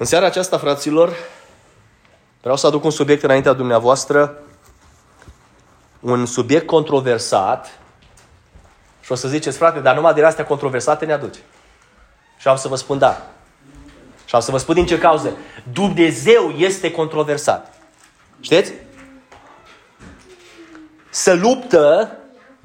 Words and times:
În 0.00 0.06
seara 0.06 0.26
aceasta, 0.26 0.58
fraților, 0.58 1.16
vreau 2.40 2.56
să 2.56 2.66
aduc 2.66 2.84
un 2.84 2.90
subiect 2.90 3.22
înaintea 3.22 3.52
dumneavoastră, 3.52 4.38
un 6.00 6.26
subiect 6.26 6.66
controversat 6.66 7.78
și 9.00 9.12
o 9.12 9.14
să 9.14 9.28
ziceți, 9.28 9.56
frate, 9.56 9.80
dar 9.80 9.94
numai 9.94 10.14
de 10.14 10.24
astea 10.24 10.44
controversate 10.44 11.04
ne 11.04 11.12
aduce. 11.12 11.38
Și 12.38 12.48
am 12.48 12.56
să 12.56 12.68
vă 12.68 12.76
spun 12.76 12.98
da. 12.98 13.26
Și 14.24 14.34
am 14.34 14.40
să 14.40 14.50
vă 14.50 14.58
spun 14.58 14.74
din 14.74 14.86
ce 14.86 14.98
cauză. 14.98 15.36
Dumnezeu 15.72 16.50
este 16.50 16.90
controversat. 16.90 17.74
Știți? 18.40 18.72
Să 21.10 21.32
luptă 21.32 22.16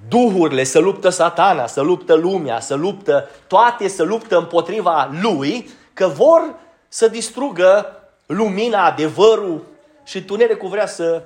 duhurile, 0.07 0.63
să 0.63 0.79
luptă 0.79 1.09
satana, 1.09 1.67
să 1.67 1.81
luptă 1.81 2.13
lumea, 2.13 2.59
să 2.59 2.75
luptă 2.75 3.29
toate, 3.47 3.87
să 3.87 4.03
luptă 4.03 4.37
împotriva 4.37 5.09
lui, 5.21 5.69
că 5.93 6.07
vor 6.07 6.63
să 6.95 7.07
distrugă 7.07 8.01
lumina, 8.25 8.85
adevărul 8.85 9.65
și 10.03 10.23
tunericul 10.23 10.69
vrea 10.69 10.87
să 10.87 11.23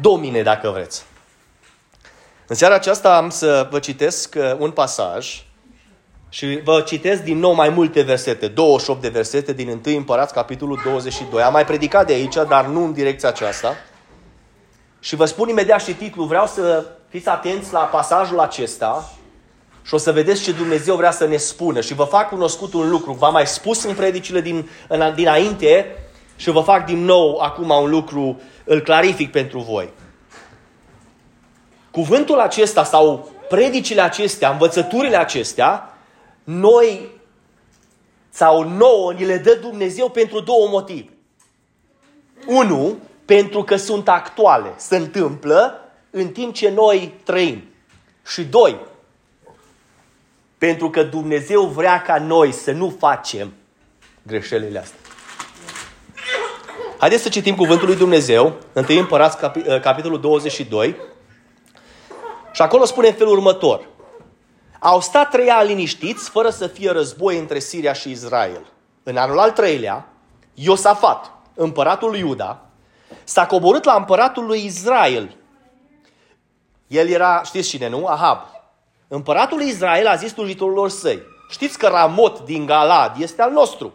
domine, 0.00 0.42
dacă 0.42 0.70
vreți. 0.70 1.04
În 2.46 2.56
seara 2.56 2.74
aceasta 2.74 3.16
am 3.16 3.30
să 3.30 3.68
vă 3.70 3.78
citesc 3.78 4.34
uh, 4.38 4.54
un 4.58 4.70
pasaj 4.70 5.44
și 6.28 6.60
vă 6.64 6.80
citesc 6.80 7.22
din 7.22 7.38
nou 7.38 7.52
mai 7.52 7.68
multe 7.68 8.02
versete, 8.02 8.48
28 8.48 9.00
de 9.00 9.08
versete 9.08 9.52
din 9.52 9.68
1 9.68 9.96
Împărați, 9.96 10.32
capitolul 10.32 10.80
22. 10.84 11.42
Am 11.42 11.52
mai 11.52 11.64
predicat 11.64 12.06
de 12.06 12.12
aici, 12.12 12.34
dar 12.48 12.66
nu 12.66 12.84
în 12.84 12.92
direcția 12.92 13.28
aceasta. 13.28 13.74
Și 15.00 15.16
vă 15.16 15.24
spun 15.24 15.48
imediat 15.48 15.82
și 15.82 15.94
titlul, 15.94 16.26
vreau 16.26 16.46
să 16.46 16.86
fiți 17.08 17.28
atenți 17.28 17.72
la 17.72 17.80
pasajul 17.80 18.38
acesta 18.38 19.12
și 19.82 19.94
o 19.94 19.96
să 19.96 20.12
vedeți 20.12 20.42
ce 20.42 20.52
Dumnezeu 20.52 20.96
vrea 20.96 21.10
să 21.10 21.26
ne 21.26 21.36
spună. 21.36 21.80
Și 21.80 21.94
vă 21.94 22.04
fac 22.04 22.28
cunoscut 22.28 22.72
un 22.72 22.90
lucru. 22.90 23.12
V-am 23.12 23.32
mai 23.32 23.46
spus 23.46 23.82
în 23.82 23.94
predicile 23.94 24.40
din, 24.40 24.70
în, 24.88 25.12
dinainte 25.14 25.96
și 26.36 26.50
vă 26.50 26.60
fac 26.60 26.86
din 26.86 27.04
nou 27.04 27.38
acum 27.38 27.70
un 27.70 27.90
lucru, 27.90 28.40
îl 28.64 28.80
clarific 28.80 29.30
pentru 29.30 29.58
voi. 29.58 29.88
Cuvântul 31.90 32.38
acesta 32.38 32.84
sau 32.84 33.30
predicile 33.48 34.00
acestea, 34.00 34.50
învățăturile 34.50 35.16
acestea, 35.16 35.98
noi 36.44 37.08
sau 38.30 38.68
nouă 38.68 39.12
ni 39.12 39.24
le 39.24 39.36
dă 39.36 39.58
Dumnezeu 39.60 40.08
pentru 40.08 40.40
două 40.40 40.68
motive. 40.68 41.08
Unu, 42.46 42.96
pentru 43.24 43.62
că 43.62 43.76
sunt 43.76 44.08
actuale, 44.08 44.72
se 44.76 44.96
întâmplă 44.96 45.80
în 46.10 46.28
timp 46.28 46.54
ce 46.54 46.70
noi 46.70 47.14
trăim. 47.24 47.64
Și 48.26 48.44
doi, 48.44 48.80
pentru 50.62 50.90
că 50.90 51.02
Dumnezeu 51.02 51.62
vrea 51.62 52.02
ca 52.02 52.18
noi 52.18 52.52
să 52.52 52.72
nu 52.72 52.96
facem 52.98 53.52
greșelile 54.22 54.78
astea. 54.78 54.98
Haideți 56.98 57.22
să 57.22 57.28
citim 57.28 57.54
cuvântul 57.54 57.86
lui 57.86 57.96
Dumnezeu, 57.96 58.56
1 58.72 58.84
Împărați, 58.88 59.36
capitolul 59.82 60.20
22, 60.20 60.96
și 62.52 62.62
acolo 62.62 62.84
spune 62.84 63.08
în 63.08 63.14
felul 63.14 63.32
următor. 63.32 63.88
Au 64.78 65.00
stat 65.00 65.30
trei 65.30 65.48
ani 65.48 65.68
liniștiți, 65.68 66.30
fără 66.30 66.50
să 66.50 66.66
fie 66.66 66.90
război 66.90 67.38
între 67.38 67.58
Siria 67.58 67.92
și 67.92 68.10
Israel. 68.10 68.66
În 69.02 69.16
anul 69.16 69.38
al 69.38 69.50
treilea, 69.50 70.08
Iosafat, 70.54 71.30
împăratul 71.54 72.10
lui 72.10 72.18
Iuda, 72.18 72.60
s-a 73.24 73.46
coborât 73.46 73.84
la 73.84 73.94
împăratul 73.94 74.46
lui 74.46 74.64
Israel. 74.64 75.36
El 76.86 77.08
era, 77.08 77.42
știți 77.44 77.68
cine, 77.68 77.88
nu? 77.88 78.06
Ahab. 78.06 78.52
Împăratul 79.14 79.56
lui 79.58 79.68
Israel 79.68 80.06
a 80.06 80.14
zis 80.14 80.32
slujitorilor 80.32 80.88
săi, 80.88 81.22
știți 81.50 81.78
că 81.78 81.86
Ramot 81.86 82.40
din 82.40 82.66
Galad 82.66 83.20
este 83.20 83.42
al 83.42 83.50
nostru. 83.50 83.92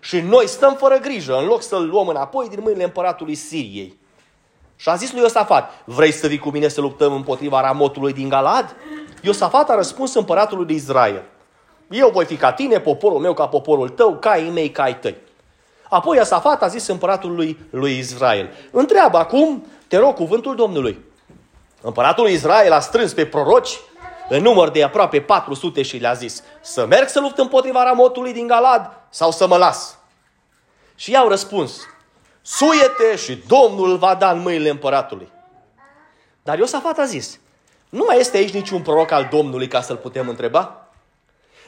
Și 0.00 0.20
noi 0.20 0.48
stăm 0.48 0.74
fără 0.74 0.98
grijă, 0.98 1.36
în 1.36 1.46
loc 1.46 1.62
să-l 1.62 1.88
luăm 1.88 2.08
înapoi 2.08 2.48
din 2.48 2.58
mâinile 2.62 2.84
împăratului 2.84 3.34
Siriei. 3.34 3.98
Și 4.76 4.88
a 4.88 4.94
zis 4.94 5.12
lui 5.12 5.20
Iosafat, 5.20 5.82
vrei 5.84 6.12
să 6.12 6.26
vii 6.26 6.38
cu 6.38 6.50
mine 6.50 6.68
să 6.68 6.80
luptăm 6.80 7.12
împotriva 7.12 7.60
Ramotului 7.60 8.12
din 8.12 8.28
Galad? 8.28 8.76
Iosafat 9.22 9.70
a 9.70 9.74
răspuns 9.74 10.14
împăratului 10.14 10.66
de 10.66 10.72
Israel, 10.72 11.22
eu 11.90 12.10
voi 12.10 12.24
fi 12.24 12.36
ca 12.36 12.52
tine, 12.52 12.80
poporul 12.80 13.18
meu 13.18 13.34
ca 13.34 13.48
poporul 13.48 13.88
tău, 13.88 14.16
caii 14.16 14.50
mei 14.50 14.70
ca 14.70 14.82
ai 14.82 14.98
tăi. 14.98 15.16
Apoi 15.88 16.16
Iosafat 16.16 16.62
a 16.62 16.66
zis 16.66 16.86
împăratului 16.86 17.58
lui 17.70 17.98
Israel, 17.98 18.50
întreabă 18.70 19.18
acum, 19.18 19.66
te 19.88 19.96
rog 19.96 20.14
cuvântul 20.14 20.54
Domnului. 20.54 21.04
Împăratul 21.80 22.28
Israel 22.28 22.72
a 22.72 22.80
strâns 22.80 23.12
pe 23.12 23.26
proroci 23.26 23.78
în 24.28 24.42
număr 24.42 24.70
de 24.70 24.82
aproape 24.82 25.20
400 25.20 25.82
și 25.82 25.96
le-a 25.96 26.12
zis, 26.12 26.42
să 26.60 26.86
merg 26.86 27.08
să 27.08 27.20
lupt 27.20 27.38
împotriva 27.38 27.82
Ramotului 27.82 28.32
din 28.32 28.46
Galad 28.46 28.90
sau 29.10 29.30
să 29.30 29.46
mă 29.46 29.56
las? 29.56 29.98
Și 30.94 31.10
i-au 31.10 31.28
răspuns, 31.28 31.80
suiete 32.42 33.16
și 33.16 33.42
Domnul 33.46 33.90
îl 33.90 33.96
va 33.96 34.14
da 34.14 34.30
în 34.30 34.40
mâinile 34.40 34.68
împăratului. 34.68 35.28
Dar 36.42 36.58
Iosafat 36.58 36.98
a 36.98 37.04
zis, 37.04 37.38
nu 37.88 38.04
mai 38.06 38.18
este 38.18 38.36
aici 38.36 38.52
niciun 38.52 38.82
proroc 38.82 39.10
al 39.10 39.28
Domnului 39.30 39.68
ca 39.68 39.80
să-l 39.80 39.96
putem 39.96 40.28
întreba? 40.28 40.88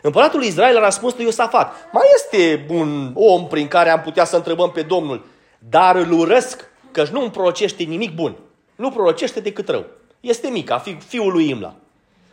Împăratul 0.02 0.42
Israel 0.42 0.76
a 0.76 0.84
răspuns 0.84 1.14
lui 1.14 1.24
Iosafat, 1.24 1.88
mai 1.92 2.04
este 2.14 2.66
un 2.68 3.12
om 3.14 3.46
prin 3.46 3.68
care 3.68 3.90
am 3.90 4.00
putea 4.00 4.24
să 4.24 4.36
întrebăm 4.36 4.70
pe 4.70 4.82
Domnul, 4.82 5.24
dar 5.58 5.96
îl 5.96 6.12
urăsc, 6.12 6.70
căci 6.90 7.08
nu 7.08 7.20
îmi 7.20 7.30
prorocește 7.30 7.82
nimic 7.82 8.14
bun. 8.14 8.36
Nu 8.76 8.90
prorocește 8.90 9.40
decât 9.40 9.68
rău. 9.68 9.84
Este 10.20 10.48
mica, 10.48 10.78
fi, 10.78 10.94
fiul 10.94 11.32
lui 11.32 11.48
Imla. 11.48 11.74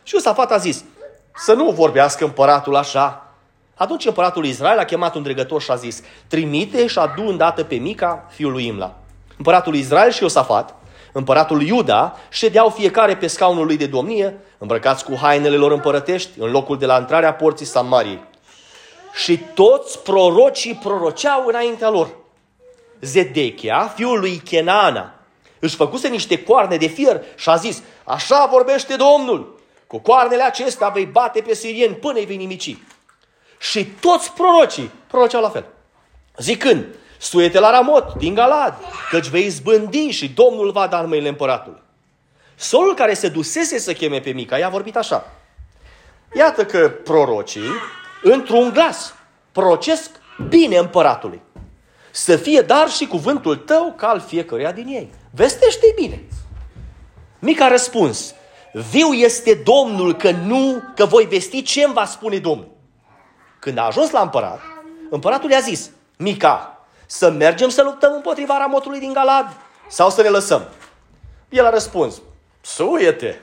Și 0.06 0.14
Iosafat 0.14 0.52
a 0.52 0.56
zis, 0.56 0.84
să 1.34 1.52
nu 1.52 1.70
vorbească 1.70 2.24
împăratul 2.24 2.76
așa, 2.76 3.34
atunci 3.74 4.06
împăratul 4.06 4.44
Israel 4.44 4.78
a 4.78 4.84
chemat 4.84 5.14
un 5.14 5.22
dregător 5.22 5.62
și 5.62 5.70
a 5.70 5.74
zis, 5.74 6.02
trimite 6.26 6.86
și 6.86 6.98
adu 6.98 7.22
îndată 7.22 7.64
pe 7.64 7.74
Mica, 7.74 8.26
fiul 8.30 8.52
lui 8.52 8.66
Imla. 8.66 8.94
Împăratul 9.36 9.74
Israel 9.74 10.10
și 10.10 10.22
Iosafat, 10.22 10.74
împăratul 11.12 11.62
Iuda, 11.62 12.16
ședeau 12.30 12.68
fiecare 12.68 13.16
pe 13.16 13.26
scaunul 13.26 13.66
lui 13.66 13.76
de 13.76 13.86
domnie, 13.86 14.38
îmbrăcați 14.58 15.04
cu 15.04 15.16
hainele 15.16 15.56
lor 15.56 15.72
împărătești, 15.72 16.30
în 16.38 16.50
locul 16.50 16.78
de 16.78 16.86
la 16.86 16.98
intrarea 16.98 17.34
porții 17.34 17.66
Samariei. 17.66 18.22
Și 19.24 19.38
toți 19.54 19.98
prorocii 20.02 20.74
proroceau 20.74 21.46
înaintea 21.46 21.90
lor. 21.90 22.08
Zedechia, 23.00 23.92
fiul 23.94 24.20
lui 24.20 24.36
Kenana, 24.36 25.14
își 25.58 25.76
făcuse 25.76 26.08
niște 26.08 26.42
coarne 26.42 26.76
de 26.76 26.86
fier 26.86 27.22
și 27.36 27.48
a 27.48 27.56
zis, 27.56 27.82
așa 28.04 28.48
vorbește 28.50 28.96
Domnul, 28.96 29.55
cu 29.86 29.98
coarnele 29.98 30.42
acestea 30.42 30.88
vei 30.88 31.06
bate 31.06 31.40
pe 31.40 31.54
sirieni 31.54 31.94
până 31.94 32.18
îi 32.18 32.24
vei 32.24 32.36
nimici. 32.36 32.76
Și 33.58 33.84
toți 33.84 34.32
prorocii 34.32 34.90
proroceau 35.06 35.42
la 35.42 35.50
fel. 35.50 35.64
Zicând, 36.38 36.84
suiete 37.18 37.58
la 37.58 37.70
Ramot 37.70 38.14
din 38.14 38.34
Galad, 38.34 38.74
căci 39.10 39.26
vei 39.26 39.48
zbândi 39.48 40.08
și 40.08 40.28
Domnul 40.28 40.70
va 40.70 40.86
da 40.86 40.98
în 40.98 41.08
mâinile 41.08 41.28
împăratului. 41.28 41.82
Solul 42.54 42.94
care 42.94 43.14
se 43.14 43.28
dusese 43.28 43.78
să 43.78 43.92
cheme 43.92 44.20
pe 44.20 44.30
Mica 44.30 44.58
i-a 44.58 44.68
vorbit 44.68 44.96
așa. 44.96 45.32
Iată 46.36 46.64
că 46.64 46.88
prorocii, 46.88 47.70
într-un 48.22 48.70
glas, 48.72 49.14
prorocesc 49.52 50.10
bine 50.48 50.76
împăratului. 50.76 51.40
Să 52.10 52.36
fie 52.36 52.60
dar 52.60 52.90
și 52.90 53.06
cuvântul 53.06 53.56
tău 53.56 53.94
ca 53.96 54.08
al 54.08 54.20
fiecăruia 54.20 54.72
din 54.72 54.86
ei. 54.86 55.12
Vestește 55.30 55.92
bine. 55.96 56.22
Mica 57.38 57.64
a 57.64 57.68
răspuns, 57.68 58.34
viu 58.90 59.12
este 59.12 59.54
Domnul 59.54 60.14
că 60.14 60.30
nu, 60.30 60.82
că 60.94 61.04
voi 61.04 61.24
vesti 61.24 61.62
ce 61.62 61.82
îmi 61.84 61.94
va 61.94 62.04
spune 62.04 62.38
Domnul. 62.38 62.68
Când 63.58 63.78
a 63.78 63.82
ajuns 63.82 64.10
la 64.10 64.20
împărat, 64.20 64.60
împăratul 65.10 65.50
i-a 65.50 65.60
zis, 65.60 65.90
Mica, 66.16 66.86
să 67.06 67.30
mergem 67.30 67.68
să 67.68 67.82
luptăm 67.82 68.12
împotriva 68.14 68.56
ramotului 68.58 68.98
din 68.98 69.12
Galad 69.12 69.56
sau 69.88 70.10
să 70.10 70.22
ne 70.22 70.28
lăsăm? 70.28 70.68
El 71.48 71.64
a 71.64 71.70
răspuns, 71.70 72.22
suiete, 72.60 73.42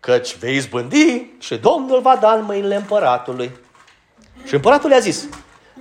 căci 0.00 0.36
vei 0.36 0.56
izbândi 0.56 1.26
și 1.38 1.56
Domnul 1.56 2.00
va 2.00 2.16
da 2.16 2.32
în 2.32 2.44
mâinile 2.44 2.74
împăratului. 2.74 3.50
Și 4.44 4.54
împăratul 4.54 4.90
i-a 4.90 4.98
zis, 4.98 5.28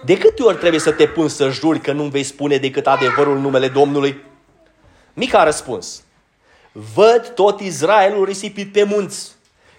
de 0.03 0.17
câte 0.17 0.43
ori 0.43 0.57
trebuie 0.57 0.79
să 0.79 0.91
te 0.91 1.07
pun 1.07 1.27
să 1.27 1.49
juri 1.49 1.79
că 1.79 1.91
nu 1.91 2.03
vei 2.03 2.23
spune 2.23 2.57
decât 2.57 2.87
adevărul 2.87 3.40
numele 3.40 3.67
Domnului? 3.67 4.23
Mica 5.13 5.40
a 5.40 5.43
răspuns, 5.43 6.03
văd 6.94 7.28
tot 7.28 7.59
Israelul 7.59 8.26
risipit 8.26 8.72
pe 8.72 8.84
munți, 8.84 9.32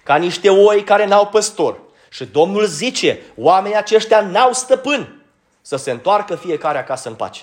ca 0.03 0.17
niște 0.17 0.51
oi 0.51 0.83
care 0.83 1.07
n-au 1.07 1.27
păstor. 1.27 1.81
Și 2.11 2.25
Domnul 2.25 2.67
zice, 2.67 3.21
oamenii 3.37 3.77
aceștia 3.77 4.21
n-au 4.21 4.53
stăpân 4.53 5.23
să 5.61 5.77
se 5.77 5.91
întoarcă 5.91 6.35
fiecare 6.35 6.79
acasă 6.79 7.09
în 7.09 7.15
pace. 7.15 7.43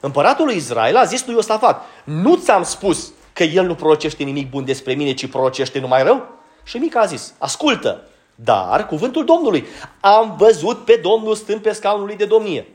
Împăratul 0.00 0.44
lui 0.44 0.56
Israel 0.56 0.96
a 0.96 1.04
zis 1.04 1.26
lui 1.26 1.34
Iosafat, 1.34 1.82
nu 2.04 2.36
ți-am 2.36 2.62
spus 2.62 3.12
că 3.32 3.42
el 3.42 3.66
nu 3.66 3.74
prorocește 3.74 4.22
nimic 4.22 4.50
bun 4.50 4.64
despre 4.64 4.94
mine, 4.94 5.14
ci 5.14 5.26
prorocește 5.26 5.78
numai 5.78 6.02
rău? 6.02 6.28
Și 6.64 6.76
Mica 6.76 7.00
a 7.00 7.06
zis, 7.06 7.34
ascultă, 7.38 8.02
dar 8.34 8.86
cuvântul 8.86 9.24
Domnului, 9.24 9.66
am 10.00 10.34
văzut 10.38 10.84
pe 10.84 11.00
Domnul 11.02 11.34
stând 11.34 11.60
pe 11.60 11.72
scaunul 11.72 12.06
lui 12.06 12.16
de 12.16 12.24
domnie. 12.24 12.66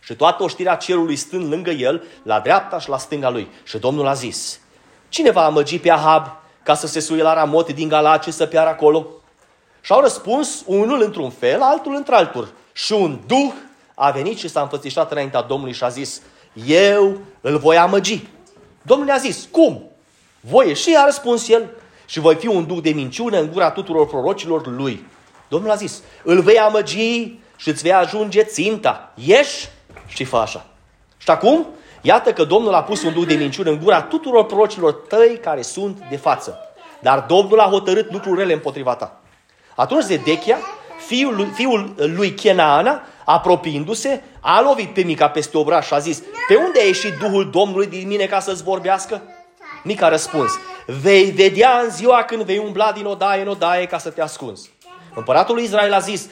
Și 0.00 0.14
toată 0.14 0.42
oștirea 0.42 0.74
cerului 0.74 1.16
stând 1.16 1.50
lângă 1.50 1.70
el, 1.70 2.04
la 2.22 2.40
dreapta 2.40 2.78
și 2.78 2.88
la 2.88 2.98
stânga 2.98 3.30
lui. 3.30 3.48
Și 3.64 3.78
Domnul 3.78 4.06
a 4.06 4.12
zis, 4.12 4.60
cine 5.08 5.30
va 5.30 5.44
amăgi 5.44 5.78
pe 5.78 5.90
Ahab 5.90 6.26
ca 6.62 6.74
să 6.74 6.86
se 6.86 7.00
suie 7.00 7.22
la 7.22 7.34
Ramot 7.34 7.72
din 7.72 7.88
Galace 7.88 8.30
să 8.30 8.46
piară 8.46 8.68
acolo? 8.68 9.06
Și 9.80 9.92
au 9.92 10.00
răspuns 10.00 10.62
unul 10.66 11.02
într-un 11.02 11.30
fel, 11.30 11.62
altul 11.62 11.94
într-altul. 11.94 12.52
Și 12.72 12.92
un 12.92 13.20
duh 13.26 13.52
a 13.94 14.10
venit 14.10 14.38
și 14.38 14.48
s-a 14.48 14.60
înfățișat 14.60 15.10
înaintea 15.10 15.42
Domnului 15.42 15.74
și 15.74 15.84
a 15.84 15.88
zis, 15.88 16.22
eu 16.66 17.16
îl 17.40 17.58
voi 17.58 17.76
amăgi. 17.76 18.26
Domnul 18.82 19.10
a 19.10 19.16
zis, 19.16 19.48
cum? 19.50 19.82
Voi 20.40 20.74
și 20.74 20.96
a 20.98 21.04
răspuns 21.04 21.48
el, 21.48 21.70
și 22.06 22.20
voi 22.20 22.34
fi 22.34 22.46
un 22.46 22.66
duc 22.66 22.82
de 22.82 22.90
minciună 22.90 23.38
în 23.38 23.50
gura 23.52 23.70
tuturor 23.70 24.06
prorocilor 24.06 24.66
lui. 24.66 25.06
Domnul 25.48 25.70
a 25.70 25.74
zis, 25.74 26.02
îl 26.22 26.40
vei 26.40 26.58
amăgi 26.58 27.38
și 27.56 27.68
îți 27.68 27.82
vei 27.82 27.92
ajunge 27.92 28.42
ținta. 28.42 29.12
Ieși 29.14 29.68
și 30.06 30.24
fă 30.24 30.36
așa. 30.36 30.66
Și 31.16 31.30
acum, 31.30 31.66
iată 32.06 32.32
că 32.32 32.44
Domnul 32.44 32.74
a 32.74 32.82
pus 32.82 33.02
un 33.02 33.12
duc 33.12 33.26
de 33.26 33.34
minciună 33.34 33.70
în 33.70 33.78
gura 33.82 34.02
tuturor 34.02 34.46
prorocilor 34.46 34.92
tăi 34.92 35.38
care 35.42 35.62
sunt 35.62 35.98
de 36.10 36.16
față. 36.16 36.58
Dar 37.00 37.24
Domnul 37.28 37.60
a 37.60 37.68
hotărât 37.68 38.12
lucruri 38.12 38.38
rele 38.38 38.52
împotriva 38.52 38.94
ta. 38.94 39.20
Atunci 39.74 40.02
Zedechia, 40.02 40.58
fiul 41.06 41.36
lui, 41.36 41.48
fiul 41.54 41.94
lui 41.96 42.34
Chenaana, 42.34 43.02
apropiindu-se, 43.24 44.22
a 44.40 44.60
lovit 44.60 44.94
pe 44.94 45.02
Mica 45.02 45.28
peste 45.28 45.58
obraș 45.58 45.86
și 45.86 45.94
a 45.94 45.98
zis, 45.98 46.22
pe 46.48 46.54
unde 46.54 46.80
a 46.80 46.84
ieșit 46.84 47.14
Duhul 47.14 47.50
Domnului 47.50 47.86
din 47.86 48.06
mine 48.06 48.26
ca 48.26 48.40
să-ți 48.40 48.62
vorbească? 48.62 49.22
Mica 49.82 50.06
a 50.06 50.08
răspuns, 50.08 50.52
vei 50.86 51.30
vedea 51.30 51.80
în 51.84 51.90
ziua 51.90 52.22
când 52.22 52.42
vei 52.42 52.58
umbla 52.58 52.92
din 52.92 53.04
odaie 53.04 53.42
în 53.42 53.48
odaie 53.48 53.86
ca 53.86 53.98
să 53.98 54.10
te 54.10 54.22
ascunzi. 54.22 54.70
Împăratul 55.14 55.54
lui 55.54 55.64
Israel 55.64 55.92
a 55.92 55.98
zis, 55.98 56.28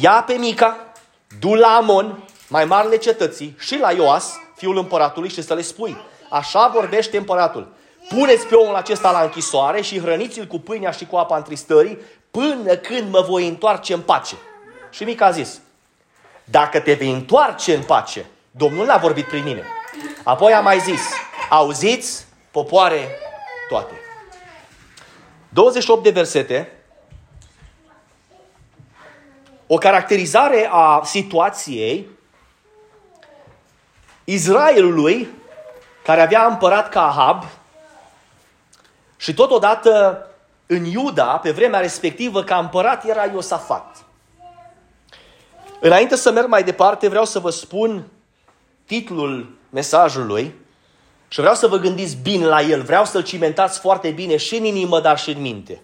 ia 0.00 0.24
pe 0.26 0.32
Mica, 0.32 0.92
du 1.40 1.54
la 1.54 1.68
Amon, 1.68 2.24
mai 2.48 2.64
marele 2.64 2.96
cetății, 2.96 3.56
și 3.58 3.78
la 3.78 3.90
Ioas, 3.90 4.38
fiul 4.58 4.76
împăratului, 4.76 5.28
și 5.28 5.42
să 5.42 5.54
le 5.54 5.62
spui, 5.62 5.96
așa 6.30 6.70
vorbește 6.74 7.16
împăratul, 7.16 7.72
puneți 8.08 8.46
pe 8.46 8.54
omul 8.54 8.74
acesta 8.74 9.10
la 9.10 9.20
închisoare 9.20 9.80
și 9.80 10.00
hrăniți-l 10.00 10.46
cu 10.46 10.58
pâinea 10.58 10.90
și 10.90 11.06
cu 11.06 11.16
apa 11.16 11.36
întristării, 11.36 11.98
până 12.30 12.76
când 12.76 13.12
mă 13.12 13.20
voi 13.28 13.48
întoarce 13.48 13.94
în 13.94 14.00
pace. 14.00 14.34
Și 14.90 15.04
Mica 15.04 15.26
a 15.26 15.30
zis, 15.30 15.60
dacă 16.44 16.80
te 16.80 16.92
vei 16.92 17.12
întoarce 17.12 17.74
în 17.74 17.82
pace, 17.82 18.26
Domnul 18.50 18.86
n-a 18.86 18.96
vorbit 18.96 19.26
prin 19.26 19.44
mine. 19.44 19.64
Apoi 20.22 20.52
a 20.52 20.60
mai 20.60 20.80
zis, 20.80 21.00
auziți, 21.50 22.26
popoare 22.50 23.08
toate. 23.68 23.94
28 25.48 26.02
de 26.02 26.10
versete, 26.10 26.72
o 29.66 29.76
caracterizare 29.76 30.68
a 30.70 31.00
situației 31.04 32.08
Israelului, 34.30 35.28
care 36.04 36.20
avea 36.20 36.46
împărat 36.46 36.88
ca 36.88 37.06
Ahab, 37.06 37.44
și 39.16 39.34
totodată 39.34 40.22
în 40.66 40.84
Iuda, 40.84 41.38
pe 41.38 41.50
vremea 41.50 41.80
respectivă, 41.80 42.44
ca 42.44 42.58
împărat 42.58 43.04
era 43.04 43.24
Iosafat. 43.24 43.96
Înainte 45.80 46.16
să 46.16 46.30
merg 46.30 46.48
mai 46.48 46.64
departe, 46.64 47.08
vreau 47.08 47.24
să 47.24 47.38
vă 47.38 47.50
spun 47.50 48.06
titlul 48.86 49.56
mesajului 49.70 50.54
și 51.28 51.40
vreau 51.40 51.54
să 51.54 51.66
vă 51.66 51.76
gândiți 51.76 52.16
bine 52.16 52.46
la 52.46 52.60
el. 52.60 52.82
Vreau 52.82 53.04
să-l 53.04 53.22
cimentați 53.22 53.80
foarte 53.80 54.10
bine 54.10 54.36
și 54.36 54.56
în 54.56 54.64
inimă, 54.64 55.00
dar 55.00 55.18
și 55.18 55.30
în 55.30 55.40
minte. 55.40 55.80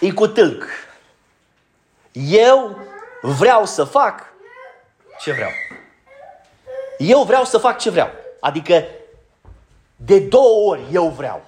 E 0.00 0.10
cu 0.10 0.26
tâlc. 0.26 0.64
Eu 2.12 2.78
vreau 3.22 3.64
să 3.64 3.84
fac 3.84 4.32
ce 5.20 5.32
vreau. 5.32 5.50
Eu 7.00 7.22
vreau 7.22 7.44
să 7.44 7.58
fac 7.58 7.78
ce 7.78 7.90
vreau. 7.90 8.10
Adică 8.40 8.84
de 9.96 10.18
două 10.18 10.70
ori 10.70 10.80
eu 10.92 11.08
vreau. 11.08 11.42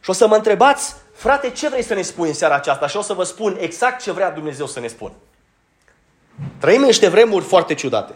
Și 0.00 0.10
o 0.10 0.12
să 0.12 0.26
mă 0.26 0.34
întrebați, 0.34 0.94
frate, 1.12 1.50
ce 1.50 1.68
vrei 1.68 1.82
să 1.82 1.94
ne 1.94 2.02
spui 2.02 2.28
în 2.28 2.34
seara 2.34 2.54
aceasta? 2.54 2.86
Și 2.86 2.96
o 2.96 3.02
să 3.02 3.12
vă 3.12 3.22
spun 3.22 3.56
exact 3.60 4.02
ce 4.02 4.12
vrea 4.12 4.30
Dumnezeu 4.30 4.66
să 4.66 4.80
ne 4.80 4.86
spun. 4.86 5.12
Trăim 6.58 6.80
niște 6.80 7.08
vremuri 7.08 7.44
foarte 7.44 7.74
ciudate. 7.74 8.14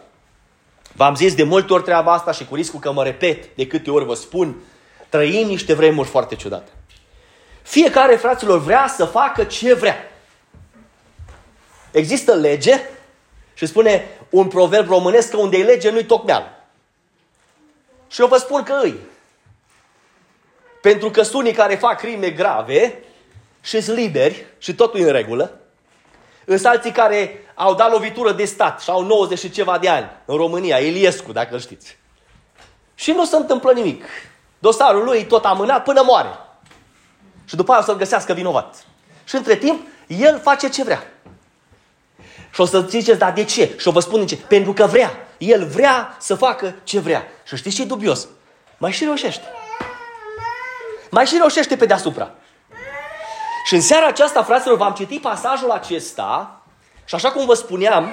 V-am 0.93 1.15
zis 1.15 1.35
de 1.35 1.43
multe 1.43 1.73
ori 1.73 1.83
treaba 1.83 2.13
asta 2.13 2.33
și 2.33 2.45
cu 2.45 2.55
riscul 2.55 2.81
că 2.81 2.93
mă 2.93 3.03
repet 3.03 3.57
de 3.57 3.67
câte 3.67 3.91
ori 3.91 4.05
vă 4.05 4.15
spun, 4.15 4.57
trăim 5.09 5.47
niște 5.47 5.75
vremuri 5.75 6.09
foarte 6.09 6.35
ciudate. 6.35 6.71
Fiecare, 7.63 8.17
fraților, 8.17 8.59
vrea 8.59 8.87
să 8.87 9.05
facă 9.05 9.45
ce 9.45 9.75
vrea. 9.75 9.97
Există 11.91 12.35
lege 12.35 12.81
și 13.55 13.67
spune 13.67 14.09
un 14.33 14.49
proverb 14.49 14.89
românesc 14.89 15.31
că 15.31 15.37
unde 15.37 15.57
e 15.57 15.65
lege 15.65 15.91
nu-i 15.91 16.05
tocmeal. 16.05 16.65
Și 18.09 18.21
eu 18.21 18.27
vă 18.27 18.37
spun 18.37 18.63
că 18.63 18.79
îi. 18.83 18.97
Pentru 20.83 21.11
că 21.11 21.23
sunt 21.23 21.35
unii 21.35 21.53
care 21.53 21.75
fac 21.75 21.99
crime 21.99 22.31
grave 22.31 23.03
și 23.61 23.81
sunt 23.81 23.97
liberi 23.97 24.47
și 24.59 24.75
totul 24.75 25.01
e 25.01 25.03
în 25.05 25.13
regulă. 25.13 25.61
Însă 26.45 26.69
alții 26.69 26.91
care 26.91 27.47
au 27.55 27.75
dat 27.75 27.91
lovitură 27.91 28.33
de 28.33 28.45
stat 28.45 28.81
și 28.81 28.91
au 28.91 29.03
90 29.03 29.39
și 29.39 29.51
ceva 29.51 29.79
de 29.79 29.89
ani 29.89 30.11
în 30.25 30.37
România, 30.37 30.79
Iliescu, 30.79 31.33
dacă 31.33 31.55
îl 31.55 31.61
știți. 31.61 31.99
Și 32.95 33.11
nu 33.11 33.25
se 33.25 33.37
întâmplă 33.37 33.73
nimic. 33.73 34.05
Dosarul 34.59 35.05
lui 35.05 35.27
tot 35.27 35.45
amânat 35.45 35.83
până 35.83 36.03
moare. 36.03 36.39
Și 37.45 37.57
după 37.57 37.73
aia 37.73 37.81
o 37.81 37.85
să-l 37.85 37.97
găsească 37.97 38.33
vinovat. 38.33 38.85
Și 39.25 39.37
între 39.37 39.57
timp, 39.57 39.87
el 40.07 40.41
face 40.41 40.69
ce 40.69 40.83
vrea. 40.83 41.03
Și 42.53 42.61
o 42.61 42.65
să 42.65 42.85
ziceți, 42.89 43.19
dar 43.19 43.33
de 43.33 43.45
ce? 43.45 43.75
Și 43.79 43.89
o 43.89 43.91
vă 43.91 44.01
spun 44.01 44.21
de 44.21 44.27
ce. 44.27 44.37
Pentru 44.37 44.73
că 44.73 44.87
vrea. 44.87 45.29
El 45.39 45.67
vrea 45.67 46.17
să 46.21 46.35
facă 46.35 46.75
ce 46.83 47.01
vrea. 47.01 47.27
Și 47.45 47.57
știți 47.57 47.77
ce 47.77 47.83
e 47.83 47.85
dubios? 47.85 48.29
Mai 48.79 48.93
și 48.93 49.05
reușește. 49.05 49.45
Mai 51.11 51.27
și 51.27 51.37
reușește 51.37 51.77
pe 51.77 51.87
deasupra. 51.87 52.31
Și 53.65 53.75
în 53.75 53.81
seara 53.81 54.07
aceasta, 54.07 54.43
fraților, 54.43 54.77
v-am 54.77 54.93
citit 54.93 55.21
pasajul 55.21 55.71
acesta 55.71 56.63
și 57.05 57.15
așa 57.15 57.31
cum 57.31 57.47
vă 57.47 57.55
spuneam, 57.55 58.13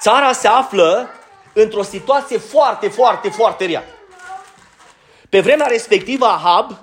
țara 0.00 0.32
se 0.32 0.48
află 0.48 1.08
într-o 1.52 1.82
situație 1.82 2.38
foarte, 2.38 2.88
foarte, 2.88 3.28
foarte 3.28 3.64
rea. 3.64 3.84
Pe 5.28 5.40
vremea 5.40 5.66
respectivă, 5.66 6.26
Ahab 6.26 6.78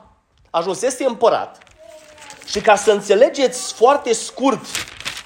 ajunsese 0.50 1.06
împărat 1.06 1.58
și 2.46 2.62
ca 2.62 2.76
să 2.76 2.92
înțelegeți 2.92 3.74
foarte 3.74 4.14
scurt 4.14 4.66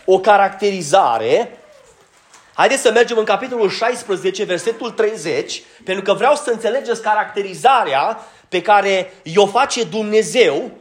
o 0.06 0.20
caracterizare, 0.20 1.60
haideți 2.54 2.82
să 2.82 2.92
mergem 2.92 3.18
în 3.18 3.24
capitolul 3.24 3.70
16, 3.70 4.44
versetul 4.44 4.92
30, 4.92 5.62
pentru 5.84 6.04
că 6.04 6.14
vreau 6.14 6.36
să 6.36 6.52
înțelegeți 6.52 7.02
caracterizarea 7.02 8.20
pe 8.50 8.62
care 8.62 9.14
i-o 9.24 9.46
face 9.46 9.84
Dumnezeu 9.84 10.72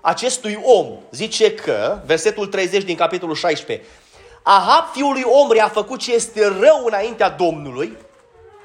acestui 0.00 0.58
om. 0.62 0.86
Zice 1.10 1.54
că, 1.54 1.98
versetul 2.06 2.46
30 2.46 2.82
din 2.82 2.96
capitolul 2.96 3.34
16, 3.34 3.86
Ahab, 4.42 4.92
fiul 4.92 5.12
lui 5.12 5.24
Omri, 5.24 5.58
a 5.58 5.68
făcut 5.68 5.98
ce 5.98 6.14
este 6.14 6.46
rău 6.46 6.84
înaintea 6.86 7.28
Domnului. 7.28 7.96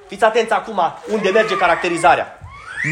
Fiți 0.07 0.23
atenți 0.23 0.53
acum 0.53 0.81
unde 1.11 1.29
merge 1.29 1.57
caracterizarea. 1.57 2.39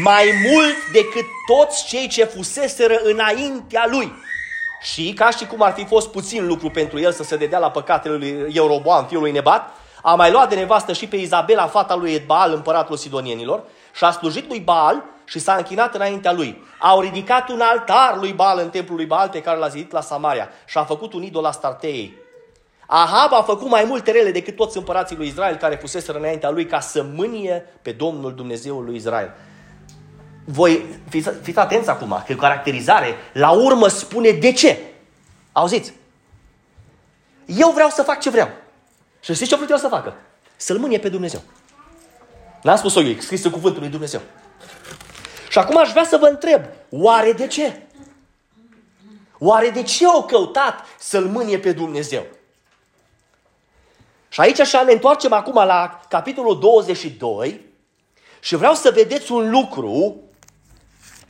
Mai 0.02 0.32
mult 0.50 0.74
decât 0.92 1.24
toți 1.46 1.86
cei 1.86 2.08
ce 2.08 2.24
fuseseră 2.24 3.00
înaintea 3.02 3.86
lui. 3.90 4.12
Și 4.92 5.12
ca 5.12 5.30
și 5.30 5.46
cum 5.46 5.62
ar 5.62 5.72
fi 5.72 5.84
fost 5.84 6.10
puțin 6.10 6.46
lucru 6.46 6.70
pentru 6.70 6.98
el 6.98 7.12
să 7.12 7.22
se 7.22 7.36
dedea 7.36 7.58
la 7.58 7.70
păcatele 7.70 8.16
lui 8.16 8.54
Ieroboam, 8.54 9.06
fiul 9.06 9.20
lui 9.20 9.30
Nebat, 9.30 9.70
a 10.02 10.14
mai 10.14 10.30
luat 10.30 10.48
de 10.48 10.54
nevastă 10.54 10.92
și 10.92 11.06
pe 11.06 11.16
Izabela, 11.16 11.66
fata 11.66 11.94
lui 11.94 12.14
Edbaal, 12.14 12.52
împăratul 12.52 12.96
Sidonienilor, 12.96 13.62
și 13.94 14.04
a 14.04 14.10
slujit 14.10 14.48
lui 14.48 14.60
Baal 14.60 15.04
și 15.24 15.38
s-a 15.38 15.54
închinat 15.54 15.94
înaintea 15.94 16.32
lui. 16.32 16.62
Au 16.78 17.00
ridicat 17.00 17.48
un 17.48 17.60
altar 17.60 18.16
lui 18.18 18.32
Baal 18.32 18.58
în 18.58 18.70
templul 18.70 18.96
lui 18.96 19.06
Baal 19.06 19.28
pe 19.28 19.42
care 19.42 19.58
l-a 19.58 19.68
zidit 19.68 19.92
la 19.92 20.00
Samaria 20.00 20.48
și 20.66 20.78
a 20.78 20.84
făcut 20.84 21.12
un 21.12 21.22
idol 21.22 21.42
la 21.42 21.52
Starteei. 21.52 22.14
Ahab 22.86 23.32
a 23.32 23.42
făcut 23.42 23.68
mai 23.68 23.84
multe 23.84 24.10
rele 24.10 24.30
decât 24.30 24.56
toți 24.56 24.76
împărații 24.76 25.16
lui 25.16 25.26
Israel 25.26 25.56
care 25.56 25.74
fuseseră 25.74 26.18
înaintea 26.18 26.50
lui 26.50 26.66
ca 26.66 26.80
să 26.80 27.06
mânie 27.14 27.64
pe 27.82 27.90
Domnul 27.90 28.34
Dumnezeul 28.34 28.84
lui 28.84 28.96
Israel. 28.96 29.34
Voi 30.48 30.86
fiți, 31.08 31.30
fiți 31.42 31.58
atenți 31.58 31.88
acum, 31.88 32.22
că 32.26 32.34
caracterizare 32.34 33.14
la 33.32 33.50
urmă 33.50 33.88
spune 33.88 34.30
de 34.30 34.52
ce. 34.52 34.78
Auziți? 35.52 35.92
Eu 37.46 37.70
vreau 37.70 37.88
să 37.88 38.02
fac 38.02 38.20
ce 38.20 38.30
vreau. 38.30 38.48
Și 39.20 39.34
știți 39.34 39.50
ce 39.50 39.56
vreau 39.56 39.78
să 39.78 39.88
facă? 39.88 40.16
Să-L 40.56 40.78
mânie 40.78 40.98
pe 40.98 41.08
Dumnezeu. 41.08 41.42
N-am 42.62 42.76
spus-o 42.76 43.02
eu, 43.02 43.20
scris 43.20 43.44
în 43.44 43.50
cuvântul 43.50 43.80
lui 43.80 43.90
Dumnezeu. 43.90 44.20
Și 45.50 45.58
acum 45.58 45.78
aș 45.78 45.90
vrea 45.90 46.04
să 46.04 46.16
vă 46.16 46.26
întreb, 46.26 46.62
oare 46.90 47.32
de 47.32 47.46
ce? 47.46 47.82
Oare 49.38 49.70
de 49.70 49.82
ce 49.82 50.06
au 50.06 50.24
căutat 50.24 50.84
să-L 50.98 51.24
mânie 51.24 51.58
pe 51.58 51.72
Dumnezeu? 51.72 52.26
Și 54.28 54.40
aici 54.40 54.60
așa 54.60 54.82
ne 54.82 54.92
întoarcem 54.92 55.32
acum 55.32 55.54
la 55.54 56.00
capitolul 56.08 56.58
22 56.58 57.60
și 58.40 58.56
vreau 58.56 58.74
să 58.74 58.90
vedeți 58.90 59.32
un 59.32 59.50
lucru 59.50 60.20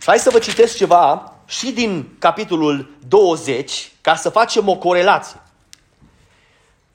și 0.07 0.13
hai 0.13 0.21
să 0.21 0.31
vă 0.31 0.39
citesc 0.39 0.77
ceva 0.77 1.33
și 1.47 1.73
din 1.73 2.17
capitolul 2.19 2.97
20 3.09 3.93
ca 4.01 4.15
să 4.15 4.29
facem 4.29 4.69
o 4.69 4.77
corelație. 4.77 5.41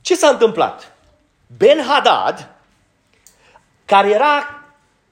Ce 0.01 0.15
s-a 0.15 0.27
întâmplat? 0.27 0.95
Ben 1.57 1.85
Hadad, 1.87 2.49
care 3.85 4.09
era 4.09 4.63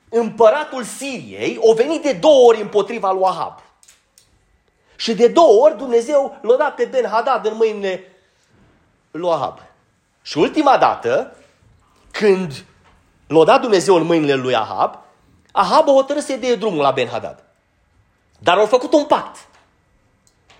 împăratul 0.10 0.84
Siriei, 0.84 1.60
a 1.72 1.74
venit 1.74 2.02
de 2.02 2.12
două 2.12 2.48
ori 2.48 2.62
împotriva 2.62 3.12
lui 3.12 3.24
Ahab. 3.24 3.62
Și 4.96 5.14
de 5.14 5.28
două 5.28 5.64
ori 5.64 5.78
Dumnezeu 5.78 6.38
l-a 6.42 6.56
dat 6.56 6.76
pe 6.76 6.86
Ben 6.86 7.10
Hadad 7.10 7.46
în 7.46 7.56
mâinile 7.56 8.04
lui 9.12 9.30
Ahab. 9.30 9.60
Și 10.22 10.38
ultima 10.38 10.78
dată, 10.78 11.36
când 12.12 12.66
l-a 13.28 13.44
dat 13.44 13.62
Dumnezeu 13.62 13.96
în 13.96 14.04
mâinile 14.04 14.36
lui 14.36 14.56
Ahab, 14.56 15.00
Ahab 15.52 15.90
a 15.90 15.92
hotărât 15.92 16.24
să 16.24 16.34
dea 16.34 16.56
drumul 16.56 16.82
la 16.82 16.92
Ben-Hadad. 16.92 17.49
Dar 18.40 18.58
au 18.58 18.66
făcut 18.66 18.94
un 18.94 19.06
pact. 19.06 19.48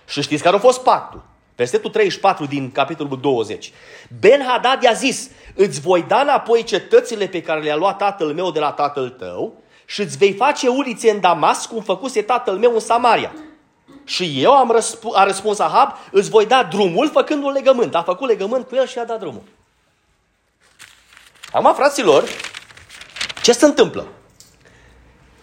Și 0.08 0.22
știți 0.22 0.42
care 0.42 0.56
a 0.56 0.58
fost 0.58 0.82
pactul? 0.82 1.22
Versetul 1.56 1.90
34 1.90 2.46
din 2.46 2.72
capitolul 2.72 3.20
20. 3.20 3.72
Ben-Hadad 4.20 4.82
i-a 4.82 4.92
zis, 4.92 5.30
îți 5.54 5.80
voi 5.80 6.02
da 6.02 6.20
înapoi 6.20 6.62
cetățile 6.62 7.26
pe 7.26 7.42
care 7.42 7.60
le-a 7.60 7.76
luat 7.76 7.96
tatăl 7.98 8.32
meu 8.32 8.50
de 8.50 8.58
la 8.58 8.72
tatăl 8.72 9.08
tău 9.08 9.62
și 9.84 10.00
îți 10.00 10.16
vei 10.16 10.32
face 10.32 10.68
ulițe 10.68 11.10
în 11.10 11.20
Damas 11.20 11.66
cum 11.66 11.82
făcuse 11.82 12.22
tatăl 12.22 12.56
meu 12.56 12.72
în 12.72 12.80
Samaria. 12.80 13.32
Și 14.04 14.42
eu 14.42 14.52
am 14.52 14.78
răsp- 14.78 15.14
a 15.14 15.24
răspuns 15.24 15.58
Ahab, 15.58 15.96
îți 16.10 16.30
voi 16.30 16.46
da 16.46 16.64
drumul 16.64 17.10
făcând 17.10 17.44
un 17.44 17.52
legământ. 17.52 17.94
A 17.94 18.02
făcut 18.02 18.28
legământ 18.28 18.68
cu 18.68 18.74
el 18.74 18.86
și 18.86 18.98
a 18.98 19.04
dat 19.04 19.18
drumul. 19.18 19.42
Acum, 21.52 21.74
fraților, 21.74 22.24
ce 23.42 23.52
se 23.52 23.64
întâmplă? 23.64 24.06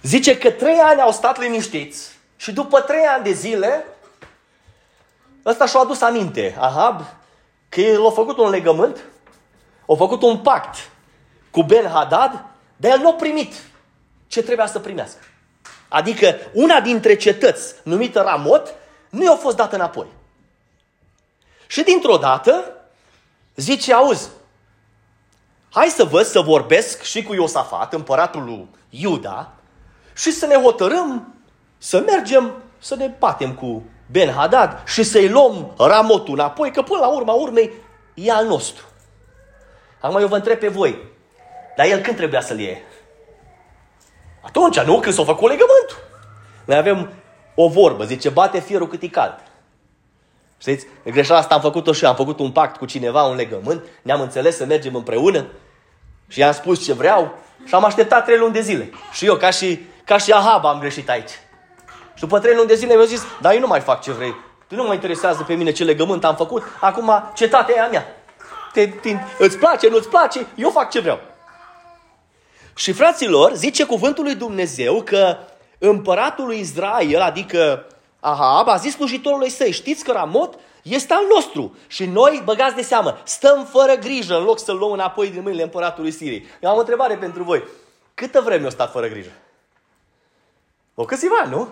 Zice 0.02 0.38
că 0.38 0.52
trei 0.52 0.78
ani 0.78 1.02
au 1.02 1.12
stat 1.12 1.40
liniștiți 1.40 2.17
și 2.38 2.52
după 2.52 2.82
trei 2.82 3.06
ani 3.06 3.24
de 3.24 3.32
zile, 3.32 3.86
ăsta 5.46 5.66
și-a 5.66 5.80
adus 5.80 6.02
aminte, 6.02 6.58
Ahab, 6.60 7.02
că 7.70 7.82
el 7.82 8.06
a 8.06 8.10
făcut 8.10 8.38
un 8.38 8.50
legământ, 8.50 9.04
a 9.88 9.94
făcut 9.98 10.22
un 10.22 10.38
pact 10.38 10.90
cu 11.52 11.64
Ben 11.64 11.88
Hadad, 11.88 12.46
dar 12.76 12.92
el 12.92 13.00
nu 13.00 13.10
a 13.10 13.14
primit 13.14 13.54
ce 14.28 14.44
trebuia 14.44 14.68
să 14.68 14.80
primească. 14.80 15.20
Adică 15.88 16.36
una 16.54 16.82
dintre 16.82 17.16
cetăți, 17.16 17.76
numită 17.84 18.22
Ramot, 18.22 18.74
nu 19.10 19.24
i-a 19.24 19.36
fost 19.36 19.56
dată 19.56 19.76
înapoi. 19.76 20.08
Și 21.68 21.84
dintr-o 21.84 22.18
dată, 22.18 22.72
zice, 23.56 23.94
auzi, 23.94 24.30
hai 25.70 25.88
să 25.88 26.04
văd 26.04 26.26
să 26.26 26.40
vorbesc 26.40 27.02
și 27.02 27.24
cu 27.24 27.34
Iosafat, 27.34 27.94
împăratul 27.94 28.44
lui 28.44 28.68
Iuda, 28.90 29.52
și 30.16 30.32
să 30.32 30.46
ne 30.46 30.56
hotărâm 30.56 31.34
să 31.78 32.04
mergem 32.06 32.54
să 32.80 32.96
ne 32.96 33.12
batem 33.20 33.54
cu 33.54 33.84
Ben 34.12 34.30
Hadad 34.30 34.84
și 34.86 35.04
să-i 35.04 35.30
luăm 35.30 35.74
Ramotul 35.78 36.34
înapoi, 36.34 36.72
că 36.72 36.82
până 36.82 37.00
la 37.00 37.08
urma 37.08 37.34
urmei 37.34 37.72
e 38.14 38.32
al 38.32 38.46
nostru. 38.46 38.86
Acum 40.00 40.20
eu 40.20 40.28
vă 40.28 40.36
întreb 40.36 40.60
pe 40.60 40.68
voi, 40.68 40.98
dar 41.76 41.86
el 41.86 42.00
când 42.00 42.18
trebuia 42.18 42.42
să-l 42.42 42.60
iei? 42.60 42.82
Atunci, 44.42 44.80
nu? 44.80 45.00
Când 45.00 45.14
s-a 45.14 45.24
făcut 45.24 45.50
legământul. 45.50 45.98
Noi 46.66 46.78
avem 46.78 47.10
o 47.56 47.68
vorbă, 47.68 48.04
zice, 48.04 48.30
bate 48.30 48.60
fierul 48.60 48.88
cât 48.88 49.02
e 49.02 49.08
cald. 49.08 49.44
Știți? 50.58 50.86
Greșeala 51.04 51.40
asta 51.40 51.56
am 51.56 51.62
făcut-o 51.62 51.92
și 51.92 52.04
eu. 52.04 52.10
Am 52.10 52.16
făcut 52.16 52.40
un 52.40 52.52
pact 52.52 52.78
cu 52.78 52.86
cineva, 52.86 53.24
un 53.24 53.36
legământ, 53.36 53.84
ne-am 54.02 54.22
înțeles 54.22 54.56
să 54.56 54.66
mergem 54.66 54.96
împreună 54.96 55.46
și 56.28 56.40
i-am 56.40 56.52
spus 56.52 56.86
ce 56.86 56.94
vreau 56.94 57.38
și 57.66 57.74
am 57.74 57.84
așteptat 57.84 58.26
trei 58.26 58.38
luni 58.38 58.54
de 58.54 58.62
zile. 58.62 58.90
Și 59.12 59.26
eu, 59.26 59.36
ca 59.36 59.50
și, 59.50 59.80
ca 60.04 60.18
și 60.18 60.32
Ahab, 60.32 60.66
am 60.66 60.80
greșit 60.80 61.10
aici. 61.10 61.32
Și 62.18 62.24
după 62.24 62.40
trei 62.40 62.56
luni 62.56 62.68
de 62.68 62.76
zile 62.76 62.94
mi-au 62.94 63.06
zis, 63.06 63.24
dar 63.42 63.54
eu 63.54 63.60
nu 63.60 63.68
mai 63.68 63.80
fac 63.80 64.02
ce 64.02 64.12
vrei. 64.12 64.36
Tu 64.68 64.76
nu 64.76 64.84
mă 64.84 64.94
interesează 64.94 65.44
pe 65.44 65.54
mine 65.54 65.72
ce 65.72 65.84
legământ 65.84 66.26
am 66.26 66.36
făcut, 66.36 66.64
acum 66.80 67.12
cetatea 67.34 67.76
e 67.76 67.82
a 67.82 67.88
mea. 67.88 68.06
Te, 68.74 68.88
te, 68.88 69.16
îți 69.38 69.58
place, 69.58 69.90
nu-ți 69.90 70.10
place, 70.10 70.48
eu 70.56 70.70
fac 70.70 70.90
ce 70.90 71.00
vreau. 71.00 71.20
Și 72.76 72.92
fraților, 72.92 73.54
zice 73.54 73.86
cuvântul 73.86 74.24
lui 74.24 74.36
Dumnezeu 74.36 75.02
că 75.02 75.38
împăratul 75.78 76.46
lui 76.46 76.60
Israel, 76.60 77.22
adică 77.22 77.86
Ahab, 78.20 78.68
a 78.68 78.76
zis 78.76 78.94
slujitorului 78.94 79.50
săi, 79.50 79.72
știți 79.72 80.04
că 80.04 80.12
Ramot 80.12 80.60
este 80.82 81.14
al 81.14 81.24
nostru 81.34 81.76
și 81.88 82.06
noi, 82.06 82.42
băgați 82.44 82.76
de 82.76 82.82
seamă, 82.82 83.18
stăm 83.24 83.66
fără 83.66 83.94
grijă 83.94 84.38
în 84.38 84.44
loc 84.44 84.60
să-l 84.60 84.78
luăm 84.78 84.92
înapoi 84.92 85.30
din 85.30 85.42
mâinile 85.42 85.64
împăratului 85.64 86.12
Siriei. 86.12 86.46
Eu 86.62 86.70
am 86.70 86.76
o 86.76 86.80
întrebare 86.80 87.16
pentru 87.18 87.44
voi. 87.44 87.64
Câtă 88.14 88.42
vreme 88.42 88.66
o 88.66 88.70
stat 88.70 88.92
fără 88.92 89.08
grijă? 89.08 89.32
O 90.96 91.06
câțiva, 91.06 91.46
nu? 91.50 91.68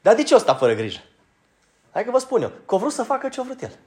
Dar 0.00 0.14
de 0.14 0.22
ce 0.22 0.34
o 0.34 0.38
stat 0.38 0.58
fără 0.58 0.74
grijă? 0.74 1.00
Hai 1.92 2.04
că 2.04 2.10
vă 2.10 2.18
spun 2.18 2.42
eu, 2.42 2.52
că 2.66 2.74
a 2.74 2.78
vrut 2.78 2.92
să 2.92 3.02
facă 3.02 3.28
ce 3.28 3.40
a 3.40 3.42
vrut 3.42 3.62
el. 3.62 3.78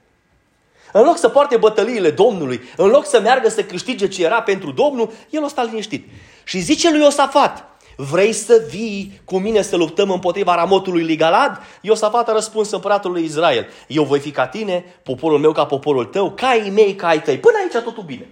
În 0.92 1.04
loc 1.04 1.16
să 1.16 1.28
poarte 1.28 1.56
bătăliile 1.56 2.10
Domnului, 2.10 2.60
în 2.76 2.86
loc 2.86 3.06
să 3.06 3.20
meargă 3.20 3.48
să 3.48 3.64
câștige 3.64 4.08
ce 4.08 4.24
era 4.24 4.42
pentru 4.42 4.72
Domnul, 4.72 5.12
el 5.30 5.44
o 5.44 5.48
sta 5.48 5.62
liniștit. 5.62 6.08
Și 6.44 6.58
zice 6.58 6.90
lui 6.90 7.00
Iosafat, 7.00 7.64
vrei 7.96 8.32
să 8.32 8.66
vii 8.68 9.20
cu 9.24 9.38
mine 9.38 9.62
să 9.62 9.76
luptăm 9.76 10.10
împotriva 10.10 10.54
Ramotului 10.54 11.02
Ligalad? 11.02 11.62
Iosafat 11.80 12.28
a 12.28 12.32
răspuns 12.32 12.70
împăratului 12.70 13.24
Israel, 13.24 13.66
eu 13.86 14.04
voi 14.04 14.20
fi 14.20 14.30
ca 14.30 14.46
tine, 14.46 14.84
poporul 15.02 15.38
meu 15.38 15.52
ca 15.52 15.66
poporul 15.66 16.04
tău, 16.04 16.30
caii 16.30 16.70
mei 16.70 16.94
ca 16.94 17.06
ai 17.06 17.22
tăi. 17.22 17.38
Până 17.38 17.56
aici 17.58 17.84
totul 17.84 18.02
bine. 18.02 18.28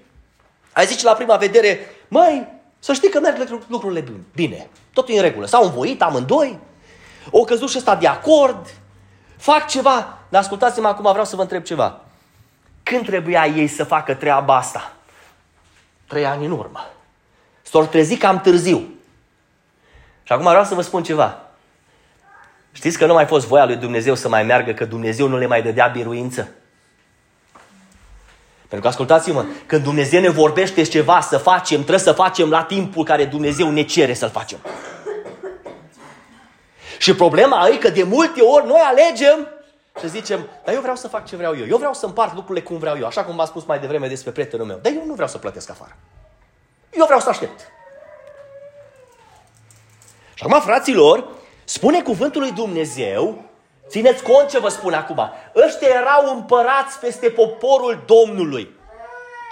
Ai 0.73 0.87
zice 0.87 1.05
la 1.05 1.13
prima 1.13 1.37
vedere, 1.37 1.79
măi, 2.09 2.49
să 2.79 2.93
știi 2.93 3.09
că 3.09 3.21
merg 3.21 3.61
lucrurile 3.69 4.05
bine. 4.35 4.71
Totul 4.93 5.15
e 5.15 5.17
în 5.17 5.23
regulă. 5.23 5.47
S-au 5.47 5.65
învoit 5.65 6.03
amândoi, 6.03 6.59
o 7.31 7.41
căzut 7.41 7.71
și 7.71 7.79
ăsta 7.79 7.97
de 7.97 8.07
acord, 8.07 8.75
fac 9.37 9.69
ceva. 9.69 10.19
Dar 10.29 10.41
ascultați-mă 10.41 10.89
acum, 10.89 11.11
vreau 11.11 11.25
să 11.25 11.37
vă 11.37 11.43
întreb 11.43 11.63
ceva. 11.63 12.01
Când 12.83 13.07
trebuia 13.07 13.47
ei 13.47 13.67
să 13.67 13.85
facă 13.85 14.15
treaba 14.15 14.57
asta? 14.57 14.93
Trei 16.09 16.27
ani 16.27 16.45
în 16.45 16.51
urmă. 16.51 16.91
S-au 17.63 17.87
trezit 17.87 18.21
cam 18.21 18.41
târziu. 18.41 18.89
Și 20.23 20.33
acum 20.33 20.45
vreau 20.45 20.65
să 20.65 20.75
vă 20.75 20.83
spun 20.83 21.03
ceva. 21.03 21.39
Știți 22.73 22.99
că 22.99 23.07
nu 23.07 23.13
mai 23.13 23.27
fost 23.27 23.47
voia 23.47 23.65
lui 23.65 23.77
Dumnezeu 23.77 24.15
să 24.15 24.29
mai 24.29 24.43
meargă, 24.43 24.73
că 24.73 24.85
Dumnezeu 24.85 25.29
nu 25.29 25.37
le 25.37 25.47
mai 25.47 25.63
dădea 25.63 25.87
biruință? 25.87 26.49
Pentru 28.61 28.81
că 28.81 28.89
ascultați-mă, 28.89 29.45
când 29.67 29.83
Dumnezeu 29.83 30.21
ne 30.21 30.29
vorbește 30.29 30.83
ceva 30.83 31.21
să 31.21 31.39
facem, 31.39 31.79
trebuie 31.79 31.99
să 31.99 32.13
facem 32.13 32.51
la 32.51 32.63
timpul 32.63 33.05
care 33.05 33.25
Dumnezeu 33.25 33.71
ne 33.71 33.83
cere 33.83 34.15
să-l 34.15 34.31
facem. 34.31 34.59
Și 37.03 37.15
problema 37.15 37.69
e 37.69 37.77
că 37.77 37.89
de 37.89 38.03
multe 38.03 38.41
ori 38.41 38.67
noi 38.67 38.81
alegem 38.81 39.49
și 40.01 40.09
zicem, 40.09 40.49
dar 40.65 40.75
eu 40.75 40.81
vreau 40.81 40.97
să 40.97 41.09
fac 41.09 41.27
ce 41.27 41.37
vreau 41.37 41.57
eu. 41.57 41.67
Eu 41.67 41.77
vreau 41.77 41.95
să 41.95 42.07
împart 42.07 42.35
lucrurile 42.35 42.65
cum 42.65 42.79
vreau 42.79 42.99
eu. 42.99 43.07
Așa 43.07 43.25
cum 43.25 43.37
v-am 43.37 43.47
spus 43.47 43.65
mai 43.65 43.79
devreme 43.79 44.09
despre 44.09 44.31
prietenul 44.31 44.67
meu. 44.67 44.79
Dar 44.83 44.93
eu 44.93 45.03
nu 45.07 45.13
vreau 45.13 45.29
să 45.29 45.39
plătesc 45.39 45.71
afară. 45.71 45.97
Eu 46.91 47.05
vreau 47.05 47.21
să 47.21 47.29
aștept. 47.29 47.61
Și 50.35 50.45
acum, 50.45 50.61
fraților, 50.61 51.29
spune 51.65 52.03
cuvântul 52.03 52.41
lui 52.41 52.53
Dumnezeu, 52.53 53.45
țineți 53.89 54.23
cont 54.23 54.49
ce 54.49 54.59
vă 54.59 54.69
spun 54.69 54.93
acum, 54.93 55.31
ăștia 55.67 55.89
erau 55.89 56.35
împărați 56.35 56.99
peste 56.99 57.29
poporul 57.29 58.03
Domnului. 58.07 58.71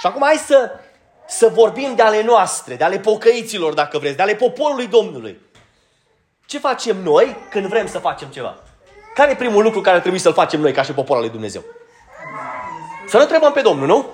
Și 0.00 0.06
acum 0.06 0.22
hai 0.22 0.36
să, 0.46 0.70
să 1.28 1.48
vorbim 1.48 1.94
de 1.94 2.02
ale 2.02 2.22
noastre, 2.22 2.74
de 2.74 2.84
ale 2.84 2.98
pocăiților, 2.98 3.74
dacă 3.74 3.98
vreți, 3.98 4.16
de 4.16 4.22
ale 4.22 4.34
poporului 4.34 4.86
Domnului. 4.86 5.48
Ce 6.50 6.58
facem 6.58 6.96
noi 7.02 7.36
când 7.50 7.66
vrem 7.66 7.86
să 7.86 7.98
facem 7.98 8.28
ceva? 8.28 8.56
Care 9.14 9.30
e 9.30 9.34
primul 9.34 9.62
lucru 9.62 9.80
care 9.80 10.00
trebuie 10.00 10.20
să-l 10.20 10.32
facem 10.32 10.60
noi 10.60 10.72
ca 10.72 10.82
și 10.82 10.92
poporul 10.92 11.22
lui 11.22 11.30
Dumnezeu? 11.30 11.62
Să 13.08 13.16
ne 13.16 13.22
întrebăm 13.22 13.52
pe 13.52 13.60
Domnul, 13.60 13.86
nu? 13.86 14.06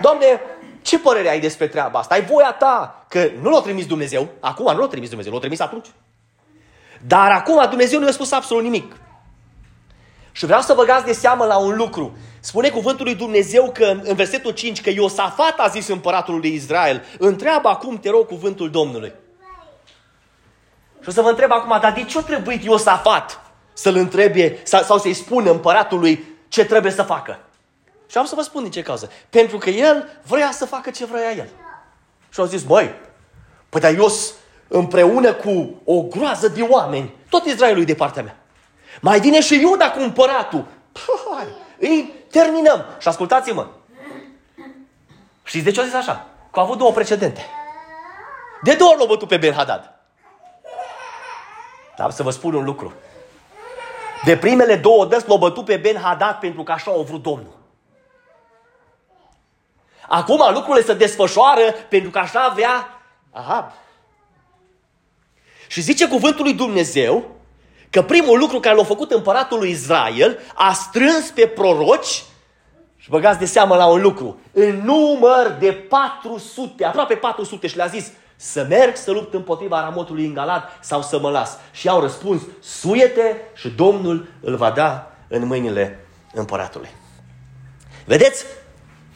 Doamne, 0.00 0.40
ce 0.82 0.98
părere 0.98 1.28
ai 1.28 1.40
despre 1.40 1.66
treaba 1.66 1.98
asta? 1.98 2.14
Ai 2.14 2.24
voia 2.24 2.52
ta 2.52 3.04
că 3.08 3.30
nu 3.40 3.50
l-a 3.50 3.60
trimis 3.60 3.86
Dumnezeu. 3.86 4.28
Acum 4.40 4.72
nu 4.74 4.80
l-a 4.80 4.86
trimis 4.86 5.08
Dumnezeu, 5.08 5.32
l-a 5.32 5.38
trimis 5.38 5.60
atunci. 5.60 5.86
Dar 7.06 7.30
acum 7.30 7.66
Dumnezeu 7.68 7.98
nu 7.98 8.06
i-a 8.06 8.12
spus 8.12 8.32
absolut 8.32 8.62
nimic. 8.62 8.96
Și 10.32 10.44
vreau 10.44 10.60
să 10.60 10.74
băgați 10.74 11.04
de 11.04 11.12
seamă 11.12 11.44
la 11.44 11.56
un 11.56 11.76
lucru. 11.76 12.16
Spune 12.40 12.68
cuvântul 12.68 13.04
lui 13.04 13.14
Dumnezeu 13.14 13.70
că 13.70 13.84
în 14.02 14.14
versetul 14.14 14.52
5 14.52 14.80
că 14.80 14.90
Iosafat 14.90 15.54
a 15.58 15.68
zis 15.68 15.88
împăratul 15.88 16.38
lui 16.38 16.54
Israel, 16.54 17.04
întreabă 17.18 17.68
acum, 17.68 17.98
te 17.98 18.10
rog, 18.10 18.26
cuvântul 18.26 18.70
Domnului. 18.70 19.12
Și 21.04 21.10
o 21.10 21.12
să 21.12 21.22
vă 21.22 21.28
întreb 21.28 21.52
acum, 21.52 21.78
dar 21.80 21.92
de 21.92 22.04
ce 22.04 22.18
a 22.18 22.22
trebuit 22.22 22.64
Iosafat 22.64 23.40
să-l 23.72 23.96
întrebe 23.96 24.58
sau 24.62 24.98
să-i 24.98 25.14
spună 25.14 25.50
împăratului 25.50 26.24
ce 26.48 26.64
trebuie 26.64 26.92
să 26.92 27.02
facă? 27.02 27.38
Și 28.06 28.18
am 28.18 28.24
să 28.24 28.34
vă 28.34 28.42
spun 28.42 28.62
din 28.62 28.70
ce 28.70 28.82
cauză. 28.82 29.10
Pentru 29.30 29.58
că 29.58 29.70
el 29.70 30.20
vrea 30.22 30.50
să 30.50 30.66
facă 30.66 30.90
ce 30.90 31.04
vrea 31.04 31.34
el. 31.34 31.48
Și 32.28 32.40
au 32.40 32.46
zis, 32.46 32.62
băi, 32.62 32.94
păi 33.68 33.80
dar 33.80 33.94
eu 33.94 34.08
împreună 34.68 35.32
cu 35.32 35.80
o 35.84 36.02
groază 36.02 36.48
de 36.48 36.62
oameni, 36.62 37.14
tot 37.28 37.44
Israelul 37.44 37.82
e 37.82 37.84
de 37.84 37.94
partea 37.94 38.22
mea. 38.22 38.36
Mai 39.00 39.20
vine 39.20 39.40
și 39.40 39.60
Iuda 39.60 39.90
cu 39.90 40.00
împăratul. 40.00 40.66
Hai, 41.34 41.46
îi 41.78 42.12
terminăm. 42.30 42.84
Și 42.98 43.08
ascultați-mă. 43.08 43.66
Știți 45.42 45.64
de 45.64 45.70
ce 45.70 45.80
au 45.80 45.86
zis 45.86 45.94
așa? 45.94 46.26
Că 46.52 46.58
au 46.58 46.64
avut 46.64 46.78
două 46.78 46.92
precedente. 46.92 47.46
De 48.62 48.74
două 48.74 48.90
ori 48.90 48.98
l-au 48.98 49.08
bătut 49.08 49.28
pe 49.28 49.36
Ben 49.36 49.52
Hadad. 49.52 49.93
Dar 51.96 52.10
să 52.10 52.22
vă 52.22 52.30
spun 52.30 52.54
un 52.54 52.64
lucru. 52.64 52.92
De 54.24 54.36
primele 54.36 54.76
două 54.76 55.06
dăți 55.06 55.28
l-au 55.28 55.38
bătut 55.38 55.64
pe 55.64 55.76
Ben 55.76 55.96
Hadad 55.96 56.34
pentru 56.34 56.62
că 56.62 56.72
așa 56.72 56.90
au 56.90 57.02
vrut 57.02 57.22
Domnul. 57.22 57.56
Acum 60.08 60.52
lucrurile 60.52 60.84
se 60.84 60.94
desfășoară 60.94 61.62
pentru 61.88 62.10
că 62.10 62.18
așa 62.18 62.40
avea 62.40 63.00
Ahab. 63.30 63.72
Și 65.68 65.80
zice 65.80 66.08
cuvântul 66.08 66.44
lui 66.44 66.54
Dumnezeu 66.54 67.24
că 67.90 68.02
primul 68.02 68.38
lucru 68.38 68.60
care 68.60 68.76
l-a 68.76 68.84
făcut 68.84 69.10
împăratul 69.10 69.58
lui 69.58 69.70
Israel 69.70 70.38
a 70.54 70.72
strâns 70.72 71.30
pe 71.30 71.46
proroci 71.46 72.24
Și 72.96 73.10
băgați 73.10 73.38
de 73.38 73.44
seamă 73.44 73.76
la 73.76 73.86
un 73.86 74.00
lucru. 74.00 74.40
În 74.52 74.80
număr 74.84 75.56
de 75.58 75.72
400, 75.72 76.84
aproape 76.84 77.14
400 77.14 77.66
și 77.66 77.76
le-a 77.76 77.86
zis 77.86 78.12
să 78.36 78.66
merg 78.68 78.96
să 78.96 79.10
lupt 79.10 79.34
împotriva 79.34 79.80
Ramotului 79.80 80.26
în 80.26 80.34
Galad 80.34 80.62
sau 80.80 81.02
să 81.02 81.18
mă 81.18 81.30
las. 81.30 81.58
Și 81.72 81.88
au 81.88 82.00
răspuns, 82.00 82.42
suiete 82.62 83.40
și 83.54 83.68
Domnul 83.68 84.28
îl 84.40 84.56
va 84.56 84.70
da 84.70 85.10
în 85.28 85.46
mâinile 85.46 86.06
împăratului. 86.32 86.88
Vedeți? 88.04 88.44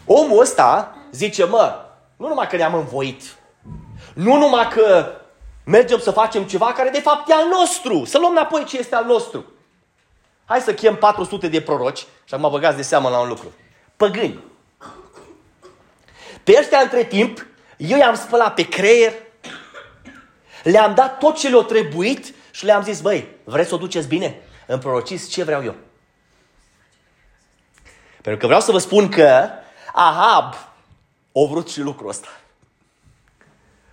Omul 0.05 0.41
ăsta 0.41 0.97
zice, 1.11 1.45
mă, 1.45 1.85
nu 2.17 2.29
numai 2.29 2.47
că 2.47 2.57
ne-am 2.57 2.75
învoit, 2.75 3.23
nu 4.15 4.37
numai 4.37 4.69
că 4.69 5.13
mergem 5.65 5.99
să 5.99 6.11
facem 6.11 6.45
ceva 6.45 6.73
care 6.73 6.89
de 6.89 7.01
fapt 7.01 7.29
e 7.29 7.35
al 7.35 7.49
nostru, 7.49 8.05
să 8.05 8.19
luăm 8.19 8.31
înapoi 8.31 8.65
ce 8.65 8.79
este 8.79 8.95
al 8.95 9.05
nostru. 9.05 9.45
Hai 10.45 10.61
să 10.61 10.75
chem 10.75 10.97
400 10.97 11.49
de 11.49 11.61
proroci 11.61 12.07
și 12.25 12.35
acum 12.35 12.51
băgați 12.51 12.77
de 12.77 12.83
seamă 12.83 13.09
la 13.09 13.21
un 13.21 13.29
lucru. 13.29 13.53
Păgâni. 13.97 14.45
Pe 16.45 16.57
ăștia 16.59 16.79
între 16.79 17.05
timp, 17.05 17.47
eu 17.79 17.99
i-am 17.99 18.15
spălat 18.15 18.55
pe 18.55 18.69
creier, 18.69 19.13
le-am 20.63 20.95
dat 20.95 21.19
tot 21.19 21.37
ce 21.37 21.49
le-a 21.49 21.63
trebuit 21.63 22.35
și 22.51 22.65
le-am 22.65 22.83
zis, 22.83 23.01
băi, 23.01 23.29
vreți 23.45 23.69
să 23.69 23.75
o 23.75 23.79
duceți 23.79 24.09
bine? 24.09 24.41
Îmi 24.67 24.81
prorociți 24.81 25.31
ce 25.31 25.43
vreau 25.43 25.65
eu. 25.65 25.75
Pentru 28.23 28.41
că 28.41 28.47
vreau 28.47 28.61
să 28.61 28.73
vă 28.73 28.79
spun 28.79 29.09
că 29.09 29.49
Ahab 29.93 30.55
a 31.35 31.47
vrut 31.51 31.71
și 31.71 31.81
lucrul 31.81 32.09
ăsta. 32.09 32.29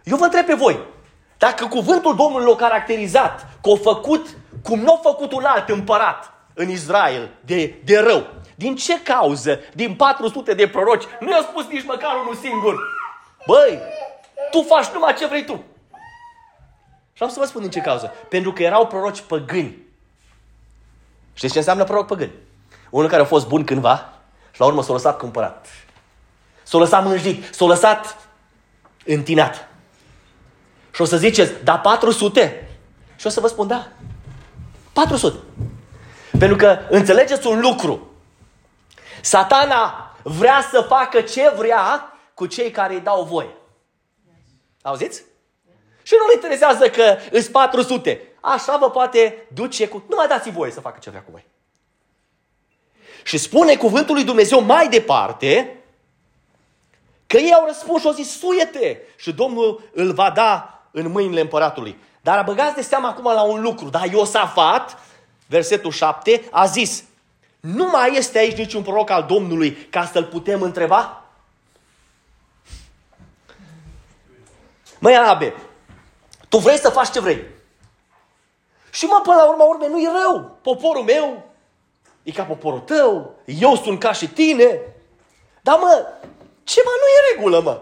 Eu 0.03 0.17
vă 0.17 0.23
întreb 0.23 0.45
pe 0.45 0.53
voi, 0.53 0.79
dacă 1.37 1.65
cuvântul 1.65 2.15
Domnului 2.15 2.47
l-a 2.47 2.55
caracterizat, 2.55 3.47
că 3.61 3.69
a 3.69 3.75
făcut 3.75 4.37
cum 4.63 4.79
nu 4.79 4.93
a 4.93 4.99
făcut 5.09 5.31
un 5.31 5.43
alt 5.43 5.69
împărat 5.69 6.33
în 6.53 6.69
Israel 6.69 7.29
de, 7.45 7.81
de 7.83 7.99
rău, 7.99 8.27
din 8.55 8.75
ce 8.75 9.01
cauză, 9.01 9.59
din 9.73 9.95
400 9.95 10.53
de 10.53 10.67
proroci, 10.67 11.03
nu 11.19 11.29
i-a 11.29 11.41
spus 11.49 11.67
nici 11.67 11.85
măcar 11.85 12.15
unul 12.21 12.35
singur, 12.35 12.79
băi, 13.47 13.79
tu 14.51 14.61
faci 14.61 14.85
numai 14.85 15.13
ce 15.13 15.27
vrei 15.27 15.45
tu. 15.45 15.63
Și 17.13 17.23
am 17.23 17.29
să 17.29 17.39
vă 17.39 17.45
spun 17.45 17.61
din 17.61 17.69
ce 17.69 17.79
cauză. 17.79 18.13
Pentru 18.29 18.53
că 18.53 18.63
erau 18.63 18.87
proroci 18.87 19.21
păgâni. 19.21 19.77
Știți 21.33 21.53
ce 21.53 21.59
înseamnă 21.59 21.83
proroc 21.83 22.07
păgân? 22.07 22.31
Unul 22.89 23.09
care 23.09 23.21
a 23.21 23.25
fost 23.25 23.47
bun 23.47 23.63
cândva 23.63 24.13
și 24.51 24.59
la 24.59 24.65
urmă 24.65 24.83
s-a 24.83 24.93
lăsat 24.93 25.17
cumpărat. 25.17 25.67
S-a 26.63 26.77
lăsat 26.77 27.03
mânjit, 27.03 27.53
s-a 27.53 27.65
lăsat 27.65 28.17
întinat. 29.05 29.67
Și 30.91 31.01
o 31.01 31.05
să 31.05 31.17
ziceți, 31.17 31.63
da 31.63 31.77
400? 31.77 32.69
Și 33.15 33.27
o 33.27 33.29
să 33.29 33.39
vă 33.39 33.47
spun, 33.47 33.67
da. 33.67 33.87
400. 34.93 35.37
Pentru 36.39 36.57
că 36.57 36.79
înțelegeți 36.89 37.47
un 37.47 37.59
lucru. 37.59 38.09
Satana 39.21 40.15
vrea 40.23 40.67
să 40.71 40.81
facă 40.81 41.21
ce 41.21 41.53
vrea 41.57 42.14
cu 42.35 42.45
cei 42.45 42.71
care 42.71 42.93
îi 42.93 42.99
dau 42.99 43.23
voie. 43.23 43.55
Auziți? 44.81 45.23
Și 46.03 46.13
nu-l 46.19 46.33
interesează 46.33 46.89
că 46.89 47.17
îți 47.31 47.51
400. 47.51 48.21
Așa 48.41 48.77
vă 48.77 48.89
poate 48.89 49.47
duce 49.53 49.87
cu... 49.87 50.03
Nu 50.09 50.15
mai 50.15 50.27
dați 50.27 50.49
voie 50.49 50.71
să 50.71 50.79
facă 50.79 50.97
ce 51.01 51.09
vrea 51.09 51.21
cu 51.21 51.31
voi. 51.31 51.45
Și 53.23 53.37
spune 53.37 53.75
cuvântul 53.75 54.15
lui 54.15 54.23
Dumnezeu 54.23 54.61
mai 54.61 54.89
departe 54.89 55.79
că 57.27 57.37
ei 57.37 57.53
au 57.53 57.65
răspuns 57.65 58.01
și 58.01 58.07
au 58.07 58.13
zis, 58.13 58.39
suiete! 58.39 59.01
Și 59.15 59.33
Domnul 59.33 59.89
îl 59.93 60.13
va 60.13 60.31
da 60.31 60.83
în 60.91 61.11
mâinile 61.11 61.41
împăratului. 61.41 61.97
Dar 62.21 62.43
băgați 62.43 62.75
de 62.75 62.81
seama 62.81 63.07
acum 63.07 63.23
la 63.23 63.41
un 63.41 63.61
lucru. 63.61 63.89
Dar 63.89 64.05
Iosafat, 64.11 64.97
versetul 65.47 65.91
7, 65.91 66.43
a 66.51 66.65
zis, 66.65 67.03
nu 67.59 67.85
mai 67.85 68.15
este 68.15 68.37
aici 68.37 68.57
niciun 68.57 68.81
proroc 68.81 69.09
al 69.09 69.23
Domnului 69.23 69.71
ca 69.71 70.05
să-l 70.05 70.23
putem 70.23 70.61
întreba? 70.61 71.24
Măi, 75.05 75.15
Abe, 75.15 75.53
tu 76.49 76.57
vrei 76.57 76.77
să 76.77 76.89
faci 76.89 77.09
ce 77.09 77.19
vrei. 77.19 77.43
Și 78.91 79.05
mă, 79.05 79.19
până 79.23 79.35
la 79.35 79.49
urma 79.49 79.63
urme, 79.63 79.87
nu 79.87 79.99
e 79.99 80.09
rău. 80.23 80.57
Poporul 80.61 81.03
meu 81.03 81.43
e 82.23 82.31
ca 82.31 82.43
poporul 82.43 82.79
tău, 82.79 83.35
eu 83.45 83.75
sunt 83.75 83.99
ca 83.99 84.11
și 84.11 84.27
tine. 84.27 84.81
Dar 85.61 85.77
mă, 85.77 86.05
ce 86.63 86.81
mă, 86.85 86.91
nu 86.99 87.05
e 87.05 87.33
regulă, 87.35 87.59
mă. 87.59 87.81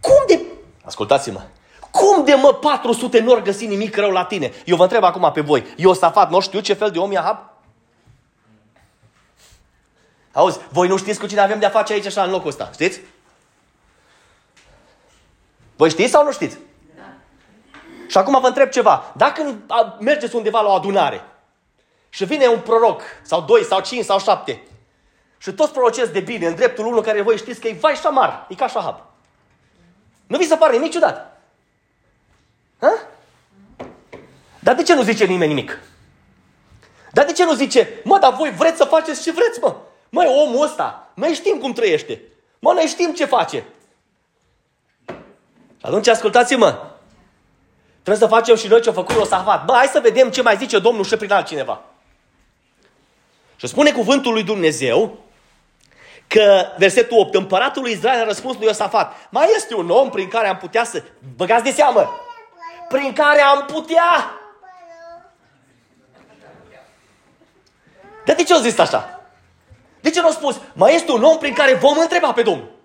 Cum 0.00 0.24
de... 0.26 0.40
Ascultați-mă. 0.84 1.42
Cum 1.90 2.24
de 2.24 2.34
mă 2.34 2.54
400 2.54 3.20
nu 3.20 3.30
ori 3.30 3.42
găsi 3.42 3.66
nimic 3.66 3.96
rău 3.96 4.10
la 4.10 4.24
tine? 4.24 4.52
Eu 4.64 4.76
vă 4.76 4.82
întreb 4.82 5.04
acum 5.04 5.30
pe 5.32 5.40
voi. 5.40 5.74
Iosafat, 5.76 6.30
nu 6.30 6.40
știu 6.40 6.60
ce 6.60 6.74
fel 6.74 6.90
de 6.90 6.98
om 6.98 7.12
e 7.12 7.18
Ahab? 7.18 7.50
Auzi, 10.32 10.58
voi 10.70 10.88
nu 10.88 10.96
știți 10.96 11.18
cu 11.18 11.26
cine 11.26 11.40
avem 11.40 11.58
de-a 11.58 11.70
face 11.70 11.92
aici 11.92 12.06
așa 12.06 12.22
în 12.22 12.30
locul 12.30 12.48
ăsta, 12.48 12.70
știți? 12.72 13.00
Voi 15.80 15.90
știți 15.90 16.10
sau 16.10 16.24
nu 16.24 16.32
știți? 16.32 16.58
Da. 16.96 17.02
Și 18.08 18.16
acum 18.16 18.40
vă 18.40 18.46
întreb 18.46 18.68
ceva. 18.68 19.12
Dacă 19.16 19.56
mergeți 19.98 20.34
undeva 20.34 20.60
la 20.60 20.68
o 20.68 20.72
adunare 20.72 21.24
și 22.08 22.24
vine 22.24 22.46
un 22.46 22.60
proroc, 22.60 23.02
sau 23.22 23.40
doi, 23.40 23.64
sau 23.64 23.80
cinci, 23.80 24.04
sau 24.04 24.20
șapte, 24.20 24.62
și 25.38 25.52
toți 25.52 25.72
prorocesc 25.72 26.12
de 26.12 26.20
bine 26.20 26.46
în 26.46 26.54
dreptul 26.54 26.86
unul 26.86 27.02
care 27.02 27.22
voi 27.22 27.36
știți 27.36 27.60
că 27.60 27.68
e 27.68 27.76
vai 27.80 27.94
șamar, 27.94 28.46
e 28.48 28.54
ca 28.54 28.66
șahab. 28.66 29.00
Nu 30.26 30.36
vi 30.36 30.46
se 30.46 30.56
pare 30.56 30.72
nimic 30.72 30.90
ciudat? 30.90 31.40
Ha? 32.80 32.92
Dar 34.58 34.74
de 34.74 34.82
ce 34.82 34.94
nu 34.94 35.02
zice 35.02 35.24
nimeni 35.24 35.54
nimic? 35.54 35.78
Dar 37.12 37.24
de 37.24 37.32
ce 37.32 37.44
nu 37.44 37.54
zice, 37.54 38.00
mă, 38.04 38.18
dar 38.18 38.34
voi 38.34 38.50
vreți 38.50 38.76
să 38.76 38.84
faceți 38.84 39.22
ce 39.22 39.32
vreți, 39.32 39.60
mă? 39.60 39.76
Măi, 40.08 40.26
omul 40.46 40.64
ăsta, 40.64 41.10
noi 41.14 41.32
știm 41.32 41.58
cum 41.58 41.72
trăiește. 41.72 42.22
Mă, 42.58 42.72
noi 42.72 42.84
știm 42.84 43.12
ce 43.12 43.24
face. 43.24 43.64
Și 45.80 45.86
atunci 45.86 46.08
ascultați-mă. 46.08 46.78
Trebuie 48.02 48.28
să 48.28 48.34
facem 48.34 48.56
și 48.56 48.68
noi 48.68 48.80
ce 48.80 48.88
a 48.88 48.92
făcut 48.92 49.14
Iosafat. 49.14 49.64
Bă, 49.64 49.72
hai 49.72 49.86
să 49.86 50.00
vedem 50.00 50.30
ce 50.30 50.42
mai 50.42 50.56
zice 50.56 50.78
Domnul 50.78 51.04
și 51.04 51.16
prin 51.16 51.32
altcineva. 51.32 51.80
Și 53.56 53.66
spune 53.66 53.92
cuvântul 53.92 54.32
lui 54.32 54.42
Dumnezeu 54.42 55.18
că, 56.26 56.66
versetul 56.78 57.18
8, 57.18 57.34
împăratul 57.34 57.82
lui 57.82 57.92
Israel 57.92 58.20
a 58.20 58.24
răspuns 58.24 58.56
lui 58.56 58.66
Iosafat, 58.66 59.12
mai 59.30 59.46
este 59.56 59.74
un 59.74 59.90
om 59.90 60.10
prin 60.10 60.28
care 60.28 60.48
am 60.48 60.56
putea 60.56 60.84
să... 60.84 61.02
Băgați 61.36 61.64
de 61.64 61.70
seamă! 61.70 62.10
Prin 62.88 63.12
care 63.12 63.40
am 63.40 63.64
putea... 63.64 64.34
Dar 68.24 68.36
de 68.36 68.42
ce 68.42 68.52
au 68.52 68.60
zis 68.60 68.78
așa? 68.78 69.20
De 70.00 70.10
ce 70.10 70.20
nu 70.20 70.26
au 70.26 70.32
spus, 70.32 70.60
mai 70.72 70.94
este 70.94 71.12
un 71.12 71.22
om 71.22 71.38
prin 71.38 71.54
care 71.54 71.74
vom 71.74 71.98
întreba 71.98 72.32
pe 72.32 72.42
Domnul? 72.42 72.79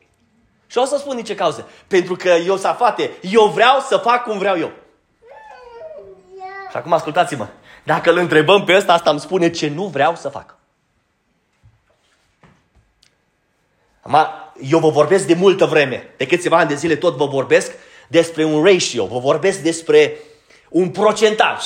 Și 0.68 0.78
o 0.78 0.86
să 0.86 0.98
spun 0.98 1.16
din 1.16 1.26
ce 1.26 1.36
cauză. 1.36 1.70
Pentru 1.88 2.16
că 2.16 2.30
eu, 2.30 2.58
Safate, 2.58 3.12
eu 3.22 3.46
vreau 3.46 3.80
să 3.80 3.98
fac 3.98 4.24
cum 4.24 4.38
vreau 4.38 4.58
eu. 4.58 4.72
Și 6.70 6.78
acum 6.78 6.94
ascultați-mă. 6.94 7.48
Dacă 7.84 8.12
îl 8.12 8.18
întrebăm 8.18 8.64
pe 8.64 8.76
ăsta, 8.76 8.94
asta 8.94 9.10
îmi 9.10 9.20
spune 9.20 9.50
ce 9.50 9.70
nu 9.70 9.86
vreau 9.86 10.16
să 10.16 10.30
fac. 10.30 10.56
Acum, 14.02 14.18
eu 14.62 14.80
vă 14.80 14.90
vorbesc 14.90 15.28
de 15.28 15.34
multă 15.34 15.66
vreme. 15.66 16.14
De 16.18 16.28
câțiva 16.28 16.58
ani 16.58 16.70
de 16.70 16.76
zile 16.76 16.96
tot 16.96 17.16
vă 17.16 17.26
vorbesc 17.26 17.72
despre 18.08 18.44
un 18.44 18.64
ratio. 18.64 19.06
Vă 19.06 19.20
vorbesc 19.20 19.60
despre 19.60 20.18
un 20.70 20.90
procentaj. 20.90 21.64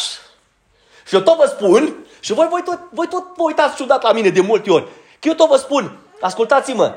Și 1.10 1.16
eu 1.16 1.22
tot 1.22 1.38
vă 1.38 1.54
spun, 1.56 1.96
și 2.20 2.34
voi, 2.34 2.48
voi, 2.50 2.62
tot, 2.64 2.80
voi 2.92 3.08
tot 3.08 3.24
vă 3.36 3.44
uitați 3.44 3.76
ciudat 3.76 4.04
la 4.04 4.12
mine 4.12 4.30
de 4.30 4.42
multe 4.42 4.72
ori, 4.72 4.84
că 5.20 5.28
eu 5.28 5.34
tot 5.34 5.50
vă 5.50 5.56
spun, 5.56 5.98
ascultați-mă, 6.22 6.96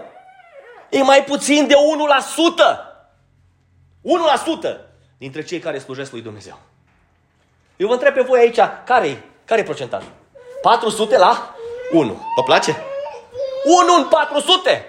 e 0.92 1.02
mai 1.02 1.24
puțin 1.24 1.66
de 1.66 1.74
1%. 1.74 1.76
1% 4.74 4.76
dintre 5.18 5.42
cei 5.42 5.58
care 5.58 5.78
slujesc 5.78 6.12
lui 6.12 6.20
Dumnezeu. 6.20 6.58
Eu 7.76 7.86
vă 7.86 7.92
întreb 7.92 8.14
pe 8.14 8.20
voi 8.20 8.40
aici, 8.40 8.58
care 8.84 9.06
e 9.08 9.16
care 9.44 9.60
e 9.60 9.64
procentajul? 9.64 10.12
400 10.62 11.18
la 11.18 11.54
1. 11.92 12.20
Vă 12.36 12.42
place? 12.42 12.76
1 13.64 13.96
în 13.96 14.08
400! 14.08 14.84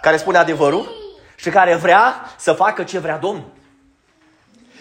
Care 0.00 0.16
spune 0.16 0.38
adevărul 0.38 0.88
și 1.36 1.50
care 1.50 1.74
vrea 1.74 2.34
să 2.36 2.52
facă 2.52 2.82
ce 2.82 2.98
vrea 2.98 3.18
Domnul. 3.18 3.50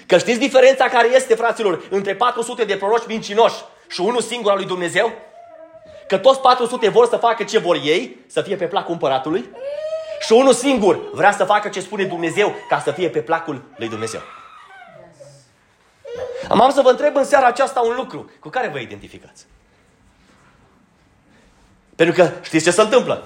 Că 0.08 0.18
știți 0.18 0.40
diferența 0.40 0.86
care 0.86 1.08
este, 1.16 1.36
fraților, 1.36 1.88
între 1.90 2.16
400 2.16 2.64
de 2.64 2.78
proroci 2.78 3.08
mincinoși 3.08 3.56
și 3.88 4.02
unul 4.02 4.22
singur 4.22 4.52
al 4.52 4.58
lui 4.58 4.66
Dumnezeu? 4.66 5.12
Că 6.08 6.18
toți 6.18 6.40
400 6.40 6.90
vor 6.90 7.08
să 7.08 7.18
facă 7.18 7.44
ce 7.44 7.58
vor 7.58 7.76
ei, 7.76 8.26
să 8.28 8.42
fie 8.42 8.56
pe 8.56 8.66
placul 8.66 8.94
împăratului, 8.94 9.50
și 10.20 10.32
unul 10.32 10.54
singur 10.54 11.00
vrea 11.14 11.32
să 11.32 11.44
facă 11.44 11.70
ce 11.70 11.80
spune 11.80 12.04
Dumnezeu 12.04 12.56
ca 12.70 12.80
să 12.80 12.92
fie 12.92 13.10
pe 13.10 13.22
placul 13.22 13.62
lui 13.76 13.90
Dumnezeu. 13.90 14.22
Am 16.50 16.72
să 16.74 16.82
vă 16.82 16.90
întreb 16.90 17.16
în 17.16 17.24
seara 17.24 17.46
aceasta 17.46 17.80
un 17.80 17.96
lucru. 17.96 18.32
Cu 18.40 18.50
care 18.50 18.68
vă 18.68 18.80
identificați? 18.80 19.46
Pentru 21.96 22.16
că 22.16 22.32
știți 22.42 22.64
ce 22.64 22.72
se 22.72 22.82
întâmplă? 22.82 23.24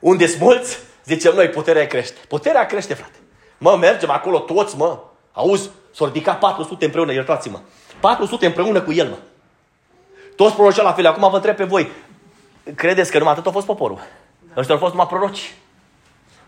Unde 0.00 0.26
sunt 0.26 0.40
mulți, 0.40 0.78
zicem 1.04 1.34
noi, 1.34 1.48
puterea 1.48 1.86
crește. 1.86 2.18
Puterea 2.28 2.66
crește, 2.66 2.94
frate. 2.94 3.18
Mă, 3.58 3.76
mergem 3.76 4.10
acolo 4.10 4.38
toți, 4.38 4.76
mă. 4.76 4.98
Auzi, 5.32 5.70
s-au 5.94 6.06
ridicat 6.06 6.38
400 6.38 6.84
împreună, 6.84 7.12
iertați-mă. 7.12 7.60
400 8.00 8.46
împreună 8.46 8.80
cu 8.80 8.92
el, 8.92 9.08
mă. 9.08 9.16
Toți 10.36 10.54
prorocii 10.54 10.82
la 10.82 10.92
fel. 10.92 11.06
Acum 11.06 11.30
vă 11.30 11.36
întreb 11.36 11.56
pe 11.56 11.64
voi. 11.64 11.88
credeți 12.74 13.10
că 13.10 13.18
numai 13.18 13.32
atât 13.32 13.46
a 13.46 13.50
fost 13.50 13.66
poporul? 13.66 13.98
Ăștia 14.56 14.74
au 14.74 14.80
fost 14.80 14.92
numai 14.92 15.06
proroci. 15.06 15.54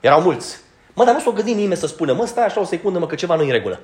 Erau 0.00 0.20
mulți. 0.20 0.56
Mă, 0.94 1.04
dar 1.04 1.14
nu 1.14 1.20
s-o 1.20 1.32
gândit 1.32 1.54
nimeni 1.54 1.76
să 1.76 1.86
spună, 1.86 2.12
mă, 2.12 2.26
stai 2.26 2.44
așa 2.44 2.60
o 2.60 2.64
secundă, 2.64 2.98
mă, 2.98 3.06
că 3.06 3.14
ceva 3.14 3.34
nu 3.34 3.42
în 3.42 3.50
regulă. 3.50 3.80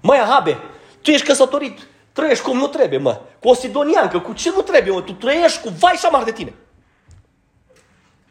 Măi, 0.00 0.18
Ahabe, 0.18 0.58
tu 1.00 1.10
ești 1.10 1.26
căsătorit, 1.26 1.86
trăiești 2.12 2.44
cum 2.44 2.56
nu 2.56 2.66
trebuie, 2.66 2.98
mă. 2.98 3.20
Cu 3.40 3.48
o 3.48 3.54
sidoniancă, 3.54 4.20
cu 4.20 4.32
ce 4.32 4.50
nu 4.50 4.60
trebuie, 4.60 4.92
mă? 4.92 5.02
Tu 5.02 5.12
trăiești 5.12 5.60
cu 5.60 5.68
vai 5.78 5.94
și 5.94 6.06
amar 6.06 6.22
de 6.22 6.32
tine. 6.32 6.54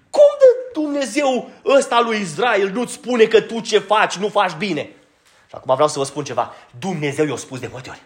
Cum 0.09 0.37
de 0.39 0.45
Dumnezeu 0.73 1.49
ăsta 1.65 2.01
lui 2.01 2.19
Israel 2.19 2.69
nu-ți 2.69 2.93
spune 2.93 3.23
că 3.23 3.41
tu 3.41 3.59
ce 3.59 3.79
faci, 3.79 4.15
nu 4.15 4.27
faci 4.27 4.53
bine? 4.57 4.81
Și 5.47 5.55
acum 5.55 5.73
vreau 5.73 5.89
să 5.89 5.99
vă 5.99 6.05
spun 6.05 6.23
ceva. 6.23 6.53
Dumnezeu 6.79 7.25
i-a 7.25 7.35
spus 7.35 7.59
de 7.59 7.69
multe 7.71 7.89
ori. 7.89 8.01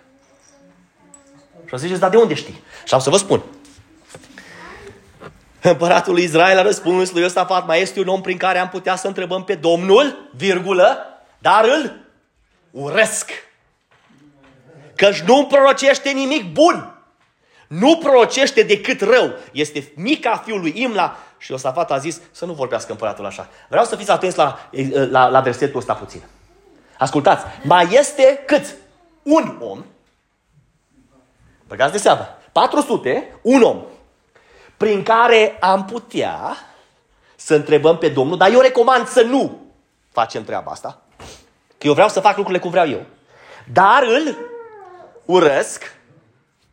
Și 1.65 1.73
o 1.73 1.77
să 1.77 1.83
ziceți, 1.83 1.99
dar 1.99 2.09
de 2.09 2.17
unde 2.17 2.33
știi? 2.33 2.61
Și 2.85 2.93
am 2.93 2.99
să 2.99 3.09
vă 3.09 3.17
spun. 3.17 3.43
Împăratul 5.69 6.13
lui 6.13 6.23
Israel 6.23 6.57
a 6.57 6.61
răspuns 6.61 7.11
lui 7.11 7.21
Iosafat, 7.21 7.65
mai 7.65 7.81
este 7.81 7.99
un 7.99 8.07
om 8.07 8.21
prin 8.21 8.37
care 8.37 8.57
am 8.57 8.69
putea 8.69 8.95
să 8.95 9.07
întrebăm 9.07 9.43
pe 9.43 9.55
Domnul, 9.55 10.29
virgulă, 10.35 10.97
dar 11.39 11.63
îl 11.63 11.99
urăsc. 12.71 13.29
Căci 14.95 15.19
nu 15.19 15.45
prorocește 15.45 16.09
nimic 16.09 16.51
bun. 16.51 16.99
Nu 17.67 17.97
prorocește 17.97 18.61
decât 18.61 19.01
rău. 19.01 19.33
Este 19.51 19.91
mica 19.95 20.37
fiului 20.45 20.73
Imla 20.75 21.17
și 21.37 21.51
Iosafat 21.51 21.91
a 21.91 21.97
zis 21.97 22.21
să 22.31 22.45
nu 22.45 22.53
vorbească 22.53 22.91
împăratul 22.91 23.25
așa. 23.25 23.49
Vreau 23.69 23.85
să 23.85 23.95
fiți 23.95 24.11
atenți 24.11 24.37
la, 24.37 24.69
la, 25.09 25.27
la 25.27 25.39
versetul 25.39 25.79
ăsta 25.79 25.93
puțin. 25.93 26.21
Ascultați, 26.97 27.45
mai 27.63 27.87
este 27.91 28.43
cât? 28.45 28.75
Un 29.23 29.57
om, 29.59 29.85
băgați 31.67 31.91
de 31.91 31.97
seamă, 31.97 32.27
400, 32.51 33.39
un 33.41 33.61
om, 33.61 33.83
prin 34.77 35.03
care 35.03 35.57
am 35.59 35.85
putea 35.85 36.57
să 37.35 37.55
întrebăm 37.55 37.97
pe 37.97 38.09
Domnul, 38.09 38.37
dar 38.37 38.51
eu 38.51 38.59
recomand 38.59 39.07
să 39.07 39.21
nu 39.21 39.59
facem 40.11 40.43
treaba 40.43 40.71
asta, 40.71 41.01
că 41.77 41.87
eu 41.87 41.93
vreau 41.93 42.09
să 42.09 42.19
fac 42.19 42.35
lucrurile 42.35 42.61
cum 42.61 42.71
vreau 42.71 42.89
eu. 42.89 43.05
Dar 43.73 44.03
îl 44.03 44.37
urăsc, 45.25 45.83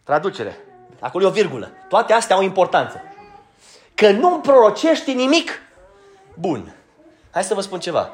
traducere, 0.05 0.59
acolo 1.01 1.25
e 1.25 1.29
o 1.29 1.31
virgulă, 1.31 1.71
toate 1.88 2.12
astea 2.12 2.37
au 2.37 2.43
importanță. 2.43 3.01
Că 3.95 4.11
nu 4.11 4.33
îmi 4.33 4.43
prorocești 4.43 5.12
nimic 5.12 5.61
bun. 6.35 6.75
Hai 7.31 7.45
să 7.45 7.55
vă 7.55 7.61
spun 7.61 7.81
ceva. 7.81 8.11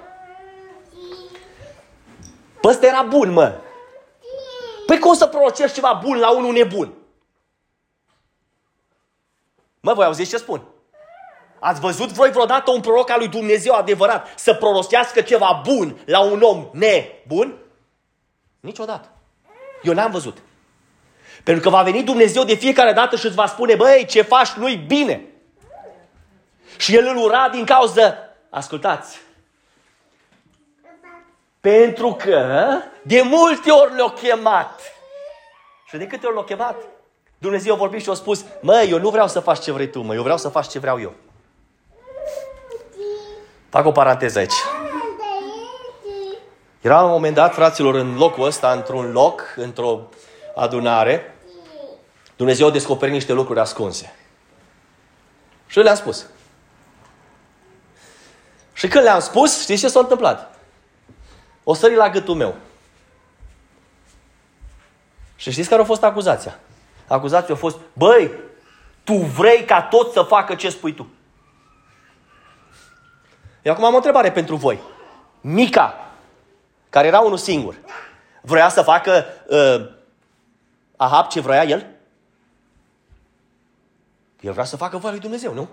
Păi 2.61 2.71
ăsta 2.71 2.87
era 2.87 3.03
bun, 3.03 3.33
mă. 3.33 3.55
Păi 4.87 4.99
cum 4.99 5.15
să 5.15 5.27
prorocești 5.27 5.75
ceva 5.75 6.01
bun 6.05 6.19
la 6.19 6.37
unul 6.37 6.53
nebun? 6.53 6.93
Mă, 9.81 9.93
voi 9.93 10.05
auziți 10.05 10.31
ce 10.31 10.37
spun? 10.37 10.63
Ați 11.59 11.81
văzut 11.81 12.09
voi 12.09 12.31
vreodată 12.31 12.71
un 12.71 12.81
proroc 12.81 13.11
al 13.11 13.19
lui 13.19 13.29
Dumnezeu 13.29 13.75
adevărat 13.75 14.33
să 14.37 14.55
prorostească 14.55 15.21
ceva 15.21 15.61
bun 15.65 15.99
la 16.05 16.21
un 16.21 16.43
om 16.43 16.71
nebun? 16.73 17.59
Niciodată. 18.61 19.09
Eu 19.83 19.95
n-am 19.95 20.11
văzut. 20.11 20.39
Pentru 21.45 21.63
că 21.63 21.69
va 21.69 21.83
veni 21.83 22.03
Dumnezeu 22.03 22.45
de 22.45 22.55
fiecare 22.55 22.93
dată 22.93 23.17
și 23.17 23.27
îți 23.27 23.35
va 23.35 23.47
spune, 23.47 23.75
băi, 23.75 24.07
ce 24.09 24.23
faci 24.23 24.51
nu-i 24.51 24.77
bine. 24.77 25.27
Și 26.77 26.97
el 26.97 27.07
îl 27.07 27.17
ura 27.17 27.49
din 27.49 27.65
cauza, 27.65 28.17
ascultați, 28.51 29.19
pentru 31.61 32.15
că 32.15 32.69
de 33.03 33.23
multe 33.23 33.71
ori 33.71 33.95
le-au 33.95 34.11
chemat. 34.11 34.81
Și 35.89 35.97
de 35.97 36.07
câte 36.07 36.27
ori 36.27 36.35
l-au 36.35 36.45
chemat? 36.45 36.77
Dumnezeu 37.39 37.75
a 37.75 37.77
vorbit 37.77 38.03
și 38.03 38.11
a 38.11 38.15
spus, 38.15 38.45
mă, 38.61 38.87
eu 38.89 38.99
nu 38.99 39.11
vreau 39.11 39.29
să 39.29 39.41
faci 39.41 39.61
ce 39.61 39.73
vrei 39.73 39.91
tu, 39.91 40.01
mă, 40.01 40.15
eu 40.15 40.23
vreau 40.23 40.39
să 40.39 40.49
faci 40.49 40.69
ce 40.69 40.79
vreau 40.79 41.01
eu. 41.01 41.15
Fac 43.69 43.87
o 43.87 43.93
paranteză 43.93 44.39
aici. 44.39 44.55
Era 46.81 46.97
la 46.97 47.05
un 47.05 47.11
moment 47.11 47.35
dat, 47.35 47.55
fraților, 47.55 47.95
în 47.95 48.17
locul 48.17 48.45
ăsta, 48.45 48.73
într-un 48.73 49.13
loc, 49.13 49.55
într-o 49.57 50.09
adunare, 50.55 51.35
Dumnezeu 52.37 52.67
a 52.67 52.71
descoperit 52.71 53.15
niște 53.15 53.33
lucruri 53.33 53.61
ascunse. 53.61 54.15
Și 55.67 55.79
le-am 55.79 55.97
spus. 55.97 56.27
Și 58.73 58.89
când 58.89 59.05
le-am 59.05 59.21
spus, 59.21 59.63
știți 59.63 59.81
ce 59.81 59.89
s-a 59.89 60.01
întâmplat? 60.01 60.59
O 61.65 61.75
sări 61.75 61.95
la 61.95 62.11
gâtul 62.11 62.35
meu. 62.35 62.57
Și 65.37 65.51
știți 65.51 65.69
care 65.69 65.83
a 65.83 65.85
fost 65.85 66.03
acuzația? 66.03 66.59
Acuzația 67.09 67.55
a 67.55 67.59
fost, 67.59 67.79
băi, 67.93 68.31
tu 69.05 69.15
vrei 69.15 69.65
ca 69.65 69.83
tot 69.83 70.13
să 70.13 70.23
facă 70.23 70.55
ce 70.55 70.71
spui 70.71 70.95
tu. 70.95 71.07
Eu 73.63 73.73
acum 73.73 73.85
am 73.85 73.93
o 73.93 73.97
întrebare 73.97 74.33
pentru 74.33 74.57
voi. 74.57 74.79
Mica, 75.41 76.11
care 76.91 77.07
era 77.07 77.21
unul 77.21 77.37
singur, 77.37 77.75
vrea 78.43 78.69
să 78.69 78.83
facă 78.83 79.25
uh, 79.47 79.97
Ahab 80.97 81.29
ce 81.29 81.41
vrea 81.41 81.65
el? 81.65 81.87
El 84.41 84.53
vrea 84.53 84.65
să 84.65 84.77
facă 84.77 84.97
voia 84.97 85.13
lui 85.13 85.21
Dumnezeu, 85.21 85.53
nu? 85.55 85.69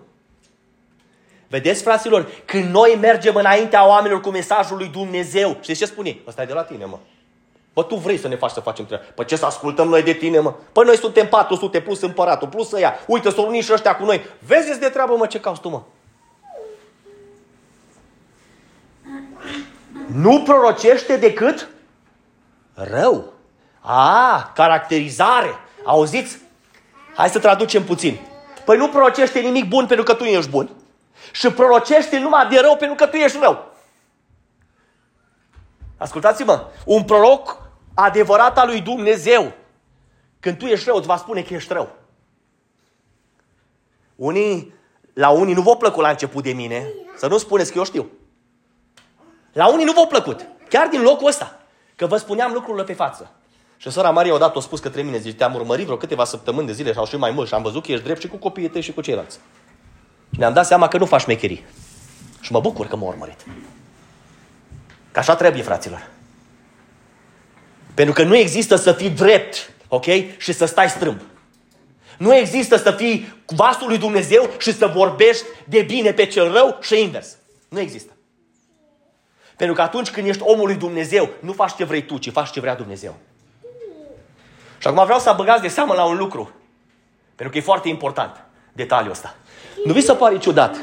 Vedeți, 1.47 1.83
fraților, 1.83 2.27
când 2.45 2.69
noi 2.69 2.97
mergem 3.01 3.35
înaintea 3.35 3.87
oamenilor 3.87 4.21
cu 4.21 4.29
mesajul 4.29 4.77
lui 4.77 4.87
Dumnezeu, 4.87 5.57
știți 5.61 5.79
ce 5.79 5.85
spune? 5.85 6.17
Ăsta 6.27 6.41
e 6.41 6.45
de 6.45 6.53
la 6.53 6.63
tine, 6.63 6.85
mă. 6.85 6.99
Bă, 7.75 7.83
tu 7.83 7.95
vrei 7.95 8.17
să 8.17 8.27
ne 8.27 8.35
faci 8.35 8.51
să 8.51 8.59
facem 8.59 8.85
treaba. 8.85 9.05
Păi 9.15 9.25
ce 9.25 9.35
să 9.35 9.45
ascultăm 9.45 9.87
noi 9.87 10.03
de 10.03 10.13
tine, 10.13 10.39
mă? 10.39 10.53
Păi 10.71 10.85
noi 10.85 10.97
suntem 10.97 11.27
400 11.27 11.81
plus 11.81 12.01
împăratul, 12.01 12.47
plus 12.47 12.69
să 12.69 12.79
ia. 12.79 12.93
Uite, 13.07 13.29
s-au 13.29 13.47
unit 13.47 13.63
și 13.63 13.73
ăștia 13.73 13.95
cu 13.95 14.03
noi. 14.03 14.25
Vezi 14.39 14.79
de 14.79 14.89
treabă, 14.89 15.15
mă, 15.15 15.25
ce 15.25 15.39
cauți 15.39 15.61
tu, 15.61 15.69
mă? 15.69 15.81
Nu 20.05 20.41
prorocește 20.41 21.17
decât 21.17 21.69
rău. 22.73 23.33
A, 23.79 24.51
caracterizare. 24.55 25.59
Auziți? 25.85 26.37
Hai 27.15 27.29
să 27.29 27.39
traducem 27.39 27.83
puțin. 27.83 28.19
Păi 28.65 28.77
nu 28.77 28.89
prorocește 28.89 29.39
nimic 29.39 29.67
bun 29.67 29.85
pentru 29.85 30.05
că 30.05 30.13
tu 30.13 30.23
ești 30.23 30.49
bun 30.49 30.69
și 31.31 31.51
prorocește 31.51 32.19
numai 32.19 32.47
de 32.47 32.59
rău 32.59 32.75
pentru 32.75 32.95
că 32.95 33.05
tu 33.05 33.15
ești 33.15 33.37
rău. 33.41 33.73
Ascultați-mă, 35.97 36.67
un 36.85 37.03
proroc 37.03 37.64
adevărat 37.95 38.57
al 38.57 38.67
lui 38.67 38.81
Dumnezeu, 38.81 39.53
când 40.39 40.57
tu 40.57 40.65
ești 40.65 40.85
rău, 40.85 40.97
îți 40.97 41.07
va 41.07 41.17
spune 41.17 41.41
că 41.41 41.53
ești 41.53 41.73
rău. 41.73 41.95
Unii, 44.15 44.73
la 45.13 45.29
unii 45.29 45.53
nu 45.53 45.61
v-au 45.61 45.77
plăcut 45.77 46.01
la 46.01 46.09
început 46.09 46.43
de 46.43 46.51
mine, 46.51 46.87
să 47.17 47.27
nu 47.27 47.37
spuneți 47.37 47.71
că 47.71 47.77
eu 47.77 47.83
știu. 47.83 48.09
La 49.51 49.67
unii 49.67 49.85
nu 49.85 49.91
v-au 49.91 50.07
plăcut, 50.07 50.47
chiar 50.69 50.87
din 50.87 51.01
locul 51.01 51.27
ăsta, 51.27 51.59
că 51.95 52.05
vă 52.05 52.17
spuneam 52.17 52.53
lucrurile 52.53 52.83
pe 52.83 52.93
față. 52.93 53.31
Și 53.77 53.91
sora 53.91 54.09
Maria 54.09 54.33
odată 54.33 54.57
a 54.57 54.61
spus 54.61 54.79
către 54.79 55.01
mine, 55.01 55.17
zice, 55.17 55.35
te-am 55.35 55.53
urmărit 55.53 55.85
vreo 55.85 55.97
câteva 55.97 56.23
săptămâni 56.23 56.67
de 56.67 56.73
zile 56.73 56.93
sau 56.93 57.05
și 57.05 57.17
mai 57.17 57.31
mult 57.31 57.47
și 57.47 57.53
am 57.53 57.61
văzut 57.61 57.85
că 57.85 57.91
ești 57.91 58.03
drept 58.03 58.21
și 58.21 58.27
cu 58.27 58.37
copiii 58.37 58.69
tăi 58.69 58.81
și 58.81 58.93
cu 58.93 59.01
ceilalți. 59.01 59.39
Și 60.31 60.39
ne-am 60.39 60.53
dat 60.53 60.65
seama 60.65 60.87
că 60.87 60.97
nu 60.97 61.05
faci 61.05 61.25
mecherii. 61.25 61.65
Și 62.39 62.51
mă 62.51 62.59
bucur 62.59 62.87
că 62.87 62.95
m-a 62.95 63.07
urmărit. 63.07 63.45
Că 65.11 65.19
așa 65.19 65.35
trebuie, 65.35 65.63
fraților. 65.63 66.14
Pentru 67.95 68.13
că 68.13 68.23
nu 68.23 68.35
există 68.35 68.75
să 68.75 68.91
fii 68.91 69.09
drept, 69.09 69.71
ok? 69.87 70.05
Și 70.37 70.53
să 70.53 70.65
stai 70.65 70.89
strâmb. 70.89 71.21
Nu 72.17 72.35
există 72.35 72.77
să 72.77 72.91
fii 72.91 73.33
vasul 73.45 73.87
lui 73.87 73.97
Dumnezeu 73.97 74.49
și 74.57 74.73
să 74.73 74.87
vorbești 74.87 75.43
de 75.67 75.81
bine 75.81 76.13
pe 76.13 76.25
cel 76.25 76.51
rău 76.51 76.77
și 76.81 77.01
invers. 77.01 77.37
Nu 77.69 77.79
există. 77.79 78.11
Pentru 79.55 79.75
că 79.75 79.81
atunci 79.81 80.09
când 80.09 80.27
ești 80.27 80.41
omul 80.45 80.65
lui 80.65 80.75
Dumnezeu, 80.75 81.29
nu 81.39 81.53
faci 81.53 81.75
ce 81.75 81.83
vrei 81.83 82.05
tu, 82.05 82.17
ci 82.17 82.31
faci 82.31 82.51
ce 82.51 82.59
vrea 82.59 82.75
Dumnezeu. 82.75 83.15
Și 84.77 84.87
acum 84.87 85.03
vreau 85.03 85.19
să 85.19 85.33
băgați 85.37 85.61
de 85.61 85.67
seamă 85.67 85.93
la 85.93 86.05
un 86.05 86.17
lucru. 86.17 86.51
Pentru 87.35 87.53
că 87.53 87.57
e 87.57 87.61
foarte 87.61 87.89
important 87.89 88.43
detaliul 88.73 89.11
ăsta. 89.11 89.35
Nu 89.85 89.93
vi 89.93 90.01
se 90.01 90.13
pare 90.13 90.37
ciudat 90.37 90.77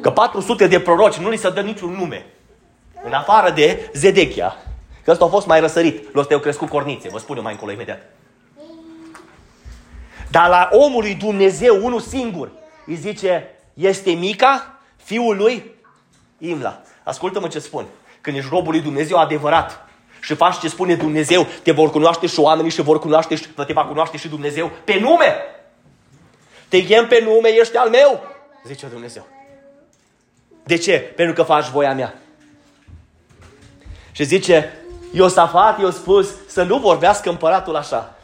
că 0.00 0.10
400 0.10 0.66
de 0.66 0.80
proroci 0.80 1.16
nu 1.16 1.28
li 1.28 1.36
se 1.36 1.50
dă 1.50 1.60
niciun 1.60 1.92
nume. 1.92 2.26
În 3.04 3.12
afară 3.12 3.50
de 3.50 3.90
Zedechia. 3.94 4.56
Că 5.08 5.14
ăsta 5.14 5.26
a 5.26 5.28
fost 5.28 5.46
mai 5.46 5.60
răsărit. 5.60 6.14
L-o 6.14 6.22
au 6.30 6.38
crescut 6.38 6.68
cornițe. 6.68 7.08
Vă 7.08 7.18
spun 7.18 7.36
eu 7.36 7.42
mai 7.42 7.52
încolo 7.52 7.72
imediat. 7.72 8.02
Dar 10.30 10.48
la 10.48 10.68
omul 10.72 11.02
lui 11.02 11.14
Dumnezeu, 11.14 11.84
unul 11.84 12.00
singur, 12.00 12.50
îi 12.86 12.94
zice, 12.94 13.50
este 13.74 14.10
Mica, 14.10 14.78
fiul 14.96 15.36
lui 15.36 15.74
Imla. 16.38 16.82
Ascultă-mă 17.02 17.48
ce 17.48 17.58
spun. 17.58 17.86
Când 18.20 18.36
ești 18.36 18.48
robul 18.50 18.72
lui 18.72 18.80
Dumnezeu 18.80 19.18
adevărat 19.18 19.88
și 20.20 20.34
faci 20.34 20.58
ce 20.58 20.68
spune 20.68 20.94
Dumnezeu, 20.94 21.46
te 21.62 21.72
vor 21.72 21.90
cunoaște 21.90 22.26
și 22.26 22.40
oamenii 22.40 22.70
și 22.70 22.82
vor 22.82 22.98
cunoaște 22.98 23.34
și 23.34 23.48
te 23.48 23.72
va 23.72 23.84
cunoaște 23.84 24.16
și 24.16 24.28
Dumnezeu 24.28 24.70
pe 24.84 24.98
nume. 24.98 25.34
Te 26.68 26.84
chem 26.84 27.06
pe 27.06 27.20
nume, 27.24 27.48
ești 27.48 27.76
al 27.76 27.88
meu, 27.88 28.22
zice 28.66 28.86
Dumnezeu. 28.86 29.26
De 30.64 30.76
ce? 30.76 30.98
Pentru 30.98 31.34
că 31.34 31.42
faci 31.42 31.68
voia 31.68 31.94
mea. 31.94 32.14
Și 34.12 34.24
zice, 34.24 34.72
Iosafat 35.12 35.80
i-a 35.80 35.90
spus 35.90 36.28
să 36.46 36.62
nu 36.62 36.78
vorbească 36.78 37.28
împăratul 37.28 37.76
așa. 37.76 38.14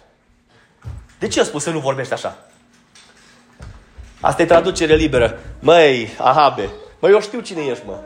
De 1.18 1.28
ce 1.28 1.40
a 1.40 1.44
spus 1.44 1.62
să 1.62 1.70
nu 1.70 1.78
vorbești 1.78 2.12
așa? 2.12 2.36
Asta 4.20 4.42
e 4.42 4.46
traducere 4.46 4.94
liberă. 4.94 5.38
Măi, 5.60 6.16
Ahabe, 6.18 6.70
măi, 7.00 7.10
eu 7.10 7.20
știu 7.20 7.40
cine 7.40 7.62
ești, 7.62 7.82
mă. 7.86 7.98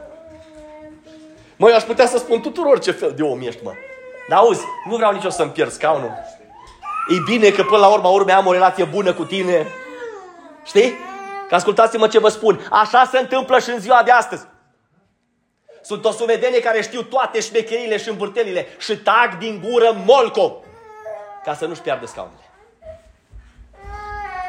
Măi, 1.57 1.73
aș 1.73 1.83
putea 1.83 2.07
să 2.07 2.19
spun 2.19 2.41
tuturor 2.41 2.79
ce 2.79 2.91
fel 2.91 3.13
de 3.17 3.23
om 3.23 3.41
ești, 3.41 3.65
mă. 3.65 3.73
Dar 4.29 4.39
auzi, 4.39 4.65
nu 4.89 4.97
vreau 4.97 5.13
nici 5.13 5.25
o 5.25 5.31
să-mi 5.31 5.51
pierd 5.51 5.71
scaunul. 5.71 6.13
E 7.09 7.23
bine 7.25 7.51
că 7.51 7.63
până 7.63 7.81
la 7.81 7.87
urma 7.87 8.09
urmei 8.09 8.35
am 8.35 8.47
o 8.47 8.53
relație 8.53 8.85
bună 8.85 9.13
cu 9.13 9.25
tine. 9.25 9.67
Știi? 10.65 10.95
Că 11.49 11.55
ascultați-mă 11.55 12.09
ce 12.09 12.19
vă 12.19 12.29
spun. 12.29 12.67
Așa 12.71 13.09
se 13.11 13.19
întâmplă 13.19 13.59
și 13.59 13.71
în 13.71 13.81
ziua 13.81 14.03
de 14.05 14.11
astăzi. 14.11 14.47
Sunt 15.83 16.05
o 16.05 16.11
suvedenie 16.11 16.61
care 16.61 16.83
știu 16.83 17.03
toate 17.03 17.41
șmecherile 17.41 17.99
și 17.99 18.09
învârtelile 18.09 18.67
și 18.79 18.97
tag 18.97 19.39
din 19.39 19.65
gură 19.71 20.03
molco 20.05 20.63
ca 21.45 21.55
să 21.55 21.67
nu-și 21.67 21.81
piardă 21.81 22.07
scaunele. 22.07 22.43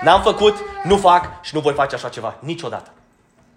N-am 0.04 0.22
făcut, 0.22 0.56
nu 0.84 0.98
fac 0.98 1.44
și 1.44 1.56
nu 1.56 1.62
voi 1.62 1.74
face 1.74 1.96
așa 1.96 2.10
ceva 2.10 2.38
niciodată. 2.40 2.92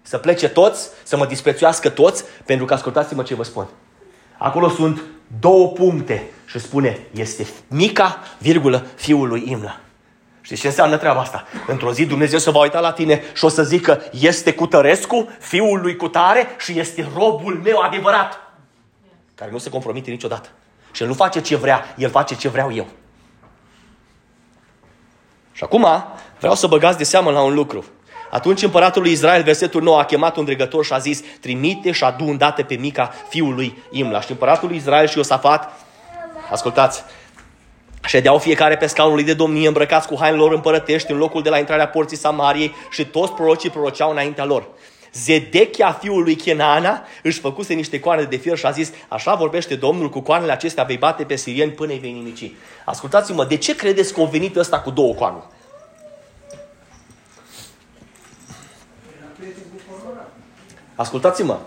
Să 0.01 0.17
plece 0.17 0.49
toți, 0.49 0.89
să 1.03 1.17
mă 1.17 1.25
disprețuiască 1.25 1.89
toți, 1.89 2.23
pentru 2.45 2.65
că 2.65 2.73
ascultați-mă 2.73 3.23
ce 3.23 3.35
vă 3.35 3.43
spun. 3.43 3.67
Acolo 4.37 4.69
sunt 4.69 5.03
două 5.39 5.67
puncte 5.67 6.29
și 6.45 6.59
spune, 6.59 7.07
este 7.11 7.47
mica, 7.67 8.19
virgulă, 8.37 8.85
fiul 8.95 9.27
lui 9.27 9.43
Imla. 9.49 9.79
Știți 10.45 10.61
ce 10.61 10.67
înseamnă 10.67 10.97
treaba 10.97 11.19
asta? 11.19 11.45
Într-o 11.67 11.93
zi 11.93 12.05
Dumnezeu 12.05 12.39
se 12.39 12.51
va 12.51 12.59
uita 12.59 12.79
la 12.79 12.91
tine 12.91 13.23
și 13.33 13.45
o 13.45 13.49
să 13.49 13.63
zică, 13.63 14.01
este 14.11 14.53
Cutărescu, 14.53 15.29
fiul 15.39 15.81
lui 15.81 15.95
Cutare 15.95 16.47
și 16.59 16.79
este 16.79 17.11
robul 17.15 17.61
meu 17.63 17.79
adevărat. 17.79 18.39
Care 19.35 19.51
nu 19.51 19.57
se 19.57 19.69
compromite 19.69 20.11
niciodată. 20.11 20.49
Și 20.91 21.01
el 21.01 21.07
nu 21.07 21.13
face 21.13 21.41
ce 21.41 21.55
vrea, 21.55 21.93
el 21.97 22.09
face 22.09 22.35
ce 22.35 22.47
vreau 22.47 22.73
eu. 22.73 22.87
Și 25.51 25.63
acum 25.63 25.87
vreau 26.39 26.55
să 26.55 26.67
băgați 26.67 26.97
de 26.97 27.03
seamă 27.03 27.31
la 27.31 27.41
un 27.41 27.53
lucru. 27.53 27.85
Atunci 28.29 28.61
împăratul 28.61 29.01
lui 29.01 29.11
Israel, 29.11 29.43
versetul 29.43 29.81
9, 29.81 29.99
a 29.99 30.05
chemat 30.05 30.35
un 30.35 30.45
dregător 30.45 30.85
și 30.85 30.93
a 30.93 30.97
zis, 30.97 31.21
trimite 31.41 31.91
și 31.91 32.03
adu 32.03 32.25
îndată 32.25 32.63
pe 32.63 32.75
mica 32.75 33.13
fiul 33.29 33.55
lui 33.55 33.83
Imla. 33.91 34.21
Și 34.21 34.31
împăratul 34.31 34.67
lui 34.67 34.77
Israel 34.77 35.07
și 35.07 35.17
Iosafat, 35.17 35.71
ascultați, 36.51 37.03
Ședeau 38.05 38.37
fiecare 38.37 38.77
pe 38.77 38.87
scaunul 38.87 39.15
lui 39.15 39.23
de 39.23 39.33
domnie, 39.33 39.67
îmbrăcați 39.67 40.07
cu 40.07 40.15
hainele 40.19 40.41
lor 40.41 40.53
împărătești 40.53 41.11
în 41.11 41.17
locul 41.17 41.41
de 41.41 41.49
la 41.49 41.57
intrarea 41.57 41.87
porții 41.87 42.17
Samariei 42.17 42.75
și 42.91 43.05
toți 43.05 43.31
prorocii 43.31 43.69
proroceau 43.69 44.11
înaintea 44.11 44.45
lor. 44.45 44.67
Zedechia, 45.13 45.91
fiul 45.91 46.23
lui 46.23 46.35
Kenana, 46.35 47.03
își 47.23 47.39
făcuse 47.39 47.73
niște 47.73 47.99
coarne 47.99 48.23
de 48.23 48.35
fier 48.35 48.57
și 48.57 48.65
a 48.65 48.71
zis, 48.71 48.91
așa 49.07 49.35
vorbește 49.35 49.75
Domnul, 49.75 50.09
cu 50.09 50.19
coarnele 50.19 50.51
acestea 50.51 50.83
vei 50.83 50.97
bate 50.97 51.23
pe 51.23 51.35
sirieni 51.35 51.71
până 51.71 51.91
îi 51.91 51.99
vei 51.99 52.11
nimici. 52.11 52.51
Ascultați-mă, 52.85 53.45
de 53.45 53.57
ce 53.57 53.75
credeți 53.75 54.13
că 54.13 54.21
a 54.21 54.25
venit 54.25 54.55
ăsta 54.55 54.79
cu 54.79 54.89
două 54.89 55.13
coarne? 55.13 55.41
Ascultați-mă. 60.95 61.59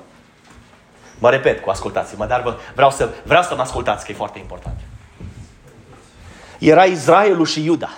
Mă 1.18 1.30
repet 1.30 1.60
cu 1.60 1.70
ascultați-mă, 1.70 2.26
dar 2.26 2.56
vreau 2.74 2.90
să, 2.90 3.08
vreau 3.24 3.42
să 3.42 3.54
mă 3.54 3.60
ascultați, 3.60 4.04
că 4.04 4.12
e 4.12 4.14
foarte 4.14 4.38
important. 4.38 4.76
Era 6.58 6.84
Israelul 6.84 7.46
și 7.46 7.64
Iuda. 7.64 7.90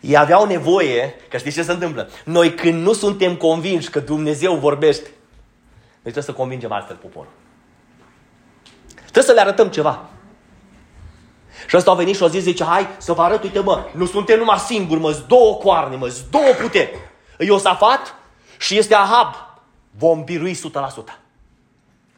Ei 0.00 0.16
aveau 0.16 0.46
nevoie, 0.46 1.14
că 1.28 1.36
știți 1.36 1.56
ce 1.56 1.62
se 1.62 1.72
întâmplă? 1.72 2.08
Noi 2.24 2.54
când 2.54 2.82
nu 2.82 2.92
suntem 2.92 3.36
convinși 3.36 3.90
că 3.90 4.00
Dumnezeu 4.00 4.54
vorbește, 4.54 5.10
noi 6.02 6.12
trebuie 6.12 6.22
să 6.24 6.32
convingem 6.32 6.72
altfel 6.72 6.96
poporul. 6.96 7.30
Trebuie 8.94 9.22
să 9.24 9.32
le 9.32 9.40
arătăm 9.40 9.68
ceva. 9.68 10.08
Și 11.68 11.76
ăsta 11.76 11.90
au 11.90 11.96
venit 11.96 12.16
și 12.16 12.22
au 12.22 12.28
zis, 12.28 12.42
zice, 12.42 12.64
hai 12.64 12.88
să 12.98 13.12
vă 13.12 13.22
arăt, 13.22 13.42
uite 13.42 13.58
mă, 13.58 13.84
nu 13.92 14.06
suntem 14.06 14.38
numai 14.38 14.58
singuri, 14.58 15.00
mă, 15.00 15.22
două 15.28 15.54
coarne, 15.54 15.96
mă, 15.96 16.14
două 16.30 16.52
puteri. 16.60 16.98
E 17.38 17.44
Iosafat 17.44 18.14
și 18.58 18.78
este 18.78 18.94
Ahab. 18.94 19.34
Vom 19.90 20.24
birui 20.24 20.54
100%. 20.54 20.58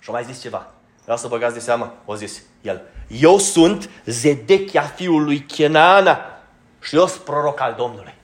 Și 0.01 0.07
au 0.07 0.15
mai 0.15 0.25
zis 0.25 0.41
ceva. 0.41 0.71
Vreau 1.03 1.19
să 1.19 1.29
băgați 1.29 1.55
de 1.55 1.61
seamă, 1.61 1.95
o 2.05 2.15
zis 2.15 2.43
el. 2.67 2.83
Eu 3.09 3.39
sunt 3.39 3.91
Zedechia 4.05 4.83
fiul 4.83 5.25
lui 5.25 5.41
Kenana 5.41 6.19
și 6.81 6.97
eu 6.97 7.07
sunt 7.07 7.23
proroc 7.23 7.61
al 7.61 7.75
Domnului. 7.79 8.15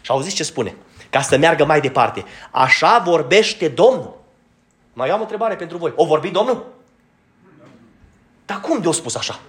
Și 0.00 0.10
auziți 0.10 0.34
ce 0.34 0.42
spune? 0.42 0.74
Ca 1.10 1.20
să 1.20 1.36
meargă 1.36 1.64
mai 1.64 1.80
departe. 1.80 2.24
Așa 2.50 2.98
vorbește 2.98 3.68
Domnul. 3.68 4.18
Mai 4.92 5.08
am 5.08 5.18
o 5.18 5.22
întrebare 5.22 5.56
pentru 5.56 5.78
voi. 5.78 5.92
O 5.96 6.04
vorbi 6.04 6.30
Domnul? 6.30 6.66
Dar 8.44 8.60
cum 8.60 8.80
de-o 8.80 8.92
spus 8.92 9.14
așa? 9.14 9.40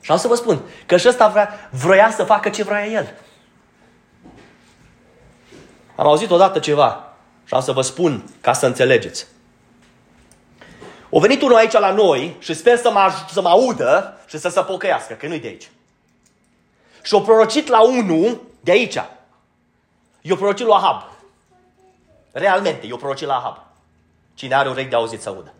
Și 0.00 0.10
am 0.10 0.16
să 0.16 0.28
vă 0.28 0.34
spun 0.34 0.60
că 0.86 0.96
și 0.96 1.08
ăsta 1.08 1.28
vrea, 1.28 1.68
vroia 1.70 2.10
să 2.10 2.24
facă 2.24 2.48
ce 2.48 2.62
vrea 2.62 2.86
el. 2.86 3.14
Am 5.96 6.06
auzit 6.06 6.30
odată 6.30 6.58
ceva 6.58 7.12
și 7.44 7.54
am 7.54 7.60
să 7.60 7.72
vă 7.72 7.80
spun 7.80 8.24
ca 8.40 8.52
să 8.52 8.66
înțelegeți. 8.66 9.26
O 11.16 11.20
venit 11.20 11.42
unul 11.42 11.56
aici 11.56 11.72
la 11.72 11.90
noi 11.90 12.36
și 12.38 12.54
sper 12.54 12.76
să 12.76 12.90
mă, 12.90 13.12
să 13.30 13.40
mă 13.40 13.48
audă 13.48 14.18
și 14.26 14.38
să 14.38 14.48
se 14.48 14.60
pocăiască, 14.60 15.14
că 15.14 15.26
nu-i 15.26 15.40
de 15.40 15.46
aici. 15.46 15.70
Și 17.02 17.14
o 17.14 17.20
prorocit 17.20 17.68
la 17.68 17.82
unul 17.82 18.42
de 18.60 18.70
aici. 18.70 18.98
Eu 20.20 20.36
prorocit 20.36 20.66
la 20.66 20.74
Ahab. 20.74 21.02
Realmente, 22.32 22.86
eu 22.86 22.96
prorocit 22.96 23.26
la 23.26 23.34
Ahab. 23.34 23.56
Cine 24.34 24.54
are 24.54 24.68
urechi 24.68 24.88
de 24.88 24.96
auzit 24.96 25.20
să 25.20 25.28
audă. 25.28 25.52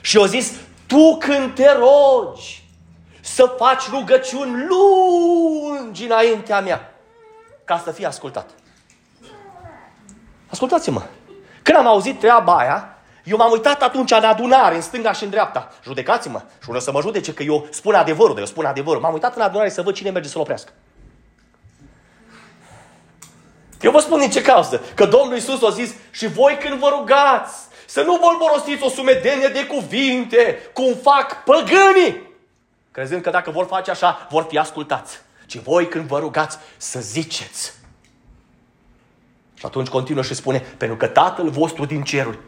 Și 0.00 0.16
eu 0.16 0.24
zis, 0.24 0.52
tu 0.86 1.16
când 1.16 1.54
te 1.54 1.72
rogi 1.72 2.64
să 3.20 3.54
faci 3.58 3.88
rugăciuni 3.88 4.66
lungi 4.66 6.04
înaintea 6.04 6.60
mea, 6.60 6.94
ca 7.64 7.78
să 7.78 7.90
fii 7.90 8.06
ascultat. 8.06 8.50
Ascultați-mă. 10.50 11.02
Când 11.62 11.78
am 11.78 11.86
auzit 11.86 12.18
treaba 12.18 12.56
aia, 12.56 12.94
eu 13.24 13.36
m-am 13.36 13.50
uitat 13.50 13.82
atunci 13.82 14.10
în 14.10 14.24
adunare, 14.24 14.74
în 14.74 14.80
stânga 14.80 15.12
și 15.12 15.24
în 15.24 15.30
dreapta. 15.30 15.72
Judecați-mă. 15.82 16.42
Și 16.62 16.68
unul 16.68 16.80
să 16.80 16.92
mă 16.92 17.00
judece 17.00 17.34
că 17.34 17.42
eu 17.42 17.66
spun 17.70 17.94
adevărul, 17.94 18.30
dar 18.30 18.38
eu 18.38 18.46
spun 18.46 18.64
adevărul. 18.64 19.00
M-am 19.00 19.12
uitat 19.12 19.36
în 19.36 19.42
adunare 19.42 19.68
să 19.68 19.82
văd 19.82 19.94
cine 19.94 20.10
merge 20.10 20.28
să-l 20.28 20.40
oprească. 20.40 20.72
Eu 23.80 23.90
vă 23.90 24.00
spun 24.00 24.18
din 24.18 24.30
ce 24.30 24.42
cauză. 24.42 24.82
Că 24.94 25.06
Domnul 25.06 25.34
Iisus 25.34 25.62
a 25.62 25.70
zis 25.70 25.94
și 26.10 26.26
voi 26.26 26.58
când 26.60 26.78
vă 26.78 26.88
rugați 26.98 27.54
să 27.86 28.02
nu 28.02 28.12
vă 28.12 28.46
folosiți 28.46 28.84
o 28.84 28.88
sumedenie 28.88 29.48
de 29.48 29.66
cuvinte, 29.66 30.58
cum 30.72 30.94
fac 31.02 31.44
păgânii. 31.44 32.28
Crezând 32.90 33.22
că 33.22 33.30
dacă 33.30 33.50
vor 33.50 33.66
face 33.66 33.90
așa, 33.90 34.26
vor 34.30 34.46
fi 34.48 34.58
ascultați. 34.58 35.20
Ci 35.46 35.58
voi 35.58 35.88
când 35.88 36.04
vă 36.04 36.18
rugați 36.18 36.58
să 36.76 37.00
ziceți. 37.00 37.72
Și 39.54 39.66
atunci 39.66 39.88
continuă 39.88 40.22
și 40.22 40.34
spune, 40.34 40.58
pentru 40.58 40.96
că 40.96 41.06
Tatăl 41.06 41.48
vostru 41.48 41.84
din 41.84 42.02
ceruri 42.02 42.38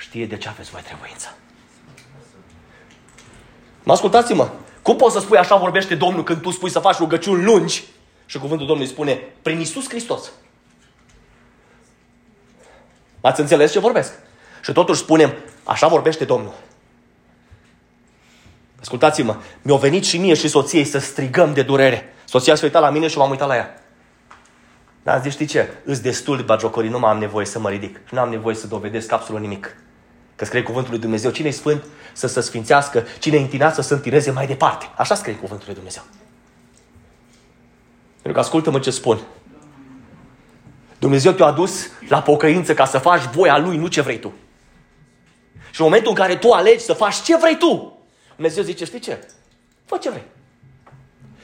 știe 0.00 0.26
de 0.26 0.36
ce 0.36 0.48
aveți 0.48 0.70
voi 0.70 0.80
trebuință. 0.80 1.36
Mă 3.82 3.92
ascultați-mă. 3.92 4.50
Cum 4.82 4.96
poți 4.96 5.14
să 5.14 5.20
spui 5.20 5.38
așa 5.38 5.56
vorbește 5.56 5.94
Domnul 5.94 6.24
când 6.24 6.40
tu 6.40 6.50
spui 6.50 6.70
să 6.70 6.78
faci 6.78 6.96
rugăciuni 6.96 7.44
lungi 7.44 7.84
și 8.26 8.38
cuvântul 8.38 8.66
Domnului 8.66 8.92
spune 8.92 9.14
prin 9.42 9.60
Isus 9.60 9.88
Hristos. 9.88 10.30
Ați 13.20 13.40
înțeles 13.40 13.72
ce 13.72 13.78
vorbesc? 13.78 14.12
Și 14.62 14.72
totuși 14.72 15.00
spunem, 15.00 15.34
așa 15.64 15.86
vorbește 15.86 16.24
Domnul. 16.24 16.54
Ascultați-mă, 18.80 19.36
mi-a 19.62 19.76
venit 19.76 20.04
și 20.04 20.18
mie 20.18 20.34
și 20.34 20.48
soției 20.48 20.84
să 20.84 20.98
strigăm 20.98 21.52
de 21.52 21.62
durere. 21.62 22.14
Soția 22.24 22.54
s-a 22.54 22.64
uitat 22.64 22.82
la 22.82 22.90
mine 22.90 23.08
și 23.08 23.18
m-am 23.18 23.30
uitat 23.30 23.48
la 23.48 23.56
ea. 23.56 23.84
Dar 25.02 25.20
zici, 25.20 25.32
știi 25.32 25.46
ce? 25.46 25.68
Îs 25.84 26.00
destul 26.00 26.36
de 26.36 26.42
bagiocorii, 26.42 26.90
nu 26.90 26.98
mai 26.98 27.10
am 27.10 27.18
nevoie 27.18 27.46
să 27.46 27.58
mă 27.58 27.70
ridic. 27.70 28.00
Nu 28.10 28.20
am 28.20 28.28
nevoie 28.28 28.54
să 28.54 28.66
dovedesc 28.66 29.12
absolut 29.12 29.40
nimic. 29.40 29.76
Că 30.40 30.46
scrie 30.46 30.62
cuvântul 30.62 30.90
lui 30.90 31.00
Dumnezeu, 31.00 31.30
cine 31.30 31.48
e 31.48 31.50
sfânt 31.50 31.84
să 32.12 32.26
se 32.26 32.40
sfințească, 32.40 33.06
cine 33.18 33.36
e 33.36 33.40
întinat 33.40 33.74
să 33.74 33.82
se 33.82 33.94
întineze 33.94 34.30
mai 34.30 34.46
departe. 34.46 34.90
Așa 34.96 35.14
scrie 35.14 35.34
cuvântul 35.34 35.64
lui 35.66 35.74
Dumnezeu. 35.74 36.02
Pentru 38.12 38.32
că 38.32 38.38
ascultă-mă 38.40 38.78
ce 38.78 38.90
spun. 38.90 39.20
Dumnezeu 40.98 41.32
te-a 41.32 41.46
adus 41.46 41.86
la 42.08 42.22
pocăință 42.22 42.74
ca 42.74 42.84
să 42.84 42.98
faci 42.98 43.22
voia 43.22 43.58
Lui, 43.58 43.76
nu 43.76 43.86
ce 43.86 44.00
vrei 44.00 44.18
tu. 44.18 44.32
Și 45.70 45.80
în 45.80 45.84
momentul 45.84 46.10
în 46.10 46.16
care 46.16 46.36
tu 46.36 46.50
alegi 46.50 46.84
să 46.84 46.92
faci 46.92 47.14
ce 47.14 47.36
vrei 47.36 47.56
tu, 47.56 47.98
Dumnezeu 48.34 48.62
zice, 48.62 48.84
știi 48.84 49.00
ce? 49.00 49.28
Fă 49.84 49.96
ce 49.96 50.10
vrei. 50.10 50.24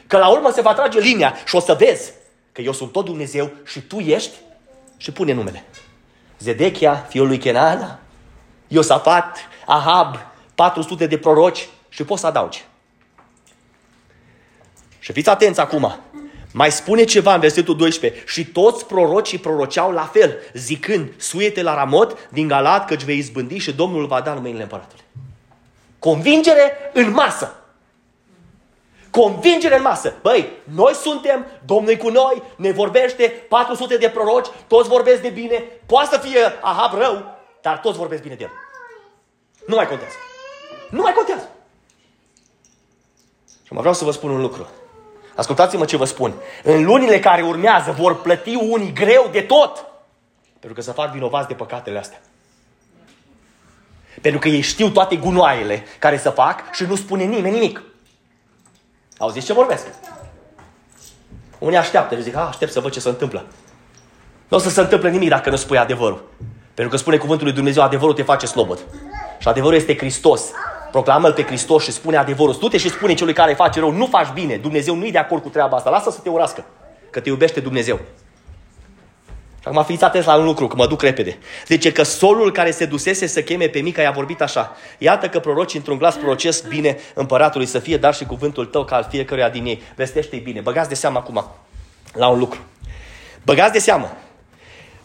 Că 0.06 0.16
la 0.16 0.28
urmă 0.28 0.50
se 0.50 0.60
va 0.60 0.74
trage 0.74 0.98
linia 0.98 1.34
și 1.44 1.54
o 1.54 1.60
să 1.60 1.76
vezi 1.78 2.12
că 2.52 2.60
eu 2.60 2.72
sunt 2.72 2.92
tot 2.92 3.04
Dumnezeu 3.04 3.50
și 3.64 3.80
tu 3.80 3.98
ești 3.98 4.34
și 4.96 5.12
pune 5.12 5.32
numele. 5.32 5.64
Zedechia, 6.38 6.94
fiul 6.94 7.26
lui 7.26 7.38
Kenana, 7.38 8.00
Iosafat, 8.68 9.38
Ahab, 9.66 10.16
400 10.54 11.06
de 11.06 11.18
proroci 11.18 11.68
și 11.88 12.04
poți 12.04 12.20
să 12.20 12.26
adaugi. 12.26 12.64
Și 14.98 15.12
fiți 15.12 15.28
atenți 15.28 15.60
acum. 15.60 15.98
Mai 16.52 16.72
spune 16.72 17.04
ceva 17.04 17.34
în 17.34 17.40
versetul 17.40 17.76
12. 17.76 18.22
Și 18.26 18.44
toți 18.44 18.86
prorocii 18.86 19.38
proroceau 19.38 19.92
la 19.92 20.02
fel, 20.02 20.36
zicând, 20.52 21.12
suiete 21.16 21.62
la 21.62 21.74
Ramot 21.74 22.28
din 22.30 22.48
Galat, 22.48 22.86
căci 22.86 23.02
vei 23.02 23.18
izbândi 23.18 23.58
și 23.58 23.72
Domnul 23.72 24.06
va 24.06 24.20
da 24.20 24.32
în 24.32 24.40
mâinile 24.40 24.62
împăratului. 24.62 25.04
Convingere 25.98 26.72
în 26.92 27.10
masă. 27.10 27.54
Convingere 29.10 29.76
în 29.76 29.82
masă. 29.82 30.14
Băi, 30.22 30.48
noi 30.64 30.94
suntem, 30.94 31.46
Domnul 31.64 31.92
e 31.92 31.96
cu 31.96 32.08
noi, 32.08 32.42
ne 32.56 32.70
vorbește, 32.70 33.28
400 33.48 33.96
de 33.96 34.08
proroci, 34.08 34.46
toți 34.66 34.88
vorbesc 34.88 35.22
de 35.22 35.28
bine, 35.28 35.64
poate 35.86 36.08
să 36.10 36.20
fie 36.20 36.40
Ahab 36.60 36.98
rău, 36.98 37.35
dar 37.66 37.78
toți 37.78 37.98
vorbesc 37.98 38.22
bine 38.22 38.34
de 38.34 38.42
el. 38.42 38.50
Nu 39.66 39.74
mai 39.74 39.86
contează. 39.86 40.14
Nu 40.90 41.02
mai 41.02 41.12
contează. 41.12 41.48
Și 43.64 43.72
mă 43.72 43.78
vreau 43.78 43.94
să 43.94 44.04
vă 44.04 44.10
spun 44.10 44.30
un 44.30 44.40
lucru. 44.40 44.68
Ascultați-mă 45.34 45.84
ce 45.84 45.96
vă 45.96 46.04
spun. 46.04 46.34
În 46.62 46.84
lunile 46.84 47.20
care 47.20 47.42
urmează 47.42 47.90
vor 47.90 48.20
plăti 48.20 48.54
unii 48.54 48.92
greu 48.92 49.28
de 49.32 49.40
tot. 49.40 49.86
Pentru 50.50 50.72
că 50.72 50.80
să 50.80 50.92
fac 50.92 51.12
vinovați 51.12 51.48
de 51.48 51.54
păcatele 51.54 51.98
astea. 51.98 52.20
Pentru 54.20 54.40
că 54.40 54.48
ei 54.48 54.60
știu 54.60 54.90
toate 54.90 55.16
gunoaiele 55.16 55.84
care 55.98 56.18
să 56.18 56.30
fac 56.30 56.74
și 56.74 56.84
nu 56.84 56.96
spune 56.96 57.24
nimeni 57.24 57.54
nimic. 57.54 57.82
Auziți 59.18 59.46
ce 59.46 59.52
vorbesc? 59.52 59.86
Unii 61.58 61.78
așteaptă 61.78 62.16
și 62.16 62.22
zic, 62.22 62.34
a, 62.34 62.40
aștept 62.40 62.72
să 62.72 62.80
văd 62.80 62.92
ce 62.92 63.00
se 63.00 63.08
întâmplă. 63.08 63.46
Nu 64.48 64.56
o 64.56 64.60
să 64.60 64.70
se 64.70 64.80
întâmple 64.80 65.10
nimic 65.10 65.28
dacă 65.28 65.50
nu 65.50 65.56
spui 65.56 65.78
adevărul. 65.78 66.24
Pentru 66.76 66.94
că 66.94 67.00
spune 67.00 67.16
cuvântul 67.16 67.46
lui 67.46 67.54
Dumnezeu, 67.54 67.82
adevărul 67.82 68.14
te 68.14 68.22
face 68.22 68.46
slobod. 68.46 68.78
Și 69.38 69.48
adevărul 69.48 69.76
este 69.76 69.96
Hristos. 69.96 70.42
Proclamă-L 70.90 71.32
pe 71.32 71.42
Hristos 71.42 71.82
și 71.82 71.92
spune 71.92 72.16
adevărul. 72.16 72.56
Du-te 72.60 72.76
și 72.76 72.88
spune 72.88 73.14
celui 73.14 73.32
care 73.32 73.54
face 73.54 73.80
rău, 73.80 73.90
nu 73.90 74.06
faci 74.06 74.28
bine. 74.32 74.56
Dumnezeu 74.56 74.94
nu 74.94 75.06
e 75.06 75.10
de 75.10 75.18
acord 75.18 75.42
cu 75.42 75.48
treaba 75.48 75.76
asta. 75.76 75.90
Lasă 75.90 76.10
să 76.10 76.20
te 76.20 76.28
urască. 76.28 76.64
Că 77.10 77.20
te 77.20 77.28
iubește 77.28 77.60
Dumnezeu. 77.60 77.96
Și 79.60 79.68
acum 79.68 79.84
fiți 79.84 80.04
atenți 80.04 80.26
la 80.26 80.36
un 80.36 80.44
lucru, 80.44 80.66
că 80.66 80.76
mă 80.76 80.86
duc 80.86 81.02
repede. 81.02 81.38
Zice 81.66 81.92
că 81.92 82.02
solul 82.02 82.52
care 82.52 82.70
se 82.70 82.84
dusese 82.84 83.26
să 83.26 83.42
cheme 83.42 83.66
pe 83.66 83.78
mica 83.78 84.02
i-a 84.02 84.10
vorbit 84.10 84.42
așa. 84.42 84.76
Iată 84.98 85.28
că 85.28 85.38
proroci 85.38 85.74
într-un 85.74 85.98
glas 85.98 86.14
prorocesc 86.14 86.68
bine 86.68 86.98
împăratului 87.14 87.66
să 87.66 87.78
fie 87.78 87.96
dar 87.96 88.14
și 88.14 88.24
cuvântul 88.24 88.66
tău 88.66 88.84
ca 88.84 88.96
al 88.96 89.06
fiecăruia 89.10 89.48
din 89.48 89.64
ei. 89.64 89.82
Vestește-i 89.94 90.40
bine. 90.40 90.60
Băgați 90.60 90.88
de 90.88 90.94
seamă 90.94 91.18
acum 91.18 91.44
la 92.12 92.28
un 92.28 92.38
lucru. 92.38 92.60
Băgați 93.44 93.72
de 93.72 93.78
seamă. 93.78 94.16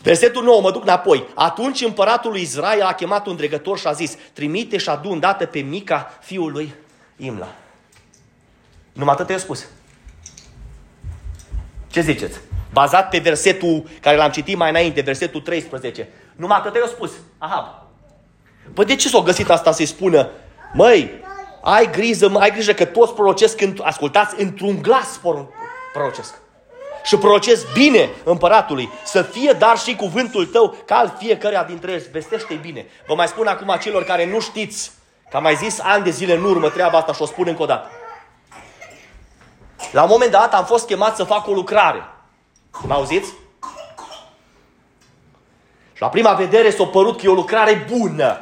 Versetul 0.02 0.44
9, 0.44 0.62
mă 0.62 0.72
duc 0.72 0.84
înapoi. 0.84 1.28
Atunci 1.36 1.82
împăratul 1.82 2.32
lui 2.32 2.42
Israel 2.42 2.82
a 2.82 2.94
chemat 2.94 3.26
un 3.26 3.36
dregător 3.36 3.78
și 3.78 3.88
a 3.88 3.92
zis, 3.92 4.18
trimite 4.34 4.78
și 4.78 4.90
adu 4.90 5.10
îndată 5.10 5.46
pe 5.46 5.60
Mica, 5.60 6.18
fiul 6.22 6.52
lui 6.52 6.74
Imla. 7.18 7.48
Numai 8.94 9.14
atât 9.14 9.30
i-a 9.30 9.38
spus. 9.38 9.66
Ce 11.88 12.02
ziceți? 12.02 12.40
Bazat 12.74 13.10
pe 13.10 13.18
versetul 13.18 13.84
care 14.02 14.18
l-am 14.18 14.32
citit 14.32 14.58
mai 14.58 14.70
înainte, 14.70 15.02
versetul 15.02 15.42
13. 15.42 16.10
Numai 16.36 16.58
atât 16.58 16.76
i-a 16.76 16.88
spus. 16.88 17.12
Aha. 17.38 17.88
Păi 18.74 18.86
de 18.86 18.96
ce 18.96 19.08
s-a 19.08 19.20
găsit 19.20 19.50
asta 19.50 19.72
să-i 19.72 19.86
spună? 19.86 20.30
Măi, 20.74 21.12
ai 21.62 21.92
grijă, 21.92 22.32
ai 22.40 22.52
grijă 22.52 22.74
că 22.74 22.86
toți 22.86 23.14
prorocesc, 23.14 23.62
ascultați, 23.82 24.42
într-un 24.42 24.82
glas 24.82 25.20
prorocesc 25.94 26.41
și 27.04 27.18
procesi 27.18 27.66
bine 27.74 28.10
împăratului, 28.24 28.90
să 29.04 29.22
fie 29.22 29.52
dar 29.52 29.78
și 29.78 29.96
cuvântul 29.96 30.46
tău 30.46 30.76
ca 30.86 30.96
al 30.96 31.16
fiecăruia 31.18 31.64
dintre 31.64 31.92
ei. 31.92 32.04
Vestește 32.12 32.54
bine. 32.54 32.86
Vă 33.08 33.16
mai 33.16 33.28
spun 33.28 33.48
acum 33.48 33.78
celor 33.82 34.04
care 34.04 34.26
nu 34.26 34.40
știți, 34.40 34.92
că 35.30 35.38
am 35.38 35.44
mai 35.44 35.56
zis 35.56 35.80
ani 35.80 36.04
de 36.04 36.10
zile 36.10 36.34
în 36.34 36.44
urmă 36.44 36.70
treaba 36.70 36.98
asta 36.98 37.14
și 37.14 37.22
o 37.22 37.26
spun 37.26 37.48
încă 37.48 37.62
o 37.62 37.66
dată. 37.66 37.90
La 39.92 40.04
un 40.04 40.10
moment 40.12 40.32
dat 40.32 40.54
am 40.54 40.66
fost 40.66 40.86
chemat 40.86 41.16
să 41.16 41.24
fac 41.24 41.48
o 41.48 41.52
lucrare. 41.52 42.04
Mă 42.86 42.94
auziți? 42.94 43.30
Și 45.94 46.02
la 46.02 46.10
prima 46.10 46.34
vedere 46.34 46.70
s-a 46.70 46.86
părut 46.86 47.18
că 47.18 47.26
e 47.26 47.30
o 47.30 47.34
lucrare 47.34 47.86
bună. 47.90 48.42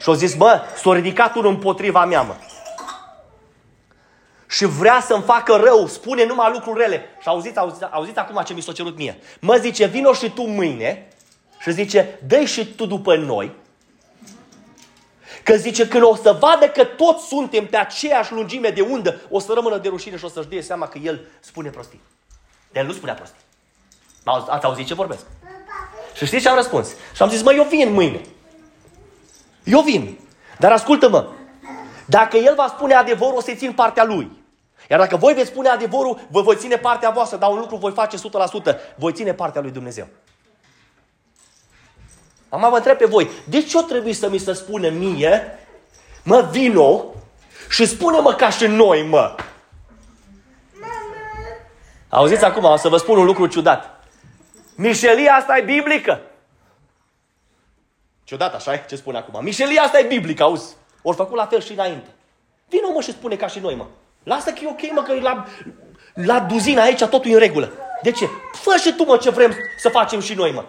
Și 0.00 0.08
au 0.08 0.14
zis, 0.14 0.34
bă, 0.34 0.60
s-a 0.82 0.92
ridicat 0.92 1.34
unul 1.34 1.50
împotriva 1.50 2.04
mea, 2.04 2.22
mă 2.22 2.34
și 4.54 4.64
vrea 4.64 5.00
să-mi 5.00 5.22
facă 5.22 5.54
rău, 5.56 5.86
spune 5.86 6.24
numai 6.24 6.50
lucruri 6.52 6.80
rele. 6.80 7.04
Și 7.20 7.28
auziți, 7.28 7.58
auziți, 7.58 7.84
auziți 7.90 8.18
acum 8.18 8.42
ce 8.44 8.54
mi 8.54 8.60
s-a 8.60 8.72
cerut 8.72 8.96
mie. 8.96 9.18
Mă 9.40 9.56
zice, 9.56 9.86
vino 9.86 10.12
și 10.12 10.30
tu 10.30 10.42
mâine 10.42 11.08
și 11.58 11.72
zice, 11.72 12.18
dă 12.26 12.44
și 12.44 12.66
tu 12.66 12.86
după 12.86 13.16
noi. 13.16 13.52
Că 15.42 15.56
zice, 15.56 15.88
când 15.88 16.02
o 16.02 16.14
să 16.14 16.36
vadă 16.40 16.68
că 16.68 16.84
toți 16.84 17.26
suntem 17.26 17.66
pe 17.66 17.76
aceeași 17.76 18.32
lungime 18.32 18.68
de 18.68 18.80
undă, 18.80 19.20
o 19.30 19.38
să 19.38 19.52
rămână 19.52 19.78
de 19.78 19.88
rușine 19.88 20.16
și 20.16 20.24
o 20.24 20.28
să-și 20.28 20.48
dea 20.48 20.62
seama 20.62 20.88
că 20.88 20.98
el 20.98 21.26
spune 21.40 21.68
prostii. 21.68 22.00
De 22.72 22.80
el 22.80 22.86
nu 22.86 22.92
spunea 22.92 23.14
prostii. 23.14 23.40
Ați 24.24 24.64
auzit 24.64 24.86
ce 24.86 24.94
vorbesc? 24.94 25.26
Și 26.14 26.26
știți 26.26 26.42
ce 26.42 26.48
am 26.48 26.56
răspuns? 26.56 26.88
Și 27.14 27.22
am 27.22 27.28
zis, 27.28 27.42
mă, 27.42 27.52
eu 27.52 27.64
vin 27.64 27.92
mâine. 27.92 28.20
Eu 29.64 29.80
vin. 29.80 30.18
Dar 30.58 30.72
ascultă-mă, 30.72 31.28
dacă 32.06 32.36
el 32.36 32.54
va 32.54 32.66
spune 32.68 32.94
adevărul, 32.94 33.36
o 33.36 33.40
să-i 33.40 33.56
țin 33.56 33.72
partea 33.72 34.04
lui. 34.04 34.42
Iar 34.90 34.98
dacă 34.98 35.16
voi 35.16 35.34
veți 35.34 35.48
spune 35.48 35.68
adevărul, 35.68 36.20
vă 36.30 36.42
voi 36.42 36.56
ține 36.56 36.76
partea 36.76 37.10
voastră, 37.10 37.38
dar 37.38 37.50
un 37.50 37.58
lucru 37.58 37.76
voi 37.76 37.92
face 37.92 38.16
100%, 38.16 38.20
voi 38.96 39.12
ține 39.12 39.34
partea 39.34 39.60
lui 39.60 39.70
Dumnezeu. 39.70 40.06
Am 42.48 42.70
vă 42.70 42.76
întreb 42.76 42.96
pe 42.96 43.04
voi, 43.04 43.30
de 43.48 43.62
ce 43.62 43.78
o 43.78 43.82
trebuie 43.82 44.14
să 44.14 44.28
mi 44.28 44.38
se 44.38 44.52
spună 44.52 44.88
mie, 44.88 45.58
mă, 46.22 46.48
vino 46.50 47.04
și 47.70 47.86
spune-mă 47.86 48.34
ca 48.34 48.50
și 48.50 48.66
noi, 48.66 49.02
mă. 49.02 49.34
Auziți 52.08 52.44
acum, 52.44 52.64
o 52.64 52.76
să 52.76 52.88
vă 52.88 52.96
spun 52.96 53.18
un 53.18 53.24
lucru 53.24 53.46
ciudat. 53.46 54.04
Mișelia 54.76 55.32
asta 55.32 55.58
e 55.58 55.62
biblică. 55.62 56.20
Ciudat 58.24 58.54
așa 58.54 58.76
ce 58.76 58.96
spune 58.96 59.18
acum. 59.18 59.42
Mișelia 59.42 59.82
asta 59.82 59.98
e 59.98 60.02
biblică, 60.02 60.42
auzi? 60.42 60.76
Ori 61.02 61.16
făcut 61.16 61.36
la 61.36 61.46
fel 61.46 61.60
și 61.60 61.72
înainte. 61.72 62.10
Vino 62.68 62.90
mă 62.94 63.00
și 63.00 63.10
spune 63.10 63.36
ca 63.36 63.46
și 63.46 63.58
noi, 63.58 63.74
mă. 63.74 63.86
Lasă 64.24 64.50
că 64.50 64.58
e 64.62 64.68
ok, 64.68 64.92
mă, 64.92 65.02
că 65.02 65.12
e 65.12 65.20
la, 65.20 65.46
la 66.14 66.40
duzină 66.40 66.80
aici 66.80 67.04
totul 67.04 67.30
e 67.30 67.32
în 67.32 67.38
regulă. 67.38 67.72
De 68.02 68.10
ce? 68.10 68.28
Fă 68.52 68.76
și 68.80 68.92
tu, 68.92 69.04
mă, 69.04 69.16
ce 69.16 69.30
vrem 69.30 69.56
să 69.78 69.88
facem 69.88 70.20
și 70.20 70.34
noi, 70.34 70.52
mă. 70.52 70.64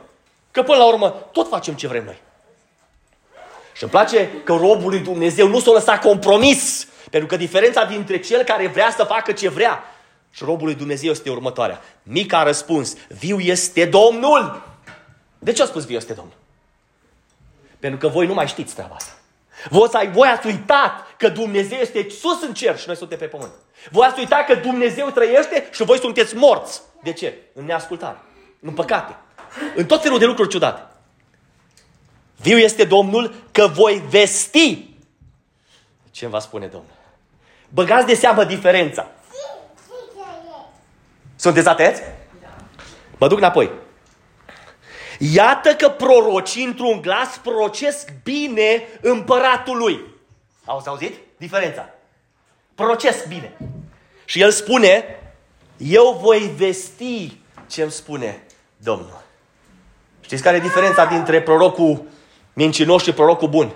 Că 0.52 0.64
până 0.64 0.78
la 0.78 0.88
urmă 0.88 1.10
tot 1.32 1.50
facem 1.50 1.74
ce 1.74 1.88
vrem 1.88 2.04
noi. 2.04 2.22
Și 3.74 3.84
îmi 3.84 3.92
place 3.92 4.30
că 4.44 4.54
robul 4.54 4.90
lui 4.90 5.00
Dumnezeu 5.00 5.48
nu 5.48 5.60
s-a 5.60 5.72
lăsat 5.72 6.02
compromis. 6.02 6.88
Pentru 7.10 7.28
că 7.28 7.38
diferența 7.38 7.86
dintre 7.86 8.20
cel 8.20 8.44
care 8.44 8.68
vrea 8.68 8.94
să 8.98 9.04
facă 9.04 9.32
ce 9.32 9.50
vrea 9.50 9.84
și 10.32 10.44
robul 10.44 10.66
lui 10.66 10.76
Dumnezeu 10.76 11.12
este 11.12 11.30
următoarea. 11.30 11.82
Mica 12.04 12.38
a 12.38 12.44
răspuns, 12.44 12.96
viu 13.08 13.40
este 13.40 13.86
Domnul. 13.86 14.64
De 15.40 15.52
ce 15.52 15.62
a 15.62 15.66
spus 15.66 15.86
viu 15.86 15.96
este 15.96 16.14
Domnul? 16.14 16.36
Pentru 17.80 18.00
că 18.00 18.08
voi 18.08 18.26
nu 18.28 18.34
mai 18.34 18.48
știți 18.48 18.74
treaba 18.74 18.96
asta. 18.96 19.12
Voi, 19.70 20.10
voi 20.14 20.28
ați 20.28 20.48
uitat 20.48 21.16
că 21.18 21.30
Dumnezeu 21.30 21.78
este 21.78 22.08
sus 22.10 22.42
în 22.42 22.54
cer 22.54 22.80
și 22.80 22.88
noi 22.88 22.96
suntem 22.96 23.18
pe 23.18 23.26
pământ. 23.26 23.52
Voi 23.92 24.06
ați 24.06 24.20
uitat 24.20 24.46
că 24.46 24.56
Dumnezeu 24.56 25.10
trăiește 25.10 25.70
și 25.72 25.84
voi 25.84 26.00
sunteți 26.00 26.36
morți. 26.36 26.82
De 27.04 27.14
ce? 27.14 27.38
În 27.54 27.66
neascultare, 27.66 28.18
în 28.60 28.74
păcate, 28.74 29.16
în 29.76 29.86
tot 29.86 30.02
felul 30.02 30.20
de 30.20 30.26
lucruri 30.26 30.50
ciudate. 30.50 30.82
Viu 32.36 32.58
este 32.58 32.84
Domnul 32.84 33.34
că 33.52 33.68
voi 33.68 34.04
vesti. 34.10 34.90
Ce 36.12 36.28
va 36.28 36.40
spune 36.40 36.66
Domnul? 36.66 36.90
Băgați 37.70 38.06
de 38.06 38.16
seamă 38.16 38.44
diferența. 38.44 39.08
Sunteți 41.36 41.68
atenți? 41.68 42.02
Mă 43.18 43.28
duc 43.28 43.38
înapoi. 43.38 43.72
Iată 45.20 45.76
că 45.76 45.90
prorocii 45.90 46.66
într-un 46.66 47.02
glas 47.02 47.38
prorocesc 47.44 48.14
bine 48.24 48.84
împăratul 49.02 49.78
lui. 49.78 50.00
Auzi 50.66 50.88
auzit? 50.88 51.14
Diferența. 51.38 51.90
Prorocesc 52.76 53.28
bine. 53.28 53.58
Și 54.26 54.42
el 54.42 54.52
spune, 54.52 55.20
eu 55.78 56.20
voi 56.22 56.54
vesti 56.58 57.38
ce 57.68 57.82
îmi 57.82 57.92
spune 57.92 58.44
Domnul. 58.78 59.24
Știți 60.22 60.44
care 60.44 60.58
e 60.58 60.60
diferența 60.60 61.06
dintre 61.06 61.42
prorocul 61.42 62.04
mincinos 62.54 63.04
și 63.04 63.12
prorocul 63.12 63.48
bun? 63.48 63.72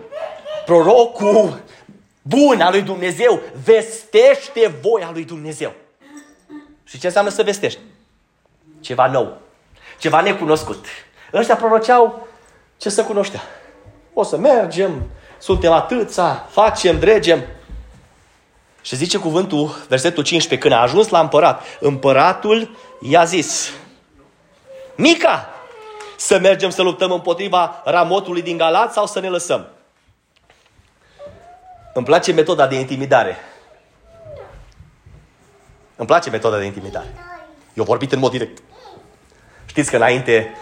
Prorocul 0.65 1.61
bun 2.21 2.61
al 2.61 2.71
lui 2.71 2.81
Dumnezeu 2.81 3.41
vestește 3.63 4.67
voia 4.81 5.09
lui 5.11 5.23
Dumnezeu. 5.23 5.73
Și 6.83 6.99
ce 6.99 7.05
înseamnă 7.05 7.31
să 7.31 7.43
vestești? 7.43 7.79
Ceva 8.79 9.07
nou. 9.07 9.37
Ceva 9.99 10.21
necunoscut. 10.21 10.85
Ăștia 11.33 11.55
proroceau 11.55 12.27
ce 12.77 12.89
să 12.89 13.03
cunoștea. 13.03 13.41
O 14.13 14.23
să 14.23 14.37
mergem, 14.37 15.09
suntem 15.37 15.71
atâța, 15.71 16.45
facem, 16.49 16.99
dregem. 16.99 17.43
Și 18.81 18.95
zice 18.95 19.17
cuvântul, 19.17 19.75
versetul 19.87 20.23
15, 20.23 20.67
când 20.67 20.79
a 20.79 20.83
ajuns 20.83 21.09
la 21.09 21.19
împărat, 21.19 21.63
împăratul 21.79 22.77
i-a 23.01 23.23
zis, 23.23 23.71
Mica, 24.95 25.49
să 26.17 26.39
mergem 26.39 26.69
să 26.69 26.81
luptăm 26.81 27.11
împotriva 27.11 27.81
ramotului 27.85 28.41
din 28.41 28.57
Galat 28.57 28.93
sau 28.93 29.05
să 29.05 29.19
ne 29.19 29.29
lăsăm? 29.29 29.67
Îmi 31.93 32.05
place 32.05 32.31
metoda 32.31 32.67
de 32.67 32.75
intimidare. 32.75 33.37
Îmi 35.95 36.07
place 36.07 36.29
metoda 36.29 36.57
de 36.57 36.65
intimidare. 36.65 37.07
Eu 37.73 37.83
vorbit 37.83 38.11
în 38.11 38.19
mod 38.19 38.31
direct. 38.31 38.61
Știți 39.65 39.89
că 39.89 39.95
înainte 39.95 40.53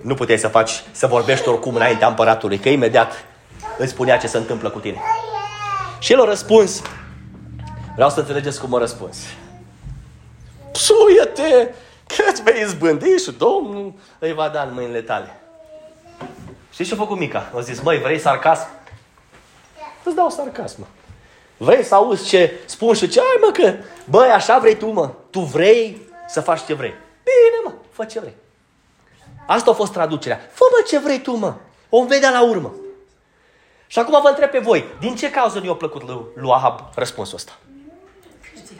nu 0.00 0.14
puteai 0.14 0.38
să 0.38 0.48
faci, 0.48 0.82
să 0.92 1.06
vorbești 1.06 1.48
oricum 1.48 1.74
înaintea 1.74 2.08
împăratului, 2.08 2.58
că 2.58 2.68
imediat 2.68 3.24
îți 3.78 3.90
spunea 3.90 4.18
ce 4.18 4.26
se 4.26 4.36
întâmplă 4.36 4.70
cu 4.70 4.78
tine. 4.78 5.00
Și 5.98 6.12
el 6.12 6.20
a 6.20 6.24
răspuns, 6.24 6.82
Vreau 7.94 8.10
să 8.10 8.20
înțelegeți 8.20 8.60
cum 8.60 8.68
mă 8.68 8.78
răspuns. 8.78 9.16
Psuie-te! 10.72 11.74
Că 12.06 12.24
îți 12.30 12.42
vei 12.42 12.62
izbândi 12.62 13.16
și 13.16 13.30
Domnul 13.30 13.92
îi 14.18 14.32
va 14.32 14.48
da 14.48 14.62
în 14.62 14.74
mâinile 14.74 15.00
tale. 15.00 15.40
Știți 16.72 16.88
ce 16.88 16.94
a 16.94 16.98
făcut 16.98 17.18
Mica? 17.18 17.50
A 17.56 17.60
zis, 17.60 17.80
măi, 17.80 17.98
vrei 17.98 18.18
sarcasm? 18.18 18.66
Îți 20.04 20.14
dau 20.14 20.30
sarcasm, 20.30 20.80
mă. 20.80 20.86
Vrei 21.56 21.84
să 21.84 21.94
auzi 21.94 22.28
ce 22.28 22.52
spun 22.66 22.94
și 22.94 23.08
ce 23.08 23.20
ai, 23.20 23.38
mă, 23.40 23.50
că, 23.52 23.74
băi, 24.04 24.28
așa 24.28 24.58
vrei 24.58 24.76
tu, 24.76 24.86
mă. 24.86 25.10
Tu 25.30 25.40
vrei 25.40 26.08
să 26.28 26.40
faci 26.40 26.64
ce 26.64 26.74
vrei. 26.74 26.94
Bine, 27.22 27.60
mă, 27.64 27.72
fă 27.90 28.04
ce 28.04 28.20
vrei. 28.20 28.34
Asta 29.46 29.70
a 29.70 29.74
fost 29.74 29.92
traducerea. 29.92 30.40
Fă, 30.52 30.64
mă, 30.70 30.84
ce 30.86 30.98
vrei 30.98 31.20
tu, 31.20 31.32
mă. 31.32 31.54
O 31.88 32.04
vedea 32.04 32.30
la 32.30 32.42
urmă. 32.42 32.74
Și 33.86 33.98
acum 33.98 34.20
vă 34.22 34.28
întreb 34.28 34.50
pe 34.50 34.58
voi, 34.58 34.84
din 35.00 35.14
ce 35.14 35.30
cauză 35.30 35.58
nu 35.58 35.64
i-a 35.64 35.74
plăcut 35.74 36.02
lui, 36.02 36.24
lui 36.34 36.50
Ahab 36.50 36.80
răspunsul 36.94 37.34
ăsta? 37.34 37.52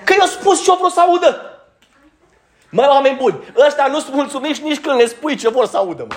Că 0.05 0.13
i-a 0.13 0.27
spus 0.27 0.63
ce-o 0.65 0.77
vrut 0.77 0.93
să 0.93 1.01
audă. 1.01 1.61
Mă, 2.71 2.87
oameni 2.89 3.17
buni, 3.17 3.53
ăștia 3.67 3.87
nu 3.87 4.01
sunt 4.01 4.15
mulțumiți 4.15 4.63
nici 4.63 4.81
când 4.81 4.99
le 4.99 5.07
spui 5.07 5.37
ce 5.37 5.49
vor 5.49 5.67
să 5.67 5.77
audă, 5.77 6.07
mă. 6.09 6.15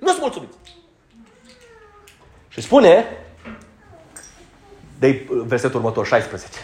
Nu 0.00 0.08
sunt 0.08 0.20
mulțumiți. 0.20 0.56
Și 2.48 2.60
spune, 2.60 3.18
de 4.98 5.26
versetul 5.28 5.78
următor, 5.78 6.06
16. 6.06 6.58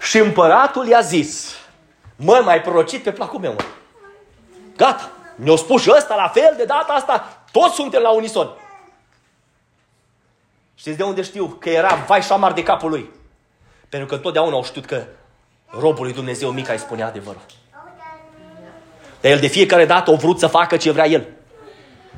Și 0.00 0.18
împăratul 0.18 0.86
i-a 0.86 1.00
zis, 1.00 1.54
mă, 2.16 2.40
mai 2.44 2.60
prorocit 2.60 3.02
pe 3.02 3.12
placul 3.12 3.40
meu, 3.40 3.52
mă. 3.52 3.64
Gata, 4.76 5.10
mi-a 5.36 5.56
spus 5.56 5.82
și 5.82 5.92
ăsta 5.96 6.14
la 6.14 6.28
fel, 6.28 6.54
de 6.56 6.64
data 6.64 6.92
asta, 6.92 7.42
toți 7.52 7.74
suntem 7.74 8.02
la 8.02 8.10
unison. 8.10 8.48
Știți 10.74 10.96
de 10.96 11.02
unde 11.02 11.22
știu 11.22 11.46
că 11.46 11.70
era 11.70 11.94
vai 12.06 12.20
și 12.20 12.26
șamar 12.26 12.52
de 12.52 12.62
capul 12.62 12.90
lui? 12.90 13.10
Pentru 13.88 14.08
că 14.08 14.14
întotdeauna 14.14 14.54
au 14.54 14.64
știut 14.64 14.84
că 14.84 15.04
robul 15.66 16.04
lui 16.04 16.14
Dumnezeu 16.14 16.50
mic 16.50 16.68
îi 16.68 16.78
spunea 16.78 17.06
adevărul. 17.06 17.40
Dar 19.20 19.30
el 19.30 19.38
de 19.38 19.46
fiecare 19.46 19.86
dată 19.86 20.10
a 20.10 20.14
vrut 20.14 20.38
să 20.38 20.46
facă 20.46 20.76
ce 20.76 20.90
vrea 20.90 21.06
el. 21.06 21.26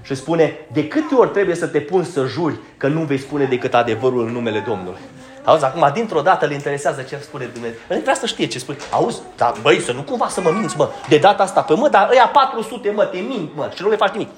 Și 0.03 0.15
spune, 0.15 0.59
de 0.73 0.89
câte 0.89 1.15
ori 1.15 1.31
trebuie 1.31 1.55
să 1.55 1.67
te 1.67 1.81
pun 1.81 2.05
să 2.05 2.27
juri 2.27 2.59
că 2.77 2.89
nu 2.89 3.01
vei 3.01 3.19
spune 3.19 3.45
decât 3.45 3.75
adevărul 3.75 4.27
în 4.27 4.33
numele 4.33 4.61
Domnului? 4.61 5.01
Auzi, 5.45 5.65
acum, 5.65 5.91
dintr-o 5.95 6.21
dată 6.21 6.47
le 6.47 6.55
interesează 6.55 7.03
ce 7.03 7.19
spune 7.23 7.45
Dumnezeu. 7.45 7.79
El 7.91 8.01
vrea 8.01 8.15
să 8.15 8.27
știe 8.27 8.47
ce 8.47 8.59
spune. 8.59 8.79
Auzi, 8.91 9.21
dar 9.37 9.55
băi, 9.63 9.81
să 9.81 9.93
nu 9.93 10.03
cumva 10.03 10.29
să 10.29 10.41
mă 10.41 10.51
minți, 10.51 10.77
mă. 10.77 10.91
De 11.09 11.19
data 11.19 11.43
asta, 11.43 11.63
pe 11.63 11.75
mă, 11.75 11.89
dar 11.89 12.11
ăia 12.11 12.29
400, 12.29 12.91
mă, 12.91 13.05
te 13.05 13.19
mint, 13.19 13.55
mă, 13.55 13.71
și 13.75 13.83
nu 13.83 13.89
le 13.89 13.97
faci 13.97 14.13
nimic. 14.13 14.29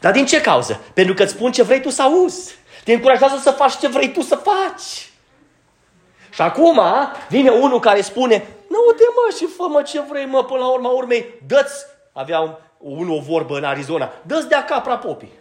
Dar 0.00 0.12
din 0.12 0.26
ce 0.26 0.40
cauză? 0.40 0.80
Pentru 0.94 1.14
că 1.14 1.22
îți 1.22 1.32
spun 1.32 1.52
ce 1.52 1.62
vrei 1.62 1.80
tu 1.80 1.90
să 1.90 2.02
auzi. 2.02 2.54
Te 2.84 2.92
încurajează 2.92 3.36
să 3.42 3.50
faci 3.50 3.76
ce 3.76 3.88
vrei 3.88 4.12
tu 4.12 4.20
să 4.20 4.34
faci. 4.34 5.10
Și 6.30 6.42
acum 6.42 6.80
vine 7.28 7.50
unul 7.50 7.80
care 7.80 8.00
spune, 8.00 8.46
nu 8.68 8.78
uite 8.86 9.04
mă 9.14 9.36
și 9.36 9.46
fă 9.56 9.66
mă 9.68 9.82
ce 9.82 10.00
vrei 10.08 10.26
mă, 10.26 10.44
până 10.44 10.60
la 10.60 10.66
urma 10.66 10.88
urmei, 10.88 11.34
dă-ți, 11.46 11.84
avea 12.12 12.40
un, 12.40 12.54
unul 12.78 13.16
o 13.16 13.20
vorbă 13.20 13.56
în 13.56 13.64
Arizona, 13.64 14.12
dă-ți 14.22 14.48
de-a 14.48 14.64
capra 14.64 14.96
popii. 14.96 15.32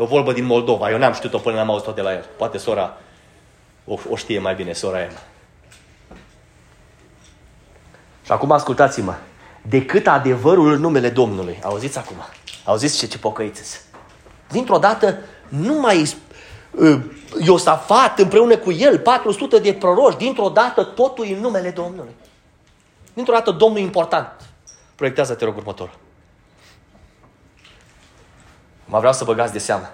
E 0.00 0.02
o 0.02 0.06
vorbă 0.06 0.32
din 0.32 0.44
Moldova, 0.44 0.90
eu 0.90 0.98
n-am 0.98 1.12
știut-o 1.12 1.38
până 1.38 1.56
n-am 1.56 1.70
auzit-o 1.70 1.92
de 1.92 2.00
la 2.00 2.12
el. 2.12 2.24
Poate 2.36 2.58
sora 2.58 2.96
o, 3.84 3.98
o 4.10 4.16
știe 4.16 4.38
mai 4.38 4.54
bine, 4.54 4.72
sora 4.72 5.00
Emma. 5.00 5.18
Și 8.24 8.32
acum 8.32 8.50
ascultați-mă. 8.50 9.14
Decât 9.62 10.06
adevărul 10.06 10.72
în 10.72 10.80
numele 10.80 11.08
Domnului. 11.08 11.58
Auziți 11.62 11.98
acum? 11.98 12.16
Auziți 12.64 12.98
ce, 12.98 13.06
ce 13.06 13.18
pocăiți 13.18 13.80
Dintr-o 14.50 14.78
dată 14.78 15.18
nu 15.48 15.74
mai 15.74 16.14
uh, 16.70 17.00
Iosafat 17.44 18.18
împreună 18.18 18.56
cu 18.56 18.72
el, 18.72 18.98
400 18.98 19.58
de 19.58 19.72
proroși, 19.72 20.16
dintr-o 20.16 20.48
dată 20.48 20.84
totul 20.84 21.26
în 21.28 21.40
numele 21.40 21.70
Domnului. 21.70 22.14
Dintr-o 23.14 23.32
dată 23.32 23.50
Domnul 23.50 23.78
e 23.78 23.82
important. 23.82 24.30
Proiectează, 24.94 25.34
te 25.34 25.44
rog, 25.44 25.56
următor. 25.56 25.90
Mă 28.90 28.98
vreau 28.98 29.12
să 29.12 29.24
băgați 29.24 29.52
de 29.52 29.58
seamă. 29.58 29.90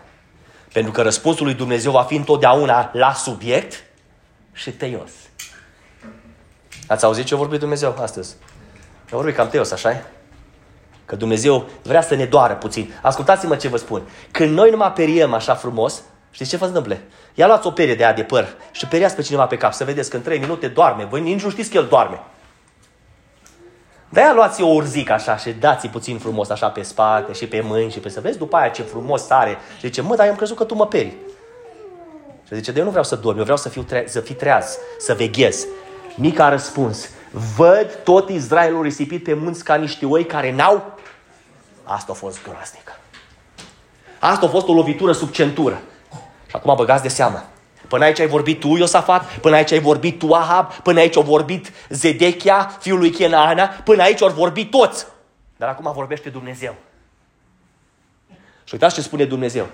Pentru 0.72 0.92
că 0.92 1.02
răspunsul 1.02 1.44
lui 1.44 1.54
Dumnezeu 1.54 1.92
va 1.92 2.02
fi 2.02 2.16
întotdeauna 2.16 2.90
la 2.92 3.12
subiect 3.12 3.84
și 4.52 4.70
teios. 4.70 5.10
Ați 6.86 7.04
auzit 7.04 7.24
ce 7.24 7.34
a 7.34 7.36
vorbit 7.36 7.60
Dumnezeu 7.60 7.96
astăzi? 8.00 8.36
A 9.04 9.16
vorbit 9.16 9.34
cam 9.34 9.48
teios, 9.48 9.70
așa 9.70 10.02
Că 11.04 11.16
Dumnezeu 11.16 11.68
vrea 11.82 12.02
să 12.02 12.14
ne 12.14 12.24
doară 12.24 12.54
puțin. 12.54 12.94
Ascultați-mă 13.02 13.56
ce 13.56 13.68
vă 13.68 13.76
spun. 13.76 14.02
Când 14.30 14.56
noi 14.56 14.70
nu 14.70 14.76
mă 14.76 14.92
periem 14.94 15.34
așa 15.34 15.54
frumos, 15.54 16.02
știți 16.30 16.50
ce 16.50 16.56
vă 16.56 16.64
întâmplă? 16.64 16.98
Ia 17.34 17.46
luați 17.46 17.66
o 17.66 17.70
perie 17.70 17.94
de 17.94 18.04
aia 18.04 18.12
de 18.12 18.22
păr 18.22 18.48
și 18.70 18.86
periați 18.86 19.14
pe 19.14 19.22
cineva 19.22 19.46
pe 19.46 19.56
cap 19.56 19.72
să 19.72 19.84
vedeți 19.84 20.10
că 20.10 20.16
în 20.16 20.22
3 20.22 20.38
minute 20.38 20.68
doarme. 20.68 21.04
Voi 21.04 21.20
nici 21.20 21.42
nu 21.42 21.50
știți 21.50 21.70
că 21.70 21.76
el 21.76 21.86
doarme. 21.86 22.20
De-aia 24.08 24.32
luați 24.32 24.62
o 24.62 24.66
urzică 24.66 25.12
așa 25.12 25.36
și 25.36 25.50
dați 25.50 25.88
puțin 25.88 26.18
frumos 26.18 26.50
așa 26.50 26.68
pe 26.68 26.82
spate 26.82 27.32
și 27.32 27.46
pe 27.46 27.60
mâini 27.60 27.90
și 27.90 27.98
pe 27.98 28.08
să 28.08 28.20
vezi 28.20 28.38
după 28.38 28.56
aia 28.56 28.68
ce 28.68 28.82
frumos 28.82 29.26
sare. 29.26 29.58
Și 29.78 29.86
zice, 29.86 30.00
mă, 30.00 30.16
dar 30.16 30.24
eu 30.24 30.30
am 30.30 30.36
crezut 30.36 30.56
că 30.56 30.64
tu 30.64 30.74
mă 30.74 30.86
peri. 30.86 31.16
Și 32.46 32.54
zice, 32.54 32.72
de 32.72 32.78
eu 32.78 32.84
nu 32.84 32.90
vreau 32.90 33.04
să 33.04 33.16
dorm, 33.16 33.36
eu 33.36 33.42
vreau 33.42 33.58
să, 33.58 33.68
fiu 33.68 33.82
tre- 33.82 34.04
să 34.08 34.20
fii 34.20 34.34
treaz, 34.34 34.78
să 34.98 35.14
veghez. 35.14 35.66
Mica 36.16 36.44
a 36.44 36.48
răspuns, 36.48 37.08
văd 37.56 37.98
tot 38.04 38.28
Israelul 38.28 38.82
risipit 38.82 39.22
pe 39.24 39.34
munți 39.34 39.64
ca 39.64 39.74
niște 39.74 40.06
oi 40.06 40.26
care 40.26 40.54
n-au... 40.54 40.94
Asta 41.84 42.12
a 42.12 42.14
fost 42.14 42.42
groaznică. 42.42 42.96
Asta 44.18 44.46
a 44.46 44.48
fost 44.48 44.68
o 44.68 44.72
lovitură 44.72 45.12
sub 45.12 45.30
centură. 45.30 45.80
Și 46.46 46.56
acum 46.56 46.74
băgați 46.76 47.02
de 47.02 47.08
seamă. 47.08 47.44
Până 47.88 48.04
aici 48.04 48.20
ai 48.20 48.26
vorbit 48.26 48.60
tu, 48.60 48.76
Iosafat, 48.76 49.38
până 49.38 49.56
aici 49.56 49.72
ai 49.72 49.78
vorbit 49.78 50.18
tu, 50.18 50.32
Ahab, 50.32 50.72
până 50.72 51.00
aici 51.00 51.16
au 51.16 51.22
vorbit 51.22 51.72
Zedechia, 51.88 52.76
fiul 52.80 52.98
lui 52.98 53.10
Chenaana, 53.10 53.66
până 53.66 54.02
aici 54.02 54.22
au 54.22 54.28
vorbit 54.28 54.70
toți. 54.70 55.06
Dar 55.56 55.68
acum 55.68 55.92
vorbește 55.92 56.28
Dumnezeu. 56.28 56.74
Și 58.64 58.74
uitați 58.74 58.94
ce 58.94 59.00
spune 59.00 59.24
Dumnezeu. 59.24 59.66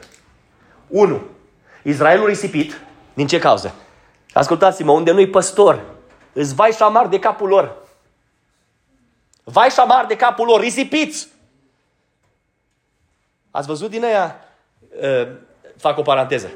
1. 0.89 1.23
Israelul 1.83 2.27
risipit, 2.27 2.81
din 3.15 3.27
ce 3.27 3.39
cauză? 3.39 3.75
Ascultați-mă, 4.33 4.93
unde 4.93 5.13
nu-i 5.13 5.29
păstor, 5.29 5.81
îți 6.33 6.55
vai 6.55 6.71
și 6.71 6.77
șamar 6.77 7.07
de 7.07 7.19
capul 7.19 7.49
lor. 7.49 7.77
Vai 9.45 9.69
și 9.69 9.75
șamar 9.75 10.07
de 10.07 10.17
capul 10.17 10.47
lor, 10.47 10.61
risipiți! 10.61 11.29
Ați 13.51 13.67
văzut 13.67 13.91
din 13.91 14.05
aia, 14.05 14.37
uh, 15.03 15.29
fac 15.77 15.99
o 15.99 16.03
paranteză, 16.03 16.51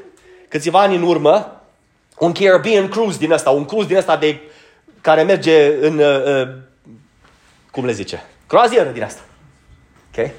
câțiva 0.47 0.79
ani 0.79 0.95
în 0.95 1.01
urmă, 1.01 1.61
un 2.19 2.31
Caribbean 2.31 2.87
cruise 2.87 3.17
din 3.17 3.31
ăsta, 3.31 3.49
un 3.49 3.65
cruise 3.65 3.87
din 3.87 3.97
ăsta 3.97 4.17
de, 4.17 4.41
care 5.01 5.23
merge 5.23 5.87
în, 5.87 5.97
uh, 5.97 6.23
uh, 6.25 6.47
cum 7.71 7.85
le 7.85 7.91
zice, 7.91 8.25
croazieră 8.47 8.89
din 8.89 9.03
asta. 9.03 9.21
Ok? 10.07 10.29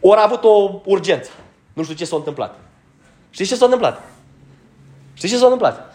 Ori 0.00 0.20
a 0.20 0.24
avut 0.24 0.44
o 0.44 0.80
urgență. 0.84 1.30
Nu 1.72 1.82
știu 1.82 1.94
ce 1.94 2.04
s-a 2.04 2.16
întâmplat. 2.16 2.58
Știți 3.30 3.48
ce 3.48 3.56
s-a 3.56 3.64
întâmplat? 3.64 4.02
Știți 5.14 5.32
ce 5.32 5.38
s-a 5.38 5.44
întâmplat? 5.44 5.94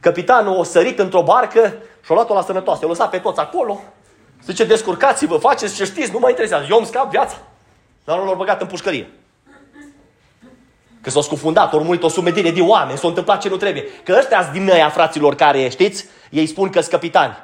Capitanul 0.00 0.60
a 0.60 0.64
sărit 0.64 0.98
într-o 0.98 1.22
barcă 1.22 1.74
și 2.04 2.10
a 2.10 2.14
luat-o 2.14 2.34
la 2.34 2.42
sănătoasă. 2.42 2.80
I-a 2.82 2.88
lăsat 2.88 3.10
pe 3.10 3.18
toți 3.18 3.40
acolo. 3.40 3.80
Zice, 4.44 4.64
descurcați-vă, 4.64 5.36
faceți 5.36 5.74
ce 5.74 5.84
știți, 5.84 6.12
nu 6.12 6.18
mă 6.18 6.28
interesează. 6.28 6.66
Eu 6.70 6.76
îmi 6.76 6.86
scap 6.86 7.10
viața. 7.10 7.36
Dar 8.04 8.18
nu 8.18 8.24
l-au 8.24 8.36
băgat 8.36 8.60
în 8.60 8.66
pușcărie. 8.66 9.10
Că 11.08 11.14
s-au 11.14 11.22
scufundat, 11.22 11.72
au 11.72 11.82
murit 11.82 12.02
o 12.02 12.08
sumedire 12.08 12.50
de 12.50 12.60
oameni, 12.60 12.98
s-a 12.98 13.08
întâmplat 13.08 13.40
ce 13.40 13.48
nu 13.48 13.56
trebuie. 13.56 13.84
Că 14.04 14.16
ăștia 14.18 14.50
din 14.52 14.70
aia, 14.70 14.88
fraților, 14.88 15.34
care, 15.34 15.68
știți, 15.68 16.06
ei 16.30 16.46
spun 16.46 16.70
că 16.70 16.80
sunt 16.80 16.92
capitani. 16.92 17.36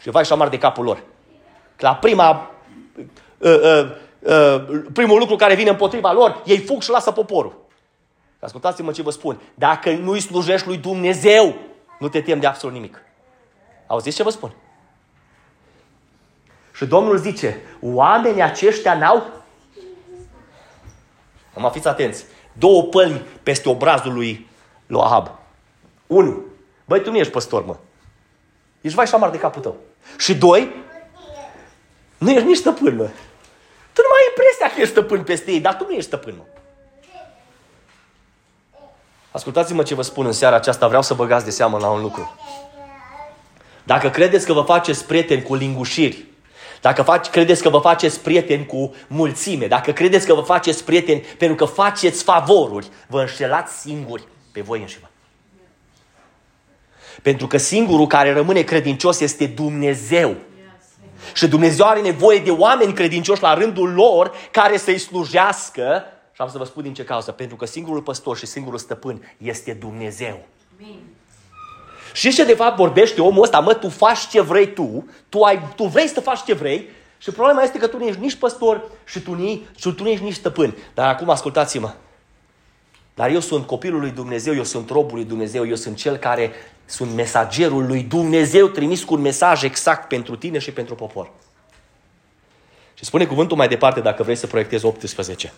Și 0.00 0.10
vai 0.10 0.24
și 0.24 0.32
amar 0.32 0.48
de 0.48 0.58
capul 0.58 0.84
lor. 0.84 1.02
Că 1.76 1.86
la 1.86 1.94
prima, 1.94 2.50
uh, 3.38 3.60
uh, 3.62 3.90
uh, 4.18 4.82
primul 4.92 5.18
lucru 5.18 5.36
care 5.36 5.54
vine 5.54 5.70
împotriva 5.70 6.12
lor, 6.12 6.42
ei 6.44 6.58
fug 6.58 6.82
și 6.82 6.90
lasă 6.90 7.10
poporul. 7.10 7.56
Ascultați-mă 8.40 8.92
ce 8.92 9.02
vă 9.02 9.10
spun. 9.10 9.40
Dacă 9.54 9.90
nu 9.90 10.10
îi 10.10 10.20
slujești 10.20 10.66
lui 10.66 10.76
Dumnezeu, 10.76 11.54
nu 11.98 12.08
te 12.08 12.20
tem 12.20 12.40
de 12.40 12.46
absolut 12.46 12.74
nimic. 12.74 13.02
Auziți 13.86 14.16
ce 14.16 14.22
vă 14.22 14.30
spun? 14.30 14.54
Și 16.72 16.86
Domnul 16.86 17.16
zice, 17.16 17.60
oamenii 17.80 18.42
aceștia 18.42 18.98
n-au... 18.98 19.26
Mă 21.54 21.70
fiți 21.70 21.88
atenți 21.88 22.24
două 22.52 22.82
pălmi 22.82 23.22
peste 23.42 23.68
obrazul 23.68 24.12
lui, 24.12 24.48
lui 24.86 25.00
Ahab. 25.00 25.30
Unu, 26.06 26.44
băi, 26.84 27.02
tu 27.02 27.10
nu 27.10 27.16
ești 27.16 27.32
păstor, 27.32 27.64
mă. 27.64 27.76
Ești 28.80 28.96
vai 28.96 29.04
și 29.04 29.10
șamar 29.10 29.30
de 29.30 29.38
capul 29.38 29.62
tău. 29.62 29.76
Și 30.18 30.34
doi, 30.34 30.74
nu 32.18 32.30
ești 32.30 32.46
nici 32.46 32.56
stăpân, 32.56 32.96
mă. 32.96 33.08
Tu 33.92 34.00
nu 34.00 34.08
mai 34.10 34.20
ai 34.20 34.28
impresia 34.28 34.74
că 34.74 34.80
ești 34.80 34.92
stăpân 34.92 35.22
peste 35.22 35.50
ei, 35.50 35.60
dar 35.60 35.74
tu 35.76 35.84
nu 35.84 35.92
ești 35.92 36.06
stăpân, 36.06 36.34
mă. 36.36 36.44
Ascultați-mă 39.30 39.82
ce 39.82 39.94
vă 39.94 40.02
spun 40.02 40.26
în 40.26 40.32
seara 40.32 40.56
aceasta, 40.56 40.86
vreau 40.86 41.02
să 41.02 41.14
băgați 41.14 41.44
de 41.44 41.50
seamă 41.50 41.78
la 41.78 41.90
un 41.90 42.00
lucru. 42.00 42.36
Dacă 43.84 44.10
credeți 44.10 44.46
că 44.46 44.52
vă 44.52 44.62
faceți 44.62 45.06
prieteni 45.06 45.42
cu 45.42 45.54
lingușiri, 45.54 46.24
dacă 46.80 47.02
faci, 47.02 47.26
credeți 47.26 47.62
că 47.62 47.68
vă 47.68 47.78
faceți 47.78 48.20
prieteni 48.20 48.66
cu 48.66 48.94
mulțime, 49.06 49.66
dacă 49.66 49.92
credeți 49.92 50.26
că 50.26 50.34
vă 50.34 50.40
faceți 50.40 50.84
prieteni 50.84 51.20
pentru 51.20 51.56
că 51.56 51.64
faceți 51.64 52.22
favoruri, 52.22 52.88
vă 53.06 53.20
înșelați 53.20 53.80
singuri. 53.80 54.26
Pe 54.52 54.60
voi 54.60 54.80
înși 54.80 54.98
vă. 55.00 55.06
Pentru 57.22 57.46
că 57.46 57.56
singurul 57.56 58.06
care 58.06 58.32
rămâne 58.32 58.62
credincios 58.62 59.20
este 59.20 59.46
Dumnezeu. 59.46 60.36
Și 61.34 61.48
Dumnezeu 61.48 61.86
are 61.86 62.00
nevoie 62.00 62.38
de 62.38 62.50
oameni 62.50 62.92
credincioși 62.92 63.42
la 63.42 63.54
rândul 63.54 63.92
lor 63.92 64.32
care 64.50 64.76
să-i 64.76 64.98
slujească. 64.98 66.04
Și 66.32 66.40
am 66.40 66.48
să 66.48 66.58
vă 66.58 66.64
spun 66.64 66.82
din 66.82 66.94
ce 66.94 67.04
cauză. 67.04 67.32
Pentru 67.32 67.56
că 67.56 67.66
singurul 67.66 68.02
păstor 68.02 68.36
și 68.36 68.46
singurul 68.46 68.78
stăpân 68.78 69.34
este 69.38 69.72
Dumnezeu. 69.72 70.46
Și 72.12 72.32
ce 72.32 72.44
de 72.44 72.54
fapt 72.54 72.76
vorbește 72.76 73.20
omul 73.20 73.42
ăsta? 73.42 73.60
Mă, 73.60 73.74
tu 73.74 73.88
faci 73.88 74.18
ce 74.18 74.40
vrei 74.40 74.72
tu, 74.72 75.08
tu, 75.28 75.42
ai, 75.42 75.62
tu 75.76 75.84
vrei 75.84 76.08
să 76.08 76.20
faci 76.20 76.44
ce 76.44 76.54
vrei 76.54 76.88
și 77.18 77.30
problema 77.30 77.62
este 77.62 77.78
că 77.78 77.86
tu 77.86 77.98
nu 77.98 78.06
ești 78.06 78.20
nici 78.20 78.34
păstor 78.34 78.82
și 79.04 79.20
tu, 79.20 79.34
ni, 79.34 79.68
și 79.76 79.92
tu 79.92 80.02
nu 80.02 80.08
ești 80.08 80.24
nici 80.24 80.34
stăpân. 80.34 80.76
Dar 80.94 81.08
acum 81.08 81.30
ascultați-mă. 81.30 81.92
Dar 83.14 83.30
eu 83.30 83.40
sunt 83.40 83.66
copilul 83.66 84.00
lui 84.00 84.10
Dumnezeu, 84.10 84.54
eu 84.54 84.64
sunt 84.64 84.90
robul 84.90 85.14
lui 85.14 85.24
Dumnezeu, 85.24 85.66
eu 85.66 85.74
sunt 85.74 85.96
cel 85.96 86.16
care 86.16 86.52
sunt 86.84 87.14
mesagerul 87.14 87.86
lui 87.86 88.02
Dumnezeu 88.02 88.66
trimis 88.66 89.04
cu 89.04 89.14
un 89.14 89.20
mesaj 89.20 89.62
exact 89.62 90.08
pentru 90.08 90.36
tine 90.36 90.58
și 90.58 90.72
pentru 90.72 90.94
popor. 90.94 91.30
Și 92.94 93.04
spune 93.04 93.26
cuvântul 93.26 93.56
mai 93.56 93.68
departe 93.68 94.00
dacă 94.00 94.22
vrei 94.22 94.36
să 94.36 94.46
proiectezi 94.46 94.84
18. 94.84 95.52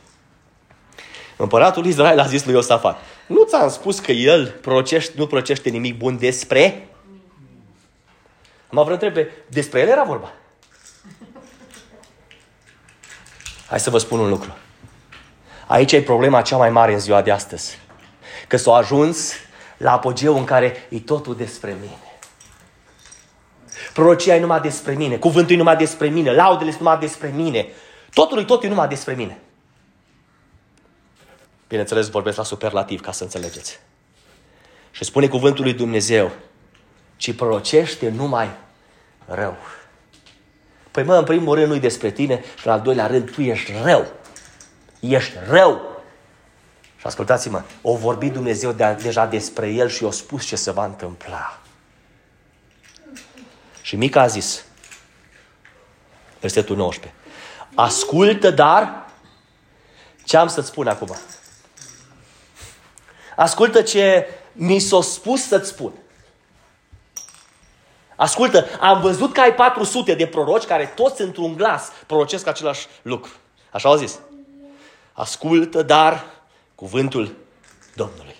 Împăratul 1.37 1.87
Israel 1.87 2.19
a 2.19 2.27
zis 2.27 2.45
lui 2.45 2.55
Iosafat, 2.55 3.01
nu 3.27 3.45
ți-am 3.45 3.69
spus 3.69 3.99
că 3.99 4.13
el 4.13 4.47
prorocește, 4.47 5.13
nu 5.17 5.27
prorocește 5.27 5.69
nimic 5.69 5.97
bun 5.97 6.19
despre? 6.19 6.89
Mă 8.71 8.83
vreau 8.83 8.99
întrebe, 9.01 9.31
despre 9.49 9.81
el 9.81 9.89
era 9.89 10.05
vorba. 10.05 10.33
Hai 13.69 13.81
să 13.81 13.91
vă 13.91 13.99
spun 13.99 14.19
un 14.19 14.29
lucru. 14.29 14.57
Aici 15.67 15.93
e 15.93 16.03
problema 16.03 16.43
cea 16.43 16.57
mai 16.57 16.71
mare 16.71 16.93
în 16.93 16.99
ziua 16.99 17.23
de 17.23 17.31
astăzi. 17.31 17.79
Că 18.49 18.57
s-a 18.57 18.75
ajuns 18.75 19.33
la 19.77 19.93
apogeu 19.93 20.37
în 20.37 20.45
care 20.45 20.87
e 20.89 20.99
totul 20.99 21.37
despre 21.37 21.77
mine. 21.81 21.99
Prorocia 23.93 24.35
e 24.35 24.41
numai 24.41 24.61
despre 24.61 24.95
mine, 24.95 25.17
cuvântul 25.17 25.55
e 25.55 25.59
numai 25.59 25.77
despre 25.77 26.09
mine, 26.09 26.33
laudele 26.33 26.71
sunt 26.71 26.83
numai 26.83 26.99
despre 26.99 27.33
mine. 27.35 27.69
Totul 28.15 28.39
e 28.39 28.45
totul 28.45 28.65
e 28.65 28.69
numai 28.69 28.89
despre 28.89 29.15
mine. 29.15 29.39
Bineînțeles, 31.73 32.09
vorbesc 32.09 32.37
la 32.37 32.43
superlativ 32.43 33.01
ca 33.01 33.13
să 33.13 33.23
înțelegeți. 33.23 33.79
Și 34.91 35.05
spune 35.05 35.29
cuvântul 35.29 35.65
lui 35.65 35.73
Dumnezeu, 35.73 36.31
ci 37.17 37.35
prorocește 37.35 38.09
numai 38.09 38.51
rău. 39.27 39.57
Păi 40.91 41.03
mă, 41.03 41.17
în 41.17 41.25
primul 41.25 41.55
rând 41.55 41.69
nu-i 41.69 41.81
despre 41.81 42.11
tine 42.11 42.45
și 42.59 42.67
în 42.67 42.73
al 42.73 42.81
doilea 42.81 43.07
rând 43.07 43.31
tu 43.31 43.41
ești 43.41 43.73
rău. 43.83 44.07
Ești 45.01 45.33
rău. 45.47 46.03
Și 46.97 47.07
ascultați-mă, 47.07 47.63
o 47.83 47.97
vorbi 47.97 48.31
Dumnezeu 48.31 48.73
de, 48.73 48.99
deja 49.03 49.27
despre 49.27 49.69
el 49.69 49.89
și 49.89 50.03
i-a 50.03 50.11
spus 50.11 50.45
ce 50.45 50.57
se 50.57 50.71
va 50.71 50.85
întâmpla. 50.85 51.61
Și 53.83 53.97
Mica 53.97 54.21
a 54.21 54.27
zis, 54.27 54.65
versetul 56.41 56.77
19, 56.77 57.21
ascultă 57.75 58.51
dar 58.51 59.07
ce 60.25 60.37
am 60.37 60.49
să-ți 60.49 60.69
spun 60.69 60.89
acum. 60.89 61.17
Ascultă 63.37 63.83
ce 63.83 64.29
mi 64.53 64.79
s-a 64.79 65.01
spus 65.01 65.47
să-ți 65.47 65.69
spun. 65.69 65.93
Ascultă, 68.17 68.67
am 68.81 69.01
văzut 69.01 69.33
că 69.33 69.41
ai 69.41 69.55
400 69.55 70.15
de 70.15 70.27
proroci 70.27 70.65
care 70.65 70.87
toți 70.87 71.21
într-un 71.21 71.55
glas 71.55 71.93
prorocesc 72.07 72.47
același 72.47 72.87
lucru. 73.03 73.31
Așa 73.71 73.89
au 73.89 73.97
zis. 73.97 74.19
Ascultă, 75.13 75.83
dar 75.83 76.25
cuvântul 76.75 77.37
Domnului. 77.95 78.32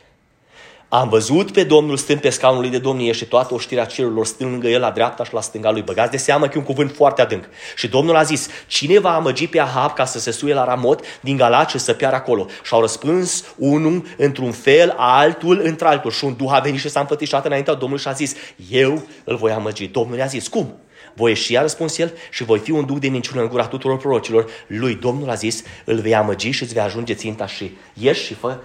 Am 0.95 1.09
văzut 1.09 1.53
pe 1.53 1.65
Domnul 1.65 1.97
stând 1.97 2.21
pe 2.21 2.31
scaunul 2.31 2.61
lui 2.61 2.71
de 2.71 2.79
domnie 2.79 3.13
și 3.13 3.25
toată 3.25 3.55
oștirea 3.55 3.85
cerurilor 3.85 4.27
stând 4.27 4.51
lângă 4.51 4.69
el 4.69 4.81
la 4.81 4.91
dreapta 4.91 5.25
și 5.25 5.35
la 5.35 5.41
stânga 5.41 5.71
lui. 5.71 5.83
Băgați 5.83 6.11
de 6.11 6.17
seamă 6.17 6.47
că 6.47 6.53
e 6.55 6.59
un 6.59 6.65
cuvânt 6.65 6.95
foarte 6.95 7.23
adânc. 7.23 7.45
Și 7.77 7.89
Domnul 7.89 8.17
a 8.17 8.23
zis, 8.23 8.49
cine 8.67 8.99
va 8.99 9.15
amăgi 9.15 9.47
pe 9.47 9.61
Ahab 9.61 9.95
ca 9.95 10.05
să 10.05 10.19
se 10.19 10.31
suie 10.31 10.55
la 10.55 10.65
Ramot 10.65 11.01
din 11.21 11.37
Galat 11.37 11.71
și 11.71 11.79
să 11.79 11.93
piară 11.93 12.17
acolo? 12.17 12.47
Și 12.63 12.75
au 12.75 12.81
răspuns 12.81 13.45
unul 13.57 14.07
într-un 14.17 14.53
fel, 14.53 14.95
altul 14.97 15.61
într-altul. 15.63 16.11
Și 16.11 16.25
un 16.25 16.37
duh 16.37 16.53
a 16.53 16.61
venit 16.61 16.81
și 16.81 16.89
s-a 16.89 17.01
înfățișat 17.01 17.47
înaintea 17.47 17.75
Domnului 17.75 18.03
și 18.03 18.09
a 18.09 18.13
zis, 18.13 18.35
eu 18.71 19.03
îl 19.25 19.37
voi 19.37 19.53
amăgi. 19.53 19.87
Domnul 19.87 20.19
i-a 20.19 20.27
zis, 20.27 20.49
cum? 20.49 20.75
Voi 21.15 21.31
ieși, 21.31 21.57
a 21.57 21.61
răspuns 21.61 21.99
el, 21.99 22.13
și 22.31 22.45
voi 22.45 22.59
fi 22.59 22.71
un 22.71 22.87
duc 22.87 22.99
de 22.99 23.09
minciună 23.09 23.41
în 23.41 23.49
gura 23.49 23.67
tuturor 23.67 23.97
prorocilor. 23.97 24.47
Lui 24.67 24.95
Domnul 24.95 25.31
a 25.31 25.35
zis, 25.35 25.63
îl 25.85 26.01
vei 26.01 26.15
amăgi 26.15 26.51
și 26.51 26.63
îți 26.63 26.73
vei 26.73 26.83
ajunge 26.83 27.15
ținta 27.15 27.47
și 27.47 27.77
ieși 27.95 28.25
și 28.25 28.35
fă 28.35 28.59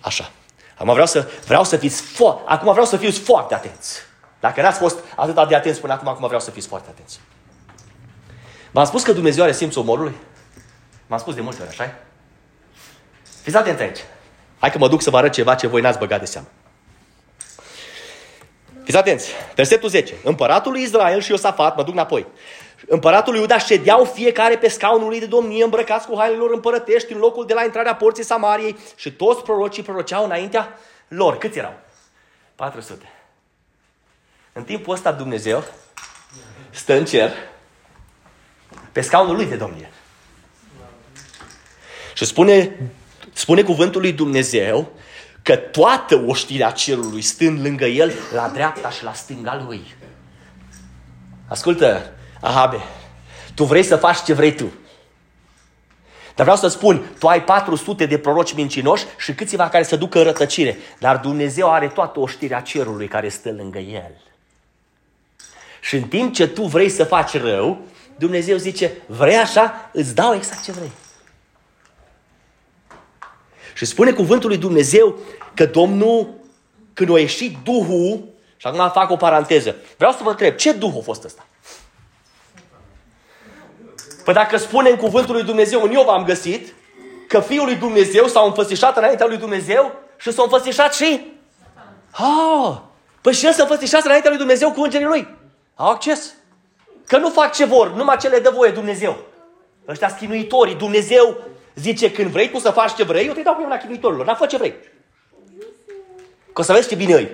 așa. 0.00 0.32
Acum 0.78 0.92
vreau 0.92 1.06
să, 1.06 1.28
vreau 1.46 1.64
să 1.64 1.76
fiți 1.76 2.02
fo- 2.02 2.44
acum 2.46 2.70
vreau 2.70 2.86
să 2.86 2.96
fiți 2.96 3.18
foarte 3.18 3.54
atenți. 3.54 3.98
Dacă 4.40 4.62
n-ați 4.62 4.78
fost 4.78 4.98
atât 5.16 5.48
de 5.48 5.54
atenți 5.54 5.80
până 5.80 5.92
acum, 5.92 6.08
acum 6.08 6.26
vreau 6.26 6.40
să 6.40 6.50
fiți 6.50 6.68
foarte 6.68 6.88
atenți. 6.90 7.20
V-am 8.70 8.84
spus 8.84 9.02
că 9.02 9.12
Dumnezeu 9.12 9.42
are 9.42 9.52
simțul 9.52 9.82
omorului? 9.82 10.16
M-am 11.06 11.18
spus 11.18 11.34
de 11.34 11.40
multe 11.40 11.62
ori, 11.62 11.70
așa 11.70 11.94
Fiți 13.42 13.56
atenți 13.56 13.82
aici. 13.82 13.98
Hai 14.58 14.70
că 14.70 14.78
mă 14.78 14.88
duc 14.88 15.02
să 15.02 15.10
vă 15.10 15.16
arăt 15.16 15.32
ceva 15.32 15.54
ce 15.54 15.66
voi 15.66 15.80
n-ați 15.80 15.98
băgat 15.98 16.20
de 16.20 16.26
seamă. 16.26 16.46
Fiți 18.88 19.00
atenți. 19.00 19.30
Versetul 19.54 19.88
10. 19.88 20.14
Împăratul 20.22 20.72
lui 20.72 20.82
Israel 20.82 21.20
și 21.20 21.30
Iosafat, 21.30 21.76
mă 21.76 21.82
duc 21.82 21.92
înapoi. 21.92 22.26
Împăratul 22.86 23.32
lui 23.32 23.40
Iuda 23.40 23.58
ședeau 23.58 24.04
fiecare 24.04 24.56
pe 24.56 24.68
scaunul 24.68 25.08
lui 25.08 25.18
de 25.18 25.26
domnie 25.26 25.64
îmbrăcați 25.64 26.06
cu 26.06 26.16
hainele 26.18 26.38
lor 26.40 26.52
împărătești 26.52 27.12
în 27.12 27.18
locul 27.18 27.46
de 27.46 27.54
la 27.54 27.64
intrarea 27.64 27.94
porții 27.94 28.24
Samariei 28.24 28.76
și 28.96 29.12
toți 29.12 29.42
prorocii 29.42 29.82
proroceau 29.82 30.24
înaintea 30.24 30.78
lor. 31.08 31.38
Câți 31.38 31.58
erau? 31.58 31.78
400. 32.54 33.12
În 34.52 34.64
timpul 34.64 34.94
ăsta 34.94 35.12
Dumnezeu 35.12 35.64
stă 36.70 36.94
în 36.94 37.04
cer 37.04 37.32
pe 38.92 39.00
scaunul 39.00 39.34
lui 39.34 39.46
de 39.46 39.56
domnie. 39.56 39.90
Și 42.14 42.24
spune, 42.24 42.76
spune 43.32 43.62
cuvântul 43.62 44.00
lui 44.00 44.12
Dumnezeu 44.12 44.92
că 45.42 45.56
toată 45.56 46.22
oștirea 46.26 46.70
cerului 46.70 47.22
stând 47.22 47.64
lângă 47.64 47.84
el, 47.84 48.12
la 48.34 48.48
dreapta 48.48 48.90
și 48.90 49.04
la 49.04 49.12
stânga 49.12 49.64
lui. 49.66 49.94
Ascultă, 51.48 52.12
Ahabe, 52.40 52.80
tu 53.54 53.64
vrei 53.64 53.82
să 53.82 53.96
faci 53.96 54.22
ce 54.22 54.32
vrei 54.32 54.54
tu. 54.54 54.72
Dar 56.34 56.46
vreau 56.46 56.56
să 56.56 56.68
spun, 56.68 57.02
tu 57.18 57.26
ai 57.26 57.44
400 57.44 58.06
de 58.06 58.18
proroci 58.18 58.54
mincinoși 58.54 59.04
și 59.18 59.34
câțiva 59.34 59.68
care 59.68 59.84
să 59.84 59.96
ducă 59.96 60.22
rătăcire. 60.22 60.78
Dar 60.98 61.16
Dumnezeu 61.16 61.72
are 61.72 61.88
toată 61.88 62.20
oștirea 62.20 62.60
cerului 62.60 63.08
care 63.08 63.28
stă 63.28 63.52
lângă 63.52 63.78
el. 63.78 64.22
Și 65.80 65.96
în 65.96 66.02
timp 66.02 66.34
ce 66.34 66.48
tu 66.48 66.62
vrei 66.62 66.88
să 66.88 67.04
faci 67.04 67.40
rău, 67.40 67.78
Dumnezeu 68.16 68.56
zice, 68.56 68.92
vrei 69.06 69.36
așa, 69.36 69.90
îți 69.92 70.14
dau 70.14 70.34
exact 70.34 70.62
ce 70.62 70.72
vrei. 70.72 70.90
Și 73.78 73.84
spune 73.84 74.12
cuvântul 74.12 74.48
lui 74.48 74.58
Dumnezeu 74.58 75.18
că 75.54 75.66
Domnul, 75.66 76.28
când 76.94 77.10
a 77.14 77.18
ieșit 77.18 77.56
Duhul, 77.64 78.24
și 78.56 78.66
acum 78.66 78.90
fac 78.90 79.10
o 79.10 79.16
paranteză, 79.16 79.76
vreau 79.96 80.12
să 80.12 80.18
vă 80.22 80.30
întreb, 80.30 80.54
ce 80.54 80.72
Duh 80.72 80.92
a 80.98 81.00
fost 81.02 81.24
ăsta? 81.24 81.46
Păi 84.24 84.34
dacă 84.34 84.56
spune 84.56 84.90
în 84.90 84.96
cuvântul 84.96 85.34
lui 85.34 85.44
Dumnezeu, 85.44 85.82
în 85.82 85.90
Iov 85.90 86.08
am 86.08 86.24
găsit, 86.24 86.74
că 87.28 87.40
Fiul 87.40 87.64
lui 87.64 87.74
Dumnezeu 87.74 88.26
s-a 88.26 88.40
înfățișat 88.40 88.96
înaintea 88.96 89.26
lui 89.26 89.36
Dumnezeu 89.36 89.92
și 90.16 90.32
s-a 90.32 90.42
înfățișat 90.42 90.94
și... 90.94 91.32
Ah, 92.10 92.76
păi 93.20 93.32
și 93.32 93.46
el 93.46 93.52
s-a 93.52 93.62
înfățișat 93.62 94.04
înaintea 94.04 94.30
lui 94.30 94.38
Dumnezeu 94.38 94.72
cu 94.72 94.82
îngerii 94.82 95.06
lui. 95.06 95.28
Au 95.74 95.90
acces. 95.90 96.34
Că 97.06 97.16
nu 97.16 97.30
fac 97.30 97.54
ce 97.54 97.64
vor, 97.64 97.92
numai 97.92 98.16
ce 98.16 98.28
le 98.28 98.38
dă 98.38 98.50
voie 98.50 98.70
Dumnezeu. 98.70 99.16
Ăștia 99.88 100.08
schinuitorii, 100.08 100.74
Dumnezeu 100.74 101.36
zice, 101.78 102.12
când 102.12 102.30
vrei 102.30 102.50
tu 102.50 102.58
să 102.58 102.70
faci 102.70 102.94
ce 102.94 103.04
vrei, 103.04 103.26
eu 103.26 103.32
te 103.32 103.42
dau 103.42 103.54
pe 103.54 103.66
la 103.68 103.76
chinuitorilor, 103.76 104.24
dar 104.26 104.36
fă 104.36 104.46
ce 104.46 104.56
vrei. 104.56 104.74
Că 106.52 106.60
o 106.60 106.62
să 106.62 106.72
vezi 106.72 106.88
ce 106.88 106.94
bine 106.94 107.14
îi. 107.14 107.30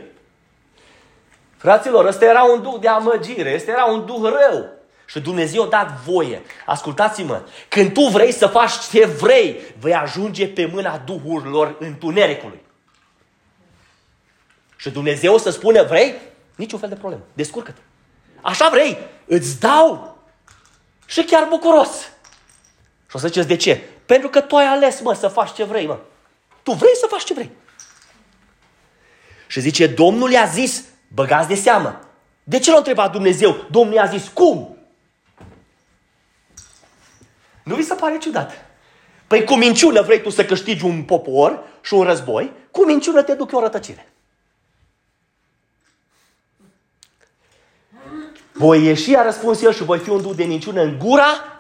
Fraților, 1.57 2.05
ăsta 2.05 2.25
era 2.25 2.43
un 2.43 2.63
duh 2.63 2.81
de 2.81 2.89
amăgire, 2.89 3.55
ăsta 3.55 3.71
era 3.71 3.85
un 3.85 4.07
duh 4.07 4.21
rău. 4.23 4.69
Și 5.07 5.21
Dumnezeu 5.21 5.63
a 5.63 5.67
dat 5.67 5.93
voie. 5.93 6.43
Ascultați-mă, 6.67 7.43
când 7.69 7.93
tu 7.93 8.03
vrei 8.03 8.33
să 8.33 8.47
faci 8.47 8.73
ce 8.91 9.07
vrei, 9.07 9.61
vei 9.79 9.95
ajunge 9.95 10.49
pe 10.49 10.67
mâna 10.73 10.99
duhurilor 10.99 11.77
întunericului. 11.79 12.63
Și 14.77 14.91
Dumnezeu 14.91 15.35
o 15.35 15.39
să 15.39 15.51
spună, 15.51 15.83
vrei? 15.83 16.15
Niciun 16.55 16.79
fel 16.79 16.89
de 16.89 16.95
problemă. 16.95 17.23
Descurcă-te. 17.33 17.81
Așa 18.41 18.69
vrei? 18.69 18.99
Îți 19.27 19.61
dau. 19.61 20.19
Și 21.07 21.23
chiar 21.23 21.47
bucuros. 21.49 22.01
Și 23.09 23.17
o 23.17 23.19
să 23.19 23.27
ziceți, 23.27 23.49
de 23.49 23.57
ce? 23.57 23.81
Pentru 24.07 24.29
că 24.29 24.41
tu 24.41 24.57
ai 24.57 24.65
ales, 24.65 25.01
mă, 25.01 25.15
să 25.15 25.29
faci 25.29 25.53
ce 25.53 25.65
vrei, 25.65 25.87
mă. 25.87 25.99
Tu 26.63 26.73
vrei 26.73 26.97
să 26.97 27.07
faci 27.11 27.25
ce 27.25 27.35
vrei. 27.35 27.51
Și 29.47 29.61
zice, 29.61 29.87
Domnul 29.87 30.31
i-a 30.31 30.45
zis, 30.45 30.85
băgați 31.09 31.49
de 31.49 31.55
seamă. 31.55 32.01
De 32.45 32.59
ce 32.59 32.71
l-a 32.71 32.77
întrebat 32.77 33.13
Dumnezeu? 33.13 33.67
Domnul 33.71 33.95
i-a 33.95 34.07
zis, 34.07 34.29
cum? 34.29 34.77
Nu 37.63 37.75
vi 37.75 37.83
se 37.83 37.95
pare 37.95 38.19
ciudat? 38.19 38.53
Păi 39.27 39.45
cu 39.45 39.55
minciună 39.55 40.03
vrei 40.03 40.23
tu 40.23 40.31
să 40.31 40.45
câștigi 40.45 40.85
un 40.85 41.03
popor, 41.03 41.63
și 41.83 41.95
un 41.95 42.03
război, 42.03 42.53
cu 42.71 42.85
minciună 42.85 43.23
te 43.23 43.35
duc 43.35 43.53
eu 43.53 43.59
o 43.59 43.63
rătăcire. 43.63 44.09
Voi 48.53 48.85
ieși, 48.85 49.17
a 49.17 49.23
răspuns 49.23 49.63
el, 49.63 49.73
și 49.73 49.83
voi 49.83 49.99
fi 49.99 50.11
un 50.11 50.23
duc 50.23 50.35
de 50.35 50.45
minciună 50.45 50.83
în 50.83 50.99
gura 50.99 51.54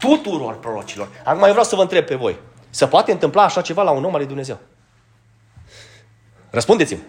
tuturor 0.00 0.58
prorocilor. 0.58 1.08
Acum 1.24 1.40
mai 1.40 1.50
vreau 1.50 1.64
să 1.64 1.76
vă 1.76 1.82
întreb 1.82 2.04
pe 2.04 2.14
voi. 2.14 2.38
Se 2.70 2.86
poate 2.86 3.12
întâmpla 3.12 3.42
așa 3.42 3.60
ceva 3.60 3.82
la 3.82 3.90
un 3.90 4.04
om 4.04 4.12
al 4.12 4.18
lui 4.18 4.26
Dumnezeu? 4.26 4.58
Răspundeți-mi. 6.50 7.02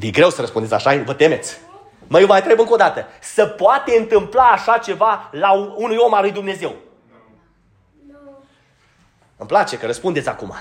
E 0.00 0.10
greu 0.10 0.30
să 0.30 0.40
răspundeți 0.40 0.74
așa, 0.74 1.02
vă 1.02 1.14
temeți. 1.14 1.58
Mă, 2.06 2.20
eu 2.20 2.26
vă 2.26 2.34
întreb 2.34 2.58
încă 2.58 2.72
o 2.72 2.76
dată. 2.76 3.06
Se 3.20 3.46
poate 3.46 3.96
întâmpla 3.98 4.42
așa 4.42 4.78
ceva 4.78 5.28
la 5.32 5.52
unui 5.52 5.96
om 5.96 6.14
al 6.14 6.22
lui 6.22 6.32
Dumnezeu? 6.32 6.74
Îmi 9.36 9.48
place 9.48 9.78
că 9.78 9.86
răspundeți 9.86 10.28
acum. 10.28 10.54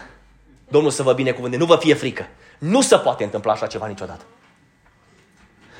Domnul 0.67 0.91
să 0.91 1.03
vă 1.03 1.13
binecuvânte, 1.13 1.57
nu 1.57 1.65
vă 1.65 1.75
fie 1.75 1.93
frică. 1.93 2.27
Nu 2.57 2.81
se 2.81 2.97
poate 2.97 3.23
întâmpla 3.23 3.51
așa 3.51 3.67
ceva 3.67 3.87
niciodată. 3.87 4.23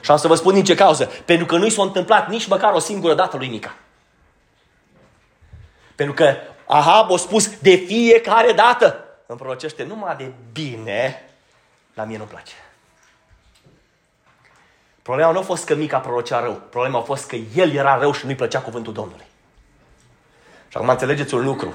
Și 0.07 0.13
am 0.13 0.19
să 0.19 0.27
vă 0.27 0.35
spun 0.35 0.53
din 0.53 0.63
ce 0.63 0.75
cauză. 0.75 1.05
Pentru 1.05 1.45
că 1.45 1.57
nu 1.57 1.65
i 1.65 1.69
s-a 1.69 1.81
întâmplat 1.81 2.29
nici 2.29 2.47
măcar 2.47 2.73
o 2.73 2.79
singură 2.79 3.13
dată 3.13 3.37
lui 3.37 3.47
Mica. 3.47 3.75
Pentru 5.95 6.15
că 6.15 6.35
Ahab 6.67 7.11
a 7.11 7.17
spus 7.17 7.59
de 7.59 7.75
fiecare 7.75 8.51
dată 8.51 9.03
îmi 9.25 9.37
prorocește 9.37 9.83
numai 9.83 10.15
de 10.15 10.31
bine, 10.51 11.29
la 11.93 12.03
mie 12.03 12.17
nu-mi 12.17 12.29
place. 12.29 12.53
Problema 15.01 15.31
nu 15.31 15.39
a 15.39 15.41
fost 15.41 15.65
că 15.65 15.75
Mica 15.75 15.97
prorocea 15.97 16.39
rău. 16.39 16.61
Problema 16.69 16.99
a 16.99 17.01
fost 17.01 17.27
că 17.27 17.35
el 17.35 17.71
era 17.71 17.97
rău 17.97 18.13
și 18.13 18.25
nu-i 18.25 18.35
plăcea 18.35 18.59
cuvântul 18.59 18.93
Domnului. 18.93 19.25
Și 20.67 20.77
acum 20.77 20.89
înțelegeți 20.89 21.33
un 21.33 21.43
lucru. 21.43 21.73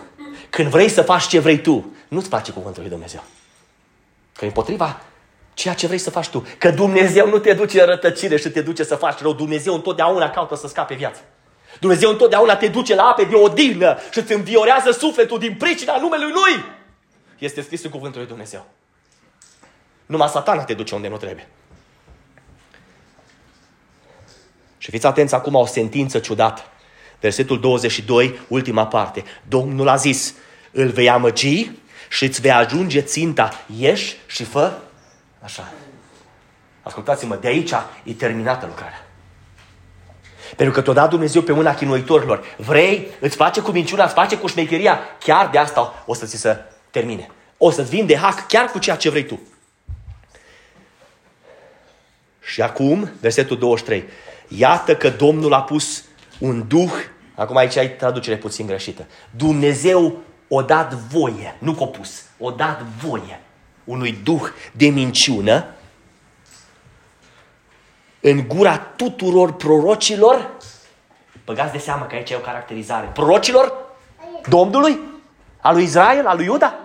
Când 0.51 0.69
vrei 0.69 0.89
să 0.89 1.03
faci 1.03 1.27
ce 1.27 1.39
vrei 1.39 1.61
tu, 1.61 1.95
nu-ți 2.09 2.29
place 2.29 2.53
cuvântul 2.53 2.83
lui 2.83 2.91
Dumnezeu. 2.91 3.23
Că 4.37 4.45
împotriva 4.45 5.01
ceea 5.55 5.75
ce 5.75 5.87
vrei 5.87 5.99
să 5.99 6.11
faci 6.11 6.29
tu. 6.29 6.47
Că 6.59 6.71
Dumnezeu 6.71 7.29
nu 7.29 7.39
te 7.39 7.53
duce 7.53 7.81
în 7.81 7.87
rătăcire 7.87 8.37
și 8.37 8.49
te 8.49 8.61
duce 8.61 8.85
să 8.85 8.95
faci 8.95 9.21
rău. 9.21 9.33
Dumnezeu 9.33 9.75
întotdeauna 9.75 10.31
caută 10.31 10.57
să 10.57 10.69
scape 10.69 10.95
viața. 10.95 11.21
Dumnezeu 11.81 12.11
întotdeauna 12.11 12.57
te 12.57 12.69
duce 12.69 12.95
la 12.95 13.03
ape 13.03 13.25
de 13.25 13.35
odihnă 13.35 13.99
și 14.13 14.19
îți 14.19 14.33
înviorează 14.33 14.91
sufletul 14.91 15.39
din 15.39 15.55
pricina 15.55 15.99
numelui 15.99 16.33
Lui. 16.33 16.65
Este 17.39 17.63
scris 17.63 17.85
în 17.85 17.91
cuvântul 17.91 18.19
lui 18.19 18.29
Dumnezeu. 18.29 18.67
Numai 20.07 20.29
satana 20.29 20.65
te 20.65 20.75
duce 20.75 20.95
unde 20.95 21.09
nu 21.09 21.17
trebuie. 21.17 21.49
Și 24.79 24.91
fiți 24.91 25.07
atenți 25.07 25.35
acum 25.35 25.55
o 25.55 25.67
sentință 25.67 26.19
ciudată. 26.19 26.63
Versetul 27.21 27.61
22, 27.61 28.41
ultima 28.49 28.87
parte. 28.87 29.25
Domnul 29.49 29.89
a 29.89 29.97
zis, 29.97 30.35
îl 30.71 30.89
vei 30.89 31.11
amăgi 31.11 31.71
și 32.09 32.25
îți 32.25 32.41
vei 32.41 32.51
ajunge 32.51 33.01
ținta. 33.01 33.65
Ieși 33.79 34.17
și 34.27 34.45
fă 34.45 34.73
așa. 35.43 35.73
Ascultați-mă, 36.83 37.37
de 37.37 37.47
aici 37.47 37.73
e 38.05 38.13
terminată 38.13 38.67
lucrarea. 38.67 39.07
Pentru 40.57 40.75
că 40.75 40.81
te-a 40.81 40.93
dat 40.93 41.11
Dumnezeu 41.11 41.43
pe 41.43 41.53
mâna 41.53 41.75
chinuitorilor. 41.75 42.45
Vrei, 42.57 43.09
îți 43.21 43.37
face 43.37 43.61
cu 43.61 43.71
minciuna, 43.71 44.05
îți 44.05 44.15
face 44.15 44.39
cu 44.39 44.47
șmecheria, 44.47 45.01
chiar 45.19 45.49
de 45.49 45.59
asta 45.59 46.03
o 46.07 46.15
să 46.15 46.27
ți 46.27 46.37
se 46.37 46.59
termine. 46.91 47.31
O 47.57 47.71
să-ți 47.71 47.91
vin 47.91 48.07
de 48.07 48.17
hac 48.17 48.47
chiar 48.47 48.71
cu 48.71 48.79
ceea 48.79 48.97
ce 48.97 49.11
vrei 49.11 49.27
tu. 49.27 49.41
Și 52.41 52.63
acum, 52.63 53.11
versetul 53.21 53.59
23. 53.59 54.05
Iată 54.49 54.97
că 54.97 55.11
Domnul 55.11 55.53
a 55.53 55.63
pus 55.63 56.05
un 56.39 56.69
duh, 56.69 56.93
acum 57.35 57.57
aici 57.57 57.77
ai 57.77 57.91
traducere 57.91 58.37
puțin 58.37 58.67
greșită. 58.67 59.07
Dumnezeu 59.31 60.19
o 60.49 60.63
dat 60.63 60.93
voie, 60.93 61.57
nu 61.59 61.73
că 61.73 61.85
pus, 61.85 62.23
o 62.39 62.51
dat 62.51 62.83
voie 62.83 63.41
unui 63.85 64.13
duh 64.23 64.49
de 64.73 64.87
minciună 64.87 65.67
în 68.21 68.49
gura 68.49 68.79
tuturor 68.79 69.53
prorocilor. 69.53 70.51
Băgați 71.45 71.73
de 71.73 71.79
seamă 71.79 72.05
că 72.05 72.15
aici 72.15 72.31
e 72.31 72.37
o 72.37 72.39
caracterizare. 72.39 73.11
Prorocilor 73.15 73.75
Domnului, 74.49 75.01
a 75.61 75.73
lui 75.73 75.83
Israel, 75.83 76.27
a 76.27 76.35
lui 76.35 76.45
Iuda, 76.45 76.79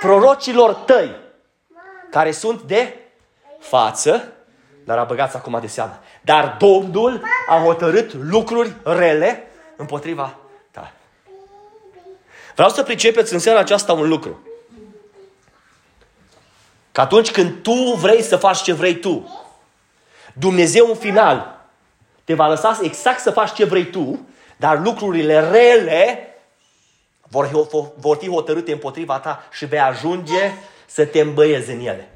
prorocilor 0.00 0.72
tăi, 0.72 1.16
care 2.10 2.30
sunt 2.30 2.62
de 2.62 2.94
față, 3.60 4.32
dar 4.84 4.98
a 4.98 5.04
băgați 5.04 5.36
acum 5.36 5.58
de 5.60 5.66
seamă. 5.66 6.00
Dar 6.22 6.56
Domnul 6.58 7.22
a 7.48 7.62
hotărât 7.62 8.12
lucruri 8.12 8.72
rele 8.82 9.46
împotriva 9.76 10.36
ta. 10.70 10.92
Vreau 12.54 12.70
să 12.70 12.82
pricepeți 12.82 13.32
în 13.32 13.38
seara 13.38 13.58
aceasta 13.58 13.92
un 13.92 14.08
lucru. 14.08 14.40
Că 17.00 17.06
atunci 17.06 17.30
când 17.30 17.62
tu 17.62 17.94
vrei 18.00 18.22
să 18.22 18.36
faci 18.36 18.62
ce 18.62 18.72
vrei 18.72 18.94
tu, 18.94 19.40
Dumnezeu 20.32 20.86
în 20.88 20.94
final 20.94 21.60
te 22.24 22.34
va 22.34 22.48
lăsa 22.48 22.78
exact 22.82 23.20
să 23.20 23.30
faci 23.30 23.52
ce 23.52 23.64
vrei 23.64 23.84
tu, 23.84 24.26
dar 24.56 24.80
lucrurile 24.82 25.50
rele 25.50 26.34
vor, 27.28 27.68
vor 27.96 28.16
fi 28.16 28.28
hotărâte 28.28 28.72
împotriva 28.72 29.18
ta 29.18 29.44
și 29.52 29.64
vei 29.64 29.78
ajunge 29.78 30.52
să 30.86 31.04
te 31.04 31.20
îmbăiezi 31.20 31.70
în 31.70 31.78
ele. 31.78 32.08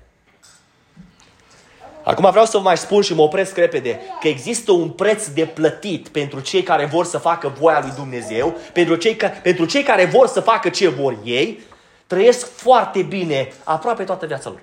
Acum 2.03 2.31
vreau 2.31 2.45
să 2.45 2.57
vă 2.57 2.63
mai 2.63 2.77
spun 2.77 3.03
și 3.03 3.15
mă 3.15 3.23
opresc 3.23 3.57
repede 3.57 4.01
că 4.21 4.29
există 4.29 4.73
un 4.73 4.91
preț 4.91 5.27
de 5.27 5.47
plătit 5.47 6.09
pentru 6.09 6.41
cei 6.41 6.63
care 6.63 6.85
vor 6.85 7.05
să 7.05 7.19
facă 7.19 7.55
voia 7.59 7.81
lui 7.81 7.93
Dumnezeu, 7.97 8.57
pentru 8.73 8.97
cei, 8.97 9.17
ca, 9.17 9.29
pentru 9.29 9.65
cei 9.65 9.83
care 9.83 10.05
vor 10.05 10.27
să 10.27 10.41
facă 10.41 10.69
ce 10.69 10.89
vor 10.89 11.17
ei, 11.25 11.61
trăiesc 12.07 12.57
foarte 12.57 13.03
bine 13.03 13.53
aproape 13.65 14.05
toată 14.05 14.27
viața 14.27 14.49
lor. 14.49 14.61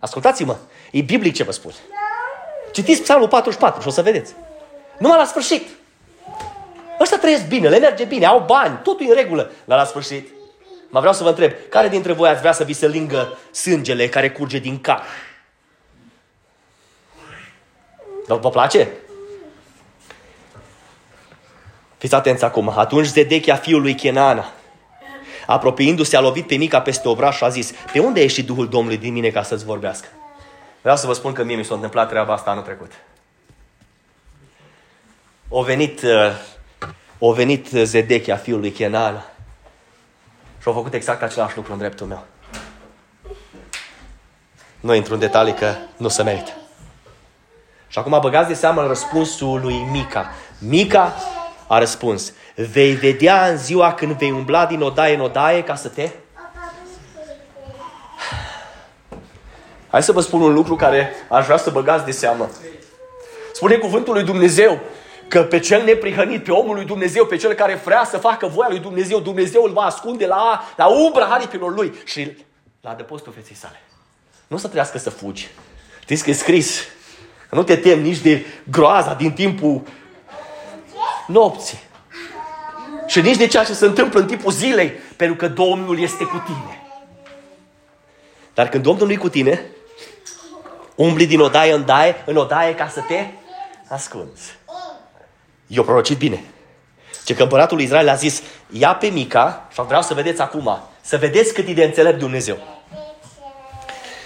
Ascultați-mă, 0.00 0.56
e 0.90 1.00
biblic 1.00 1.34
ce 1.34 1.42
vă 1.42 1.52
spun. 1.52 1.72
Citiți 2.72 3.02
Psalmul 3.02 3.28
44 3.28 3.80
și 3.80 3.88
o 3.88 3.90
să 3.90 4.02
vedeți. 4.02 4.34
Numai 4.98 5.18
la 5.18 5.24
sfârșit. 5.24 5.68
Ăștia 7.00 7.18
trăiesc 7.18 7.46
bine, 7.46 7.68
le 7.68 7.78
merge 7.78 8.04
bine, 8.04 8.26
au 8.26 8.44
bani, 8.46 8.78
totul 8.82 9.06
e 9.06 9.08
în 9.08 9.14
regulă. 9.14 9.50
Dar 9.64 9.78
la 9.78 9.84
sfârșit, 9.84 10.28
mă 10.88 10.98
vreau 10.98 11.14
să 11.14 11.22
vă 11.22 11.28
întreb, 11.28 11.52
care 11.68 11.88
dintre 11.88 12.12
voi 12.12 12.28
ați 12.28 12.40
vrea 12.40 12.52
să 12.52 12.64
vi 12.64 12.72
se 12.72 12.88
lingă 12.88 13.38
sângele 13.50 14.08
care 14.08 14.30
curge 14.30 14.58
din 14.58 14.80
cap? 14.80 15.02
Vă 18.26 18.50
place? 18.50 18.88
Fiți 21.98 22.14
atenți 22.14 22.44
acum. 22.44 22.78
Atunci 22.78 23.06
Zedechia 23.06 23.56
fiul 23.56 23.80
lui 23.80 23.94
Chenana, 23.94 24.52
apropiindu-se, 25.50 26.16
a 26.16 26.20
lovit 26.20 26.46
pe 26.46 26.54
mica 26.54 26.80
peste 26.80 27.08
obraș 27.08 27.36
și 27.36 27.44
a 27.44 27.48
zis, 27.48 27.72
pe 27.92 27.98
unde 27.98 28.18
a 28.18 28.22
ieșit 28.22 28.46
Duhul 28.46 28.68
Domnului 28.68 28.98
din 28.98 29.12
mine 29.12 29.28
ca 29.30 29.42
să-ți 29.42 29.64
vorbească? 29.64 30.08
Vreau 30.80 30.96
să 30.96 31.06
vă 31.06 31.12
spun 31.12 31.32
că 31.32 31.44
mie 31.44 31.56
mi 31.56 31.64
s-a 31.64 31.74
întâmplat 31.74 32.08
treaba 32.08 32.32
asta 32.32 32.50
anul 32.50 32.62
trecut. 32.62 32.92
O 35.48 35.62
venit, 35.62 36.02
uh, 36.02 36.32
o 37.18 37.32
venit 37.32 37.68
Zedechia, 37.68 38.36
fiul 38.36 38.60
lui 38.60 38.70
Kenan, 38.70 39.24
și 40.60 40.68
a 40.68 40.72
făcut 40.72 40.94
exact 40.94 41.22
același 41.22 41.56
lucru 41.56 41.72
în 41.72 41.78
dreptul 41.78 42.06
meu. 42.06 42.24
Nu 44.80 44.94
intru 44.94 45.12
în 45.14 45.20
detalii 45.20 45.54
că 45.54 45.74
nu 45.96 46.08
se 46.08 46.22
merită. 46.22 46.52
Și 47.88 47.98
acum 47.98 48.18
băgați 48.20 48.48
de 48.48 48.54
seamă 48.54 48.86
răspunsul 48.86 49.60
lui 49.60 49.76
Mica. 49.90 50.30
Mica 50.58 51.14
a 51.66 51.78
răspuns, 51.78 52.32
vei 52.64 52.92
vedea 52.92 53.46
în 53.46 53.56
ziua 53.56 53.94
când 53.94 54.18
vei 54.18 54.30
umbla 54.30 54.66
din 54.66 54.80
odaie 54.80 55.14
în 55.14 55.20
odaie 55.20 55.62
ca 55.62 55.74
să 55.74 55.88
te... 55.88 56.10
Hai 59.90 60.02
să 60.02 60.12
vă 60.12 60.20
spun 60.20 60.40
un 60.40 60.52
lucru 60.52 60.76
care 60.76 61.12
aș 61.28 61.44
vrea 61.44 61.56
să 61.56 61.70
băgați 61.70 62.04
de 62.04 62.10
seamă. 62.10 62.50
Spune 63.52 63.74
cuvântul 63.74 64.14
lui 64.14 64.22
Dumnezeu 64.22 64.80
că 65.28 65.42
pe 65.42 65.58
cel 65.58 65.84
neprihănit, 65.84 66.44
pe 66.44 66.50
omul 66.50 66.74
lui 66.74 66.84
Dumnezeu, 66.84 67.24
pe 67.26 67.36
cel 67.36 67.52
care 67.52 67.74
vrea 67.74 68.04
să 68.04 68.18
facă 68.18 68.46
voia 68.46 68.68
lui 68.68 68.78
Dumnezeu, 68.78 69.20
Dumnezeu 69.20 69.62
îl 69.62 69.72
va 69.72 69.82
ascunde 69.82 70.26
la, 70.26 70.64
la 70.76 70.86
umbra 70.86 71.24
aripilor 71.24 71.74
lui 71.74 71.92
și 72.04 72.36
la 72.80 72.90
adăpostul 72.90 73.32
feței 73.32 73.56
sale. 73.56 73.80
Nu 74.46 74.56
să 74.56 74.68
trească 74.68 74.98
să 74.98 75.10
fugi. 75.10 75.50
Știți 76.02 76.24
că 76.24 76.30
e 76.30 76.32
scris. 76.32 76.80
Nu 77.50 77.62
te 77.62 77.76
temi 77.76 78.02
nici 78.02 78.18
de 78.18 78.44
groaza 78.70 79.14
din 79.14 79.32
timpul 79.32 79.82
nopții. 81.26 81.78
Și 83.10 83.20
nici 83.20 83.36
de 83.36 83.46
ceea 83.46 83.64
ce 83.64 83.72
se 83.72 83.84
întâmplă 83.84 84.20
în 84.20 84.26
timpul 84.26 84.52
zilei, 84.52 84.90
pentru 85.16 85.36
că 85.36 85.48
Domnul 85.48 86.00
este 86.00 86.24
cu 86.24 86.42
tine. 86.46 86.82
Dar 88.54 88.68
când 88.68 88.82
Domnul 88.82 89.06
nu 89.06 89.12
e 89.12 89.16
cu 89.16 89.28
tine, 89.28 89.66
umbli 90.94 91.26
din 91.26 91.40
odaie 91.40 91.72
în 91.72 91.84
daie, 91.84 92.22
în 92.26 92.36
odaie 92.36 92.74
ca 92.74 92.88
să 92.88 93.00
te 93.00 93.26
ascunzi. 93.88 94.58
Eu 95.66 95.84
prorocit 95.84 96.18
bine. 96.18 96.44
Ce 97.24 97.34
că 97.34 97.42
împăratul 97.42 97.76
lui 97.76 97.84
Israel 97.84 98.08
a 98.08 98.14
zis, 98.14 98.42
ia 98.70 98.94
pe 98.94 99.06
Mica, 99.06 99.68
și 99.72 99.82
vreau 99.82 100.02
să 100.02 100.14
vedeți 100.14 100.40
acum, 100.40 100.82
să 101.00 101.16
vedeți 101.16 101.54
cât 101.54 101.68
e 101.68 101.72
de 101.72 101.84
înțelept 101.84 102.18
Dumnezeu. 102.18 102.58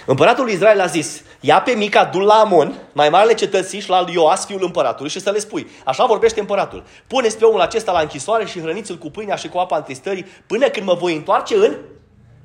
Împăratul 0.05 0.43
lui 0.43 0.53
Israel 0.53 0.81
a 0.81 0.85
zis, 0.85 1.21
ia 1.39 1.61
pe 1.61 1.71
mica, 1.71 2.05
du 2.05 2.19
la 2.19 2.33
Amon, 2.33 2.73
mai 2.93 3.09
marele 3.09 3.33
cetății 3.33 3.79
și 3.79 3.89
la 3.89 4.05
Ioas, 4.09 4.45
fiul 4.45 4.63
împăratului, 4.63 5.11
și 5.11 5.19
să 5.19 5.29
le 5.29 5.39
spui, 5.39 5.67
așa 5.85 6.05
vorbește 6.05 6.39
împăratul, 6.39 6.83
puneți 7.07 7.37
pe 7.37 7.45
omul 7.45 7.61
acesta 7.61 7.91
la 7.91 7.99
închisoare 7.99 8.45
și 8.45 8.59
hrăniți-l 8.59 8.97
cu 8.97 9.09
pâinea 9.09 9.35
și 9.35 9.47
cu 9.47 9.57
apa 9.57 9.77
întristării 9.77 10.25
până 10.47 10.67
când 10.67 10.85
mă 10.85 10.93
voi 10.93 11.15
întoarce 11.15 11.55
în 11.55 11.75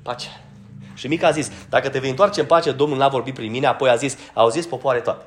pace. 0.01 0.27
Și 0.93 1.07
mica 1.07 1.27
a 1.27 1.31
zis, 1.31 1.51
dacă 1.69 1.89
te 1.89 1.99
vei 1.99 2.09
întoarce 2.09 2.39
în 2.39 2.45
pace, 2.45 2.71
Domnul 2.71 2.97
n-a 2.97 3.07
vorbit 3.07 3.33
prin 3.33 3.51
mine, 3.51 3.67
apoi 3.67 3.89
a 3.89 3.95
zis, 3.95 4.17
au 4.33 4.49
zis 4.49 4.65
popoare 4.65 4.99
toate. 4.99 5.25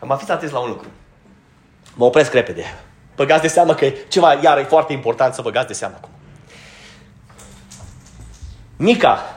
Am 0.00 0.16
fiți 0.18 0.30
atenți 0.30 0.54
la 0.54 0.60
un 0.60 0.68
lucru. 0.68 0.88
Mă 1.94 2.04
opresc 2.04 2.32
repede. 2.32 2.64
Băgați 3.16 3.42
de 3.42 3.48
seama 3.48 3.74
că 3.74 3.86
ceva, 4.08 4.32
iar 4.32 4.58
e 4.58 4.62
foarte 4.62 4.92
important 4.92 5.34
să 5.34 5.42
băgați 5.42 5.66
de 5.66 5.72
seama 5.72 5.94
acum. 5.96 6.10
Mica 8.76 9.36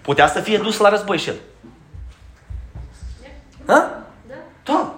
putea 0.00 0.28
să 0.28 0.40
fie 0.40 0.58
dus 0.58 0.78
la 0.78 0.88
război 0.88 1.18
și 1.18 1.28
el. 1.28 1.36
Ha? 3.66 4.04
Da. 4.26 4.34
da. 4.64 4.94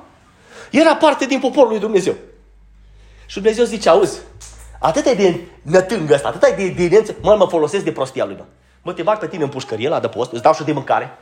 Era 0.71 0.97
parte 0.97 1.25
din 1.25 1.41
poporul 1.41 1.71
lui 1.71 1.79
Dumnezeu. 1.79 2.15
Și 3.27 3.35
Dumnezeu 3.35 3.65
zice, 3.65 3.89
auzi, 3.89 4.19
atât 4.81 5.07
e 5.07 5.15
de 5.15 5.41
nătângă 5.63 6.15
ăsta, 6.15 6.29
atât 6.29 6.43
e 6.43 6.55
de 6.57 6.63
evidență, 6.63 7.15
mă, 7.23 7.35
mă 7.35 7.47
folosesc 7.47 7.85
de 7.85 7.93
prostia 7.93 8.25
lui, 8.25 8.35
mă. 8.39 8.45
Mă, 8.83 8.93
te 8.93 9.03
bag 9.03 9.19
pe 9.19 9.29
tine 9.29 9.43
în 9.43 9.49
pușcărie 9.49 9.89
la 9.89 9.97
adăpost, 9.97 10.33
îți 10.33 10.43
dau 10.43 10.55
și 10.55 10.65
de 10.65 10.73
mâncare. 10.73 11.19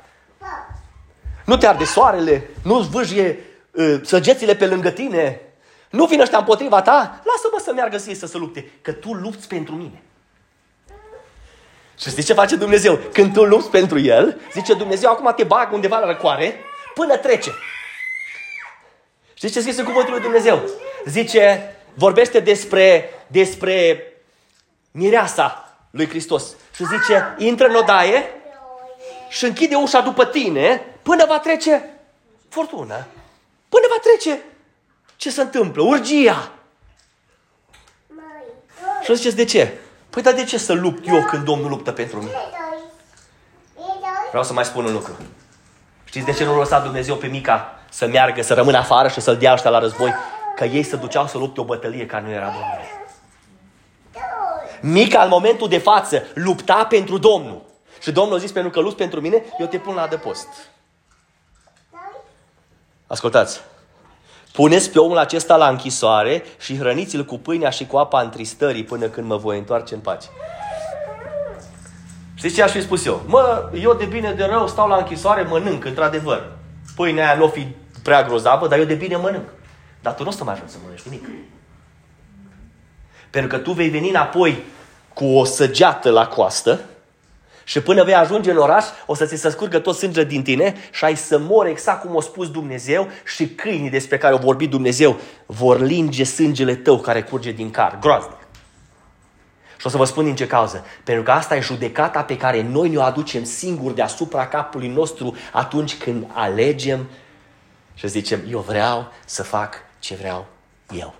Nu 1.44 1.56
te 1.56 1.66
arde 1.66 1.84
soarele, 1.84 2.50
nu-ți 2.62 2.88
vâjie 2.88 3.38
uh, 3.70 4.00
săgețile 4.02 4.54
pe 4.54 4.66
lângă 4.66 4.90
tine, 4.90 5.40
nu 5.90 6.06
vine 6.06 6.22
ăștia 6.22 6.38
împotriva 6.38 6.82
ta, 6.82 7.22
lasă-mă 7.24 7.60
să 7.62 7.72
meargă 7.72 7.98
să 7.98 8.14
să 8.14 8.26
se 8.26 8.38
lupte, 8.38 8.70
că 8.82 8.92
tu 8.92 9.12
lupți 9.12 9.48
pentru 9.48 9.74
mine. 9.74 10.02
Și 12.00 12.10
știi 12.10 12.22
ce 12.22 12.32
face 12.32 12.56
Dumnezeu? 12.56 12.98
Când 13.12 13.32
tu 13.32 13.44
lupți 13.44 13.70
pentru 13.70 13.98
El, 13.98 14.40
zice 14.52 14.74
Dumnezeu, 14.74 15.10
acum 15.10 15.32
te 15.36 15.44
bag 15.44 15.72
undeva 15.72 15.98
la 15.98 16.06
răcoare 16.06 16.54
până 16.94 17.16
trece. 17.16 17.50
Știți 19.34 19.52
ce 19.52 19.60
scrie 19.60 19.78
în 19.78 19.84
cuvântul 19.84 20.12
lui 20.12 20.22
Dumnezeu? 20.22 20.62
Zice, 21.06 21.76
vorbește 21.94 22.40
despre, 22.40 23.10
despre 23.26 24.02
mireasa 24.90 25.76
lui 25.90 26.08
Hristos. 26.08 26.54
Și 26.74 26.84
zice, 26.84 27.34
intră 27.38 27.66
în 27.66 27.74
odaie 27.74 28.28
și 29.28 29.44
închide 29.44 29.74
ușa 29.74 30.00
după 30.00 30.26
tine 30.26 30.86
până 31.02 31.24
va 31.28 31.38
trece 31.38 31.90
fortuna. 32.48 33.06
Până 33.68 33.84
va 33.88 33.96
trece 34.02 34.42
ce 35.16 35.30
se 35.30 35.40
întâmplă? 35.40 35.82
Urgia. 35.82 36.52
Și 39.02 39.14
ziceți, 39.14 39.36
de 39.36 39.44
ce? 39.44 39.78
Păi 40.10 40.22
dar 40.22 40.34
de 40.34 40.44
ce 40.44 40.58
să 40.58 40.72
lupt 40.72 41.06
eu 41.06 41.24
când 41.24 41.44
Domnul 41.44 41.70
luptă 41.70 41.92
pentru 41.92 42.18
mine? 42.18 42.32
Vreau 44.28 44.44
să 44.44 44.52
mai 44.52 44.64
spun 44.64 44.84
un 44.84 44.92
lucru. 44.92 45.16
Știți 46.14 46.28
de 46.28 46.32
ce 46.32 46.44
nu 46.44 46.58
lăsa 46.58 46.80
Dumnezeu 46.80 47.16
pe 47.16 47.26
Mica 47.26 47.78
să 47.90 48.06
meargă, 48.06 48.42
să 48.42 48.54
rămână 48.54 48.78
afară 48.78 49.08
și 49.08 49.20
să-l 49.20 49.36
dea 49.36 49.52
ăștia 49.52 49.70
la 49.70 49.78
război? 49.78 50.14
Că 50.56 50.64
ei 50.64 50.82
se 50.82 50.96
duceau 50.96 51.26
să 51.26 51.38
lupte 51.38 51.60
o 51.60 51.64
bătălie 51.64 52.06
care 52.06 52.24
nu 52.24 52.30
era 52.30 52.44
Domnului. 52.44 52.86
Mica, 54.80 55.22
în 55.22 55.28
momentul 55.28 55.68
de 55.68 55.78
față, 55.78 56.22
lupta 56.34 56.86
pentru 56.88 57.18
Domnul. 57.18 57.62
Și 58.00 58.12
Domnul 58.12 58.36
a 58.36 58.38
zis, 58.38 58.52
pentru 58.52 58.70
că 58.70 58.80
lupți 58.80 58.96
pentru 58.96 59.20
mine, 59.20 59.42
eu 59.58 59.66
te 59.66 59.78
pun 59.78 59.94
la 59.94 60.02
adăpost. 60.02 60.48
Ascultați. 63.06 63.60
Puneți 64.52 64.90
pe 64.90 64.98
omul 64.98 65.18
acesta 65.18 65.56
la 65.56 65.68
închisoare 65.68 66.44
și 66.58 66.78
hrăniți-l 66.78 67.24
cu 67.24 67.38
pâinea 67.38 67.70
și 67.70 67.86
cu 67.86 67.96
apa 67.96 68.20
întristării 68.20 68.84
până 68.84 69.06
când 69.06 69.26
mă 69.26 69.36
voi 69.36 69.58
întoarce 69.58 69.94
în 69.94 70.00
pace. 70.00 70.28
Știți 72.44 72.58
ce 72.58 72.64
aș 72.64 72.72
fi 72.72 72.82
spus 72.82 73.06
eu? 73.06 73.22
Mă, 73.26 73.70
eu 73.80 73.94
de 73.94 74.04
bine 74.04 74.32
de 74.32 74.44
rău 74.44 74.68
stau 74.68 74.88
la 74.88 74.96
închisoare, 74.96 75.42
mănânc, 75.42 75.84
într-adevăr. 75.84 76.52
Pâinea 76.96 77.26
aia 77.26 77.38
nu 77.38 77.44
o 77.44 77.48
fi 77.48 77.66
prea 78.02 78.22
grozavă, 78.22 78.68
dar 78.68 78.78
eu 78.78 78.84
de 78.84 78.94
bine 78.94 79.16
mănânc. 79.16 79.48
Dar 80.02 80.14
tu 80.14 80.22
nu 80.22 80.28
o 80.28 80.32
să 80.32 80.44
mai 80.44 80.52
ajungi 80.52 80.72
să 80.72 80.78
mănânci 80.82 81.02
nimic. 81.02 81.28
Pentru 83.30 83.56
că 83.56 83.62
tu 83.62 83.72
vei 83.72 83.88
veni 83.88 84.08
înapoi 84.08 84.62
cu 85.14 85.24
o 85.24 85.44
săgeată 85.44 86.10
la 86.10 86.26
coastă 86.26 86.80
și 87.64 87.80
până 87.80 88.04
vei 88.04 88.14
ajunge 88.14 88.50
în 88.50 88.56
oraș, 88.56 88.84
o 89.06 89.14
să 89.14 89.26
ți 89.26 89.36
se 89.36 89.50
scurgă 89.50 89.78
tot 89.78 89.96
sângele 89.96 90.24
din 90.24 90.42
tine 90.42 90.74
și 90.92 91.04
ai 91.04 91.16
să 91.16 91.38
mori 91.38 91.70
exact 91.70 92.00
cum 92.00 92.16
a 92.16 92.20
spus 92.20 92.50
Dumnezeu 92.50 93.08
și 93.24 93.48
câinii 93.48 93.90
despre 93.90 94.18
care 94.18 94.32
au 94.32 94.40
vorbit 94.40 94.70
Dumnezeu 94.70 95.16
vor 95.46 95.80
linge 95.80 96.24
sângele 96.24 96.74
tău 96.74 96.98
care 96.98 97.22
curge 97.22 97.50
din 97.50 97.70
car. 97.70 97.98
Groaznic. 98.00 98.43
Și 99.84 99.90
o 99.90 99.92
să 99.92 100.02
vă 100.02 100.04
spun 100.04 100.24
din 100.24 100.34
ce 100.34 100.46
cauză. 100.46 100.84
Pentru 101.02 101.22
că 101.22 101.30
asta 101.30 101.56
e 101.56 101.60
judecata 101.60 102.22
pe 102.22 102.36
care 102.36 102.62
noi 102.62 102.88
ne-o 102.88 103.02
aducem 103.02 103.44
singuri 103.44 103.94
deasupra 103.94 104.46
capului 104.46 104.88
nostru 104.88 105.36
atunci 105.52 105.96
când 105.96 106.26
alegem 106.32 107.08
și 107.94 108.08
zicem, 108.08 108.40
eu 108.50 108.58
vreau 108.58 109.12
să 109.24 109.42
fac 109.42 109.74
ce 109.98 110.14
vreau 110.14 110.46
eu. 110.92 111.14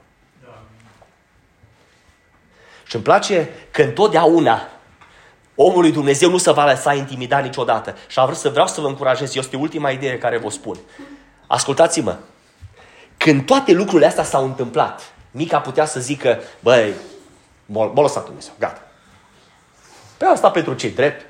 Și 2.85 2.95
îmi 2.95 3.05
place 3.05 3.49
că 3.71 3.83
întotdeauna 3.83 4.69
Omul 5.55 5.81
lui 5.81 5.93
Dumnezeu 5.93 6.31
nu 6.31 6.39
se 6.39 6.53
va 6.53 6.65
lăsa 6.65 6.95
intimidat 6.95 7.43
niciodată. 7.43 7.97
Și 8.07 8.19
am 8.19 8.27
vrut 8.27 8.39
să 8.39 8.49
vreau 8.49 8.67
să 8.67 8.81
vă 8.81 8.87
încurajez. 8.87 9.35
Este 9.35 9.57
ultima 9.57 9.91
idee 9.91 10.19
care 10.19 10.39
vă 10.39 10.51
spun. 10.51 10.79
Ascultați-mă. 11.47 12.17
Când 13.17 13.47
toate 13.47 13.73
lucrurile 13.73 14.07
astea 14.07 14.25
s-au 14.25 14.45
întâmplat, 14.45 15.13
Mica 15.31 15.61
putea 15.61 15.85
să 15.85 16.01
zică, 16.01 16.39
băi, 16.61 16.93
m-a 17.67 18.03
lăsat 18.03 18.25
Dumnezeu, 18.25 18.53
gata. 18.59 18.83
Pe 20.17 20.25
asta 20.25 20.51
pentru 20.51 20.75
ce 20.75 20.89
drept? 20.89 21.27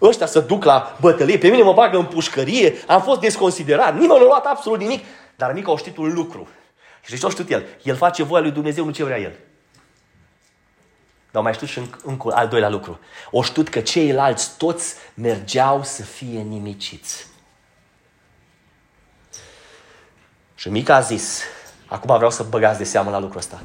Ăștia 0.00 0.26
să 0.26 0.40
duc 0.40 0.64
la 0.64 0.96
bătălie, 1.00 1.38
pe 1.38 1.48
mine 1.48 1.62
mă 1.62 1.72
bagă 1.72 1.96
în 1.96 2.04
pușcărie, 2.04 2.74
am 2.86 3.02
fost 3.02 3.20
desconsiderat, 3.20 3.92
nimeni 3.92 4.08
nu 4.08 4.14
a 4.14 4.18
luat 4.18 4.44
absolut 4.44 4.78
nimic. 4.78 5.04
Dar 5.36 5.52
Mica 5.52 5.72
a 5.72 5.76
știut 5.76 5.96
un 5.96 6.14
lucru. 6.14 6.48
Și 7.02 7.18
ce 7.18 7.26
a 7.26 7.28
știut 7.28 7.50
el? 7.50 7.66
El 7.82 7.96
face 7.96 8.22
voia 8.22 8.42
lui 8.42 8.50
Dumnezeu, 8.50 8.84
nu 8.84 8.90
ce 8.90 9.04
vrea 9.04 9.18
el. 9.18 9.38
Dar 11.30 11.42
mai 11.42 11.54
știut 11.54 11.70
și 11.70 11.80
încă 12.04 12.34
al 12.34 12.48
doilea 12.48 12.68
lucru. 12.68 12.98
O 13.30 13.42
știut 13.42 13.68
că 13.68 13.80
ceilalți 13.80 14.56
toți 14.56 14.94
mergeau 15.14 15.82
să 15.82 16.02
fie 16.02 16.40
nimiciți. 16.40 17.26
Și 20.54 20.68
Mica 20.68 20.94
a 20.94 21.00
zis, 21.00 21.42
acum 21.86 22.16
vreau 22.16 22.30
să 22.30 22.42
băgați 22.42 22.78
de 22.78 22.84
seamă 22.84 23.10
la 23.10 23.18
lucrul 23.18 23.38
ăsta. 23.38 23.60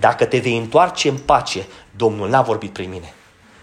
Dacă 0.00 0.24
te 0.24 0.38
vei 0.38 0.56
întoarce 0.56 1.08
în 1.08 1.18
pace, 1.18 1.66
Domnul 1.96 2.28
n-a 2.28 2.42
vorbit 2.42 2.72
prin 2.72 2.90
mine. 2.90 3.12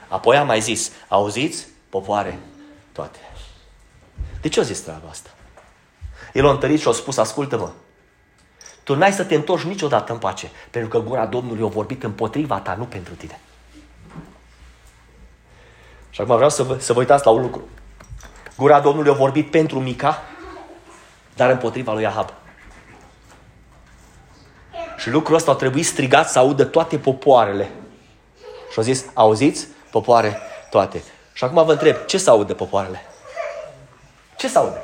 Apoi 0.07 0.37
a 0.37 0.43
mai 0.43 0.61
zis, 0.61 0.91
auziți, 1.07 1.67
popoare, 1.89 2.39
toate. 2.91 3.19
De 4.41 4.49
ce 4.49 4.59
a 4.59 4.63
zis 4.63 4.79
treaba 4.79 5.09
asta? 5.09 5.29
El 6.33 6.47
a 6.47 6.51
întărit 6.51 6.79
și 6.79 6.87
a 6.87 6.91
spus, 6.91 7.17
ascultă-mă, 7.17 7.71
tu 8.83 8.95
n-ai 8.95 9.13
să 9.13 9.23
te 9.23 9.35
întorci 9.35 9.63
niciodată 9.63 10.11
în 10.11 10.17
pace, 10.17 10.51
pentru 10.69 10.89
că 10.89 11.07
gura 11.07 11.25
Domnului 11.25 11.63
a 11.63 11.67
vorbit 11.67 12.03
împotriva 12.03 12.59
ta, 12.59 12.75
nu 12.75 12.83
pentru 12.83 13.13
tine. 13.13 13.39
Și 16.09 16.21
acum 16.21 16.35
vreau 16.35 16.49
să 16.49 16.63
vă, 16.63 16.77
să 16.79 16.93
vă 16.93 16.99
uitați 16.99 17.25
la 17.25 17.31
un 17.31 17.41
lucru. 17.41 17.67
Gura 18.57 18.79
Domnului 18.79 19.11
a 19.11 19.13
vorbit 19.13 19.51
pentru 19.51 19.79
Mica, 19.79 20.21
dar 21.35 21.49
împotriva 21.49 21.93
lui 21.93 22.05
Ahab. 22.05 22.33
Și 24.97 25.09
lucrul 25.09 25.35
ăsta 25.35 25.51
a 25.51 25.55
trebuit 25.55 25.85
strigat 25.85 26.29
să 26.29 26.39
audă 26.39 26.65
toate 26.65 26.97
popoarele. 26.97 27.69
Și 28.71 28.77
au 28.77 28.83
zis, 28.83 29.05
auziți, 29.13 29.67
popoare, 29.91 30.37
toate. 30.69 31.03
Și 31.33 31.43
acum 31.43 31.65
vă 31.65 31.71
întreb, 31.71 31.95
ce 32.05 32.17
să 32.17 32.29
audă 32.29 32.53
popoarele? 32.53 33.01
Ce 34.37 34.47
să 34.47 34.59
audă? 34.59 34.81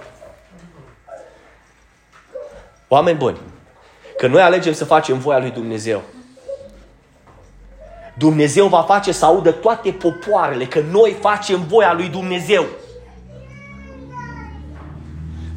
Oameni 2.87 3.17
buni, 3.17 3.37
că 4.17 4.27
noi 4.27 4.41
alegem 4.41 4.73
să 4.73 4.85
facem 4.85 5.19
voia 5.19 5.39
lui 5.39 5.51
Dumnezeu, 5.51 6.01
Dumnezeu 8.13 8.67
va 8.67 8.81
face 8.81 9.11
să 9.11 9.25
audă 9.25 9.51
toate 9.51 9.91
popoarele 9.91 10.65
că 10.65 10.79
noi 10.79 11.17
facem 11.19 11.65
voia 11.67 11.93
lui 11.93 12.07
Dumnezeu. 12.07 12.65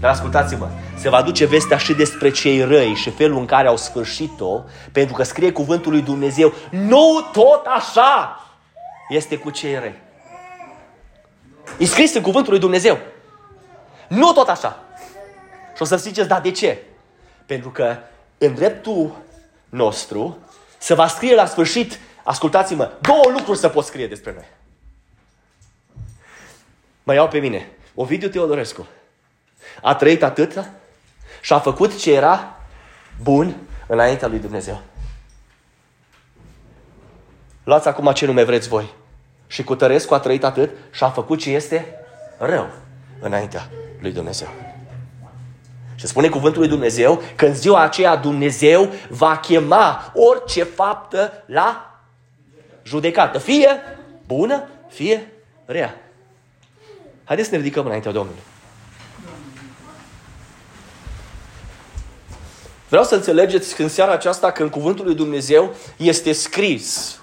Dar 0.00 0.10
ascultați-mă, 0.10 0.68
se 0.96 1.08
va 1.08 1.22
duce 1.22 1.46
vestea 1.46 1.76
și 1.76 1.94
despre 1.94 2.30
cei 2.30 2.62
răi 2.62 2.94
și 2.94 3.10
felul 3.10 3.38
în 3.38 3.46
care 3.46 3.68
au 3.68 3.76
sfârșit-o, 3.76 4.62
pentru 4.92 5.14
că 5.14 5.22
scrie 5.22 5.52
cuvântul 5.52 5.92
lui 5.92 6.02
Dumnezeu, 6.02 6.52
nu 6.70 7.28
tot 7.32 7.66
așa 7.66 8.40
este 9.08 9.38
cu 9.38 9.50
cei 9.50 9.78
răi. 9.78 10.02
E 11.78 11.84
scris 11.84 12.14
în 12.14 12.22
cuvântul 12.22 12.52
lui 12.52 12.60
Dumnezeu. 12.60 12.98
Nu 14.08 14.32
tot 14.32 14.48
așa. 14.48 14.82
Și 15.76 15.82
o 15.82 15.84
să 15.84 15.96
ziceți, 15.96 16.28
da, 16.28 16.40
de 16.40 16.50
ce? 16.50 16.82
Pentru 17.46 17.70
că 17.70 17.96
în 18.38 18.54
dreptul 18.54 19.16
nostru 19.68 20.38
se 20.78 20.94
va 20.94 21.06
scrie 21.06 21.34
la 21.34 21.46
sfârșit 21.46 21.98
Ascultați-mă, 22.24 22.92
două 23.00 23.30
lucruri 23.36 23.58
să 23.58 23.68
pot 23.68 23.84
scrie 23.84 24.06
despre 24.06 24.32
noi. 24.32 24.44
Mă 27.02 27.14
iau 27.14 27.28
pe 27.28 27.38
mine. 27.38 27.70
Ovidiu 27.94 28.28
Teodorescu. 28.28 28.86
A 29.82 29.94
trăit 29.94 30.22
atât 30.22 30.64
și 31.44 31.52
a 31.52 31.58
făcut 31.58 31.98
ce 31.98 32.12
era 32.12 32.56
bun 33.22 33.56
înaintea 33.86 34.28
lui 34.28 34.38
Dumnezeu. 34.38 34.80
Luați 37.64 37.88
acum 37.88 38.12
ce 38.12 38.26
nume 38.26 38.42
vreți 38.42 38.68
voi. 38.68 38.92
Și 39.46 39.64
cu 39.64 39.74
Tărescu 39.74 40.14
a 40.14 40.18
trăit 40.18 40.44
atât 40.44 40.70
și 40.90 41.04
a 41.04 41.10
făcut 41.10 41.38
ce 41.38 41.50
este 41.50 41.94
rău 42.38 42.70
înaintea 43.20 43.68
lui 44.00 44.12
Dumnezeu. 44.12 44.48
Și 45.94 46.06
spune 46.06 46.28
cuvântul 46.28 46.60
lui 46.60 46.70
Dumnezeu 46.70 47.22
că 47.36 47.46
în 47.46 47.54
ziua 47.54 47.82
aceea 47.82 48.16
Dumnezeu 48.16 48.92
va 49.08 49.36
chema 49.36 50.12
orice 50.14 50.62
faptă 50.62 51.32
la 51.46 51.98
judecată. 52.82 53.38
Fie 53.38 53.68
bună, 54.26 54.68
fie 54.88 55.32
rea. 55.64 55.94
Haideți 57.24 57.48
să 57.48 57.54
ne 57.54 57.62
ridicăm 57.62 57.86
înaintea 57.86 58.12
Domnului. 58.12 58.42
Vreau 62.94 63.08
să 63.08 63.14
înțelegeți 63.14 63.74
că 63.74 63.82
în 63.82 63.88
seara 63.88 64.12
aceasta, 64.12 64.52
când 64.52 64.70
cuvântul 64.70 65.04
lui 65.04 65.14
Dumnezeu 65.14 65.74
este 65.96 66.32
scris, 66.32 67.20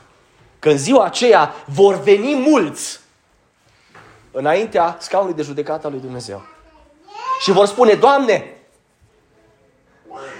că 0.60 0.70
în 0.70 0.78
ziua 0.78 1.06
aceea 1.06 1.54
vor 1.66 2.02
veni 2.02 2.36
mulți 2.36 3.00
înaintea 4.32 4.98
scaunului 5.00 5.36
de 5.36 5.42
judecată 5.42 5.88
al 5.88 5.94
lui 5.94 6.02
Dumnezeu. 6.02 6.42
Și 7.42 7.52
vor 7.52 7.66
spune, 7.66 7.94
Doamne, 7.94 8.58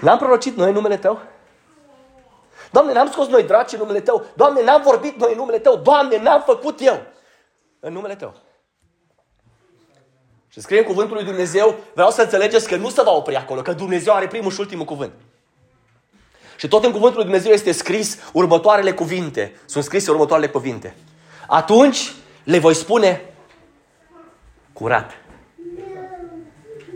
n-am 0.00 0.18
prorocit 0.18 0.56
noi 0.56 0.68
în 0.68 0.74
numele 0.74 0.96
Tău? 0.96 1.20
Doamne, 2.70 2.92
n-am 2.92 3.10
scos 3.10 3.26
noi 3.26 3.42
draci 3.42 3.72
în 3.72 3.78
numele 3.78 4.00
Tău? 4.00 4.24
Doamne, 4.34 4.62
n-am 4.62 4.82
vorbit 4.82 5.18
noi 5.18 5.30
în 5.30 5.38
numele 5.38 5.58
Tău? 5.58 5.76
Doamne, 5.76 6.18
n-am 6.18 6.42
făcut 6.46 6.80
eu 6.80 7.02
în 7.80 7.92
numele 7.92 8.14
Tău? 8.14 8.34
Și 10.52 10.60
scrie 10.60 10.78
în 10.78 10.84
cuvântul 10.84 11.16
lui 11.16 11.24
Dumnezeu, 11.24 11.76
vreau 11.94 12.10
să 12.10 12.22
înțelegeți 12.22 12.68
că 12.68 12.76
nu 12.76 12.90
se 12.90 13.02
va 13.02 13.10
opri 13.10 13.36
acolo, 13.36 13.62
că 13.62 13.72
Dumnezeu 13.72 14.14
are 14.14 14.26
primul 14.26 14.50
și 14.50 14.60
ultimul 14.60 14.84
cuvânt. 14.84 15.12
Și 16.56 16.68
tot 16.68 16.84
în 16.84 16.90
cuvântul 16.90 17.16
lui 17.16 17.24
Dumnezeu 17.24 17.52
este 17.52 17.72
scris 17.72 18.18
următoarele 18.32 18.92
cuvinte. 18.92 19.60
Sunt 19.64 19.84
scrise 19.84 20.10
următoarele 20.10 20.48
cuvinte. 20.48 20.96
Atunci 21.46 22.12
le 22.44 22.58
voi 22.58 22.74
spune 22.74 23.34
curat. 24.72 25.10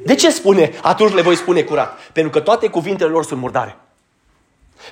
De 0.05 0.15
ce 0.15 0.31
spune 0.31 0.73
atunci 0.83 1.13
le 1.13 1.23
voi 1.23 1.37
spune 1.37 1.63
curat? 1.63 1.99
Pentru 2.13 2.33
că 2.33 2.41
toate 2.41 2.69
cuvintele 2.69 3.11
lor 3.11 3.25
sunt 3.25 3.41
murdare. 3.41 3.77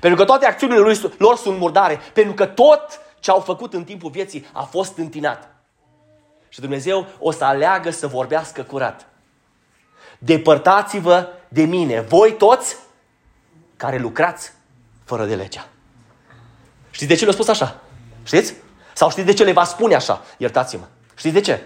Pentru 0.00 0.18
că 0.18 0.24
toate 0.24 0.46
acțiunile 0.46 0.96
lor 1.16 1.36
sunt 1.36 1.58
murdare. 1.58 2.00
Pentru 2.12 2.34
că 2.34 2.46
tot 2.46 3.00
ce 3.20 3.30
au 3.30 3.40
făcut 3.40 3.74
în 3.74 3.84
timpul 3.84 4.10
vieții 4.10 4.46
a 4.52 4.62
fost 4.62 4.96
întinat. 4.96 5.53
Și 6.54 6.60
Dumnezeu 6.60 7.06
o 7.18 7.30
să 7.30 7.44
aleagă 7.44 7.90
să 7.90 8.06
vorbească 8.06 8.62
curat. 8.62 9.06
Depărtați-vă 10.18 11.28
de 11.48 11.62
mine, 11.62 12.00
voi 12.00 12.32
toți 12.32 12.76
care 13.76 13.98
lucrați 13.98 14.52
fără 15.04 15.24
de 15.24 15.34
legea. 15.34 15.68
Știți 16.90 17.08
de 17.08 17.14
ce 17.14 17.24
le-a 17.24 17.32
spus 17.32 17.48
așa? 17.48 17.80
Știți? 18.22 18.54
Sau 18.92 19.10
știți 19.10 19.26
de 19.26 19.32
ce 19.32 19.44
le 19.44 19.52
va 19.52 19.64
spune 19.64 19.94
așa? 19.94 20.22
Iertați-mă. 20.36 20.84
Știți 21.14 21.34
de 21.34 21.40
ce? 21.40 21.62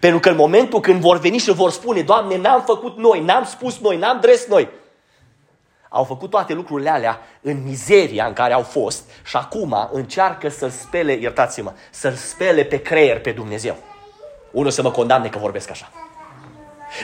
Pentru 0.00 0.20
că 0.20 0.28
în 0.28 0.36
momentul 0.36 0.80
când 0.80 1.00
vor 1.00 1.18
veni 1.18 1.38
și 1.38 1.52
vor 1.52 1.70
spune, 1.70 2.02
Doamne, 2.02 2.36
n-am 2.36 2.62
făcut 2.62 2.96
noi, 2.96 3.20
n-am 3.20 3.44
spus 3.44 3.78
noi, 3.78 3.96
n-am 3.96 4.20
dres 4.20 4.46
noi, 4.46 4.68
au 5.88 6.04
făcut 6.04 6.30
toate 6.30 6.52
lucrurile 6.52 6.90
alea 6.90 7.20
în 7.40 7.62
mizeria 7.64 8.26
în 8.26 8.32
care 8.32 8.52
au 8.52 8.62
fost 8.62 9.10
și 9.24 9.36
acum 9.36 9.88
încearcă 9.92 10.48
să-l 10.48 10.70
spele, 10.70 11.12
iertați-mă, 11.12 11.72
să-l 11.90 12.14
spele 12.14 12.64
pe 12.64 12.82
creier 12.82 13.20
pe 13.20 13.32
Dumnezeu. 13.32 13.76
Unul 14.52 14.70
să 14.70 14.82
mă 14.82 14.90
condamne 14.90 15.28
că 15.28 15.38
vorbesc 15.38 15.70
așa. 15.70 15.90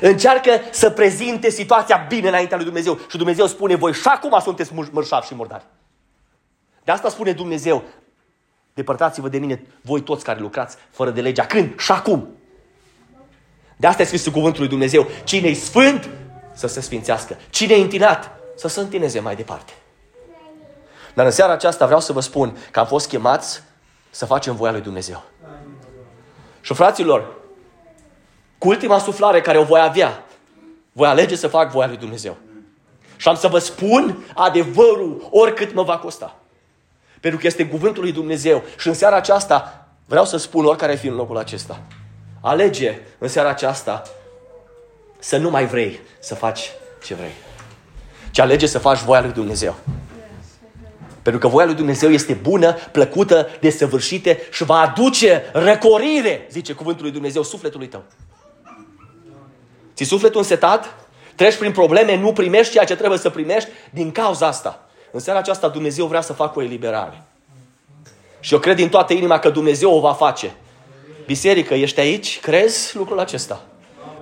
Încearcă 0.00 0.50
să 0.70 0.90
prezinte 0.90 1.50
situația 1.50 2.06
bine 2.08 2.28
înaintea 2.28 2.56
lui 2.56 2.66
Dumnezeu. 2.66 2.98
Și 3.10 3.16
Dumnezeu 3.16 3.46
spune, 3.46 3.74
voi 3.74 3.92
și 3.92 4.08
acum 4.08 4.38
sunteți 4.40 4.72
mărșavi 4.90 5.26
și 5.26 5.34
murdari. 5.34 5.64
De 6.84 6.92
asta 6.92 7.08
spune 7.08 7.32
Dumnezeu, 7.32 7.84
depărtați-vă 8.74 9.28
de 9.28 9.38
mine 9.38 9.62
voi 9.80 10.02
toți 10.02 10.24
care 10.24 10.40
lucrați 10.40 10.76
fără 10.90 11.10
de 11.10 11.20
legea. 11.20 11.46
Când? 11.46 11.78
Și 11.78 11.92
acum. 11.92 12.28
De 13.76 13.86
asta 13.86 14.02
e 14.02 14.04
scris 14.04 14.26
în 14.26 14.32
cuvântul 14.32 14.60
lui 14.60 14.68
Dumnezeu. 14.68 15.06
Cine-i 15.24 15.54
sfânt, 15.54 16.08
să 16.52 16.66
se 16.66 16.80
sfințească. 16.80 17.36
Cine-i 17.50 17.80
întinat, 17.80 18.30
să 18.56 18.68
se 18.68 18.80
întineze 18.80 19.20
mai 19.20 19.36
departe. 19.36 19.72
Dar 21.14 21.26
în 21.26 21.32
seara 21.32 21.52
aceasta 21.52 21.84
vreau 21.84 22.00
să 22.00 22.12
vă 22.12 22.20
spun 22.20 22.56
că 22.70 22.78
am 22.78 22.86
fost 22.86 23.08
chemați 23.08 23.62
să 24.10 24.26
facem 24.26 24.56
voia 24.56 24.72
lui 24.72 24.80
Dumnezeu. 24.80 25.24
Și 26.68 26.74
fraților, 26.74 27.34
cu 28.58 28.68
ultima 28.68 28.98
suflare 28.98 29.40
care 29.40 29.58
o 29.58 29.64
voi 29.64 29.80
avea, 29.80 30.24
voi 30.92 31.08
alege 31.08 31.36
să 31.36 31.48
fac 31.48 31.70
voia 31.70 31.86
lui 31.86 31.96
Dumnezeu. 31.96 32.36
Și 33.16 33.28
am 33.28 33.34
să 33.34 33.48
vă 33.48 33.58
spun 33.58 34.24
adevărul 34.34 35.28
oricât 35.30 35.74
mă 35.74 35.82
va 35.82 35.98
costa. 35.98 36.36
Pentru 37.20 37.40
că 37.40 37.46
este 37.46 37.66
cuvântul 37.66 38.02
lui 38.02 38.12
Dumnezeu. 38.12 38.62
Și 38.78 38.88
în 38.88 38.94
seara 38.94 39.16
aceasta 39.16 39.88
vreau 40.06 40.24
să 40.24 40.36
spun 40.36 40.64
oricare 40.64 40.94
fi 40.94 41.06
în 41.06 41.14
locul 41.14 41.36
acesta. 41.36 41.80
Alege 42.40 42.98
în 43.18 43.28
seara 43.28 43.48
aceasta 43.48 44.02
să 45.18 45.36
nu 45.36 45.50
mai 45.50 45.66
vrei 45.66 46.00
să 46.18 46.34
faci 46.34 46.70
ce 47.04 47.14
vrei. 47.14 47.34
Ci 48.30 48.38
alege 48.38 48.66
să 48.66 48.78
faci 48.78 49.00
voia 49.00 49.20
lui 49.20 49.32
Dumnezeu. 49.32 49.76
Pentru 51.28 51.46
că 51.48 51.54
voia 51.54 51.66
lui 51.66 51.74
Dumnezeu 51.74 52.10
este 52.10 52.32
bună, 52.32 52.72
plăcută, 52.92 53.48
desăvârșite 53.60 54.40
și 54.50 54.64
va 54.64 54.80
aduce 54.80 55.44
răcorire, 55.52 56.46
zice 56.50 56.72
cuvântul 56.72 57.02
lui 57.02 57.12
Dumnezeu, 57.12 57.42
sufletului 57.42 57.86
tău. 57.86 58.02
Ți 59.94 60.04
sufletul 60.04 60.40
însetat? 60.40 61.06
Treci 61.34 61.56
prin 61.56 61.72
probleme, 61.72 62.16
nu 62.16 62.32
primești 62.32 62.72
ceea 62.72 62.84
ce 62.84 62.96
trebuie 62.96 63.18
să 63.18 63.30
primești 63.30 63.68
din 63.90 64.12
cauza 64.12 64.46
asta. 64.46 64.88
În 65.10 65.20
seara 65.20 65.38
aceasta 65.38 65.68
Dumnezeu 65.68 66.06
vrea 66.06 66.20
să 66.20 66.32
facă 66.32 66.58
o 66.58 66.62
eliberare. 66.62 67.22
Și 68.40 68.52
eu 68.54 68.60
cred 68.60 68.76
din 68.76 68.88
toată 68.88 69.12
inima 69.12 69.38
că 69.38 69.50
Dumnezeu 69.50 69.94
o 69.94 70.00
va 70.00 70.12
face. 70.12 70.54
Biserică, 71.26 71.74
ești 71.74 72.00
aici? 72.00 72.40
Crezi 72.40 72.96
lucrul 72.96 73.18
acesta? 73.18 73.60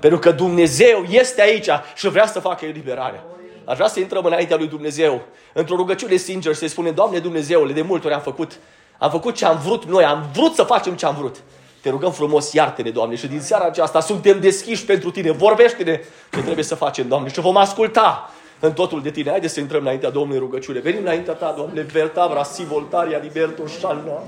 Pentru 0.01 0.19
că 0.19 0.31
Dumnezeu 0.31 1.05
este 1.09 1.43
aici 1.43 1.69
și 1.95 2.09
vrea 2.09 2.27
să 2.27 2.41
facă 2.41 2.65
eliberare. 2.65 3.23
Aș 3.67 3.77
vrea 3.77 3.89
să 3.89 4.01
intrăm 4.01 4.25
înaintea 4.25 4.57
lui 4.57 4.67
Dumnezeu, 4.67 5.23
într-o 5.53 5.77
rugăciune 5.77 6.17
sinceră, 6.17 6.55
să-i 6.55 6.69
spune, 6.69 6.91
Doamne 6.91 7.19
Dumnezeule, 7.19 7.73
de 7.73 7.83
multe 7.83 8.07
ori 8.07 8.15
am 8.15 8.21
făcut, 8.21 8.59
am 8.99 9.11
făcut 9.11 9.35
ce 9.35 9.45
am 9.45 9.59
vrut 9.65 9.85
noi, 9.85 10.05
am 10.05 10.29
vrut 10.33 10.55
să 10.55 10.63
facem 10.63 10.95
ce 10.95 11.07
am 11.07 11.15
vrut. 11.15 11.37
Te 11.81 11.91
rugăm 11.91 12.13
frumos, 12.13 12.53
iartă-ne, 12.53 12.91
Doamne, 12.91 13.15
și 13.15 13.27
din 13.27 13.41
seara 13.41 13.65
aceasta 13.65 14.01
suntem 14.01 14.41
deschiși 14.41 14.85
pentru 14.85 15.11
Tine. 15.11 15.31
Vorbește-ne 15.31 16.01
ce 16.33 16.41
trebuie 16.43 16.65
să 16.65 16.75
facem, 16.75 17.09
Doamne, 17.09 17.29
și 17.29 17.41
vom 17.41 17.57
asculta 17.57 18.31
în 18.61 18.73
totul 18.73 19.03
de 19.03 19.11
Tine. 19.11 19.31
Haideți 19.31 19.55
să 19.55 19.61
intrăm 19.61 19.81
înaintea 19.81 20.11
Domnului 20.11 20.39
rugăciune. 20.39 20.79
Venim 20.79 21.01
înaintea 21.01 21.35
Ta, 21.35 21.55
Doamne, 21.57 21.81
vertabra 21.81 22.43
si 22.43 22.65
voltaria 22.65 23.19
liberto 23.19 23.67
shanna. 23.67 24.23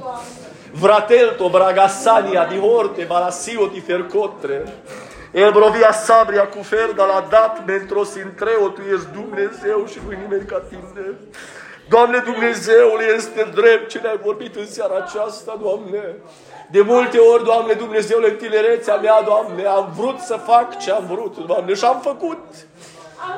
Vratelto 0.73 1.49
bragasania 1.49 2.45
di 2.45 2.59
horte 2.59 3.05
balasio 3.05 3.71
di 5.33 5.39
fercotre. 5.39 5.45
El 5.45 5.51
brovia 5.53 5.93
sabria 5.93 6.49
cu 6.49 6.63
ferda 6.63 7.05
la 7.05 7.27
dat 7.31 7.67
mentro 7.67 8.05
sintreo, 8.05 8.69
Tu 8.69 8.81
ești 8.81 9.07
Dumnezeu 9.13 9.87
și 9.87 9.99
nu 10.05 10.11
nimeni 10.11 10.47
ca 10.47 10.63
Tine. 10.69 11.19
Doamne 11.89 12.19
Dumnezeul 12.19 13.01
este 13.17 13.51
drept 13.55 13.89
ce 13.91 13.99
ne-ai 13.99 14.21
vorbit 14.25 14.57
în 14.57 14.67
seara 14.67 14.97
aceasta, 14.97 15.59
Doamne. 15.63 16.17
De 16.71 16.81
multe 16.81 17.19
ori, 17.19 17.45
Doamne 17.45 17.73
Dumnezeu, 17.73 18.19
în 18.23 18.37
tinerețea 18.37 18.97
mea, 18.97 19.23
Doamne, 19.23 19.65
am 19.65 19.93
vrut 19.97 20.19
să 20.19 20.37
fac 20.37 20.79
ce 20.79 20.91
am 20.91 21.05
vrut, 21.07 21.47
Doamne, 21.47 21.75
și 21.75 21.85
am 21.85 22.01
făcut. 22.01 22.39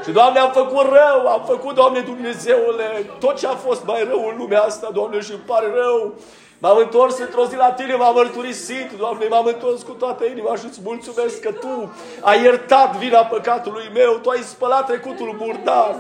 Și, 0.05 0.11
Doamne, 0.11 0.39
am 0.39 0.53
făcut 0.53 0.87
rău, 0.87 1.27
am 1.27 1.43
făcut, 1.47 1.75
Doamne 1.75 2.01
Dumnezeule, 2.01 3.11
tot 3.19 3.39
ce 3.39 3.47
a 3.47 3.55
fost 3.55 3.85
mai 3.85 4.05
rău 4.09 4.29
în 4.29 4.37
lumea 4.39 4.61
asta, 4.61 4.91
Doamne, 4.93 5.21
și 5.21 5.31
îmi 5.31 5.43
pare 5.47 5.67
rău. 5.75 6.15
M-am 6.63 6.77
întors 6.77 7.19
într-o 7.19 7.47
zi 7.47 7.57
la 7.57 7.73
Tine, 7.73 7.95
m-am 7.95 8.15
mărturisit, 8.15 8.91
Doamne, 8.99 9.27
m-am 9.27 9.47
întors 9.47 9.83
cu 9.83 9.93
toată 9.93 10.25
inima 10.25 10.57
și 10.57 10.65
îți 10.65 10.81
mulțumesc 10.85 11.41
că 11.41 11.53
Tu 11.53 11.93
ai 12.21 12.43
iertat 12.43 12.97
vina 12.97 13.21
păcatului 13.21 13.91
meu, 13.95 14.19
Tu 14.23 14.29
ai 14.29 14.43
spălat 14.43 14.87
trecutul 14.87 15.37
murdar. 15.39 15.97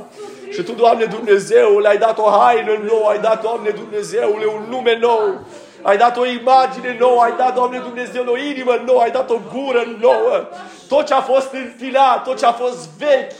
Și 0.50 0.62
Tu, 0.62 0.72
Doamne 0.72 1.04
Dumnezeule, 1.04 1.88
ai 1.88 1.98
dat 1.98 2.18
o 2.18 2.30
haină 2.30 2.82
nouă, 2.88 3.08
ai 3.08 3.18
dat, 3.18 3.42
Doamne 3.42 3.70
Dumnezeule, 3.70 4.46
un 4.46 4.62
nume 4.68 4.98
nou. 5.00 5.40
Ai 5.83 5.97
dat 5.97 6.16
o 6.16 6.26
imagine 6.26 6.97
nouă, 6.99 7.22
ai 7.22 7.35
dat, 7.37 7.55
Doamne 7.55 7.78
Dumnezeu, 7.78 8.24
o 8.26 8.39
inimă 8.39 8.83
nouă, 8.87 9.01
ai 9.01 9.11
dat 9.11 9.31
o 9.31 9.39
gură 9.53 9.83
nouă. 10.01 10.49
Tot 10.89 11.07
ce 11.07 11.14
a 11.14 11.20
fost 11.20 11.53
întinat, 11.53 12.24
tot 12.24 12.39
ce 12.39 12.47
a 12.47 12.53
fost 12.53 12.89
vechi, 12.99 13.33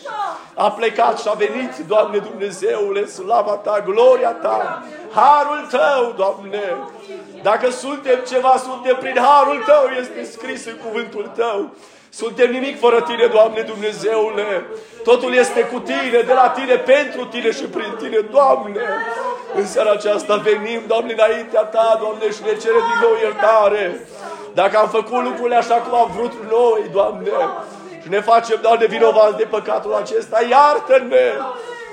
a 0.55 0.70
plecat 0.70 1.20
și 1.20 1.28
a 1.28 1.32
venit, 1.32 1.76
Doamne 1.86 2.18
Dumnezeule, 2.18 3.07
slava 3.07 3.53
Ta, 3.53 3.80
gloria 3.84 4.30
Ta, 4.30 4.84
harul 5.14 5.66
Tău, 5.70 6.14
Doamne. 6.16 6.76
Dacă 7.43 7.70
suntem 7.70 8.18
ceva, 8.28 8.57
suntem 8.57 8.97
prin 9.01 9.16
harul 9.22 9.62
Tău, 9.66 9.91
este 10.01 10.24
scris 10.24 10.66
în 10.66 10.76
cuvântul 10.84 11.30
Tău. 11.34 11.70
Suntem 12.11 12.50
nimic 12.50 12.78
fără 12.78 13.00
Tine, 13.00 13.26
Doamne 13.26 13.61
Dumnezeule. 13.61 14.66
Totul 15.04 15.34
este 15.34 15.61
cu 15.61 15.78
Tine, 15.78 16.20
de 16.26 16.32
la 16.32 16.48
Tine, 16.48 16.76
pentru 16.76 17.24
Tine 17.24 17.50
și 17.50 17.64
prin 17.64 17.94
Tine, 17.98 18.18
Doamne. 18.30 18.80
În 19.54 19.66
seara 19.66 19.90
aceasta 19.90 20.36
venim, 20.36 20.80
Doamne, 20.86 21.12
înaintea 21.12 21.62
Ta, 21.62 21.98
Doamne, 22.00 22.30
și 22.30 22.42
ne 22.42 22.54
cere 22.62 22.80
din 22.88 22.98
nou 23.02 23.14
iertare. 23.22 24.06
Dacă 24.54 24.78
am 24.78 24.88
făcut 24.88 25.22
lucrurile 25.22 25.56
așa 25.56 25.74
cum 25.74 25.98
am 25.98 26.11
vrut 26.16 26.32
noi, 26.50 26.82
Doamne, 26.92 27.30
și 28.02 28.08
ne 28.08 28.20
facem, 28.20 28.58
Doamne, 28.62 28.86
vinovați 28.86 29.36
de 29.36 29.44
păcatul 29.44 29.94
acesta, 29.94 30.38
iartă-ne! 30.50 31.26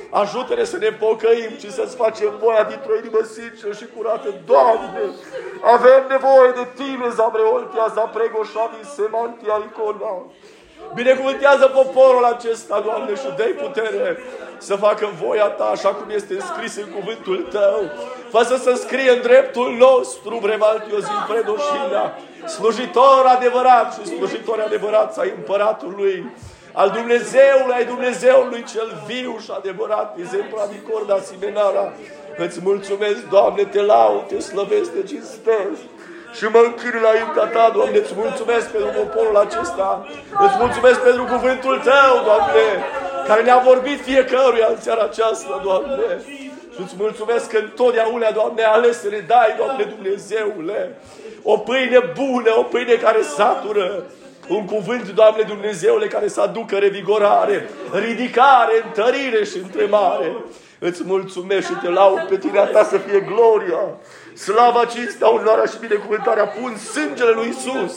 Ajută-ne 0.09 0.63
să 0.63 0.77
ne 0.77 0.89
pocăim 0.89 1.51
și 1.59 1.71
să-ți 1.71 1.95
facem 1.95 2.31
voia 2.43 2.63
dintr-o 2.63 2.97
inimă 2.97 3.21
sinceră 3.35 3.73
și 3.73 3.85
curată. 3.95 4.29
Doamne, 4.45 5.03
avem 5.75 6.01
nevoie 6.09 6.51
de 6.59 6.65
Tine, 6.75 7.07
Zabreoltia, 7.15 7.91
Zapregoșavi, 7.93 8.79
Semantia, 8.95 9.55
Icona. 9.67 10.13
Binecuvântează 10.93 11.65
poporul 11.67 12.23
acesta, 12.23 12.79
Doamne, 12.79 13.15
și 13.15 13.29
dă 13.37 13.43
putere 13.63 14.17
să 14.57 14.75
facă 14.75 15.09
voia 15.23 15.47
Ta 15.47 15.63
așa 15.63 15.89
cum 15.89 16.09
este 16.09 16.39
scris 16.39 16.75
în 16.75 16.89
cuvântul 16.95 17.47
Tău. 17.51 17.81
Fă 18.31 18.43
să 18.43 18.55
se 18.55 18.73
scrie 18.73 19.11
în 19.11 19.21
dreptul 19.21 19.71
nostru, 19.71 20.39
Brevaltiozin 20.41 21.25
Predoșina, 21.27 22.13
slujitor 22.47 23.25
adevărat 23.35 23.93
și 23.93 24.05
slujitor 24.05 24.59
adevărat 24.59 25.17
ai 25.17 25.33
împăratului 25.35 26.31
al 26.81 26.89
Dumnezeului, 26.99 27.75
ai 27.77 27.85
Dumnezeului 27.85 28.63
cel 28.73 28.89
viu 29.09 29.33
și 29.43 29.51
adevărat, 29.59 30.07
exemplu 30.23 30.57
din 30.71 30.81
corda 30.89 31.17
Simenara. 31.29 31.85
Îți 32.45 32.59
mulțumesc, 32.69 33.19
Doamne, 33.29 33.63
te 33.63 33.81
laud, 33.81 34.23
te 34.27 34.39
slăvesc, 34.39 34.89
te 34.93 35.03
cinstesc 35.11 35.81
și 36.37 36.45
mă 36.53 36.61
închin 36.65 36.93
înaintea 36.99 37.45
Ta, 37.55 37.65
Doamne, 37.77 37.97
îți 37.97 38.13
mulțumesc 38.23 38.65
pentru 38.75 38.91
poporul 39.01 39.37
acesta, 39.45 39.89
îți 40.45 40.57
mulțumesc 40.63 40.99
pentru 41.07 41.23
cuvântul 41.33 41.75
Tău, 41.89 42.13
Doamne, 42.29 42.67
care 43.27 43.41
ne-a 43.43 43.61
vorbit 43.71 43.99
fiecăruia 44.09 44.67
în 44.69 44.79
seara 44.85 45.03
aceasta, 45.03 45.61
Doamne. 45.63 46.09
Și 46.73 46.79
îți 46.83 46.95
mulțumesc 46.97 47.45
că 47.51 47.57
întotdeauna, 47.57 48.31
Doamne, 48.31 48.63
ales 48.63 48.95
să 49.01 49.07
ne 49.09 49.21
dai, 49.33 49.53
Doamne 49.57 49.83
Dumnezeule, 49.95 50.79
o 51.43 51.57
pâine 51.57 51.99
bună, 52.19 52.51
o 52.57 52.63
pâine 52.63 52.93
care 52.93 53.21
satură, 53.21 54.03
un 54.47 54.65
cuvânt, 54.65 55.09
Doamne 55.09 55.41
Dumnezeule, 55.41 56.07
care 56.07 56.27
să 56.27 56.41
aducă 56.41 56.75
revigorare, 56.75 57.69
ridicare, 57.91 58.73
întărire 58.85 59.43
și 59.43 59.57
întremare. 59.57 60.35
Îți 60.79 61.01
mulțumesc 61.05 61.67
și 61.67 61.73
te 61.73 61.89
laud 61.89 62.19
pe 62.29 62.37
tine, 62.37 62.59
a 62.59 62.65
ta 62.65 62.83
să 62.83 62.97
fie 62.97 63.19
gloria, 63.19 63.79
slava, 64.33 64.85
cinstea, 64.85 65.33
onoarea 65.33 65.65
și 65.65 65.79
binecuvântarea. 65.79 66.45
Pun 66.45 66.77
sângele 66.77 67.31
lui 67.31 67.47
Isus 67.57 67.93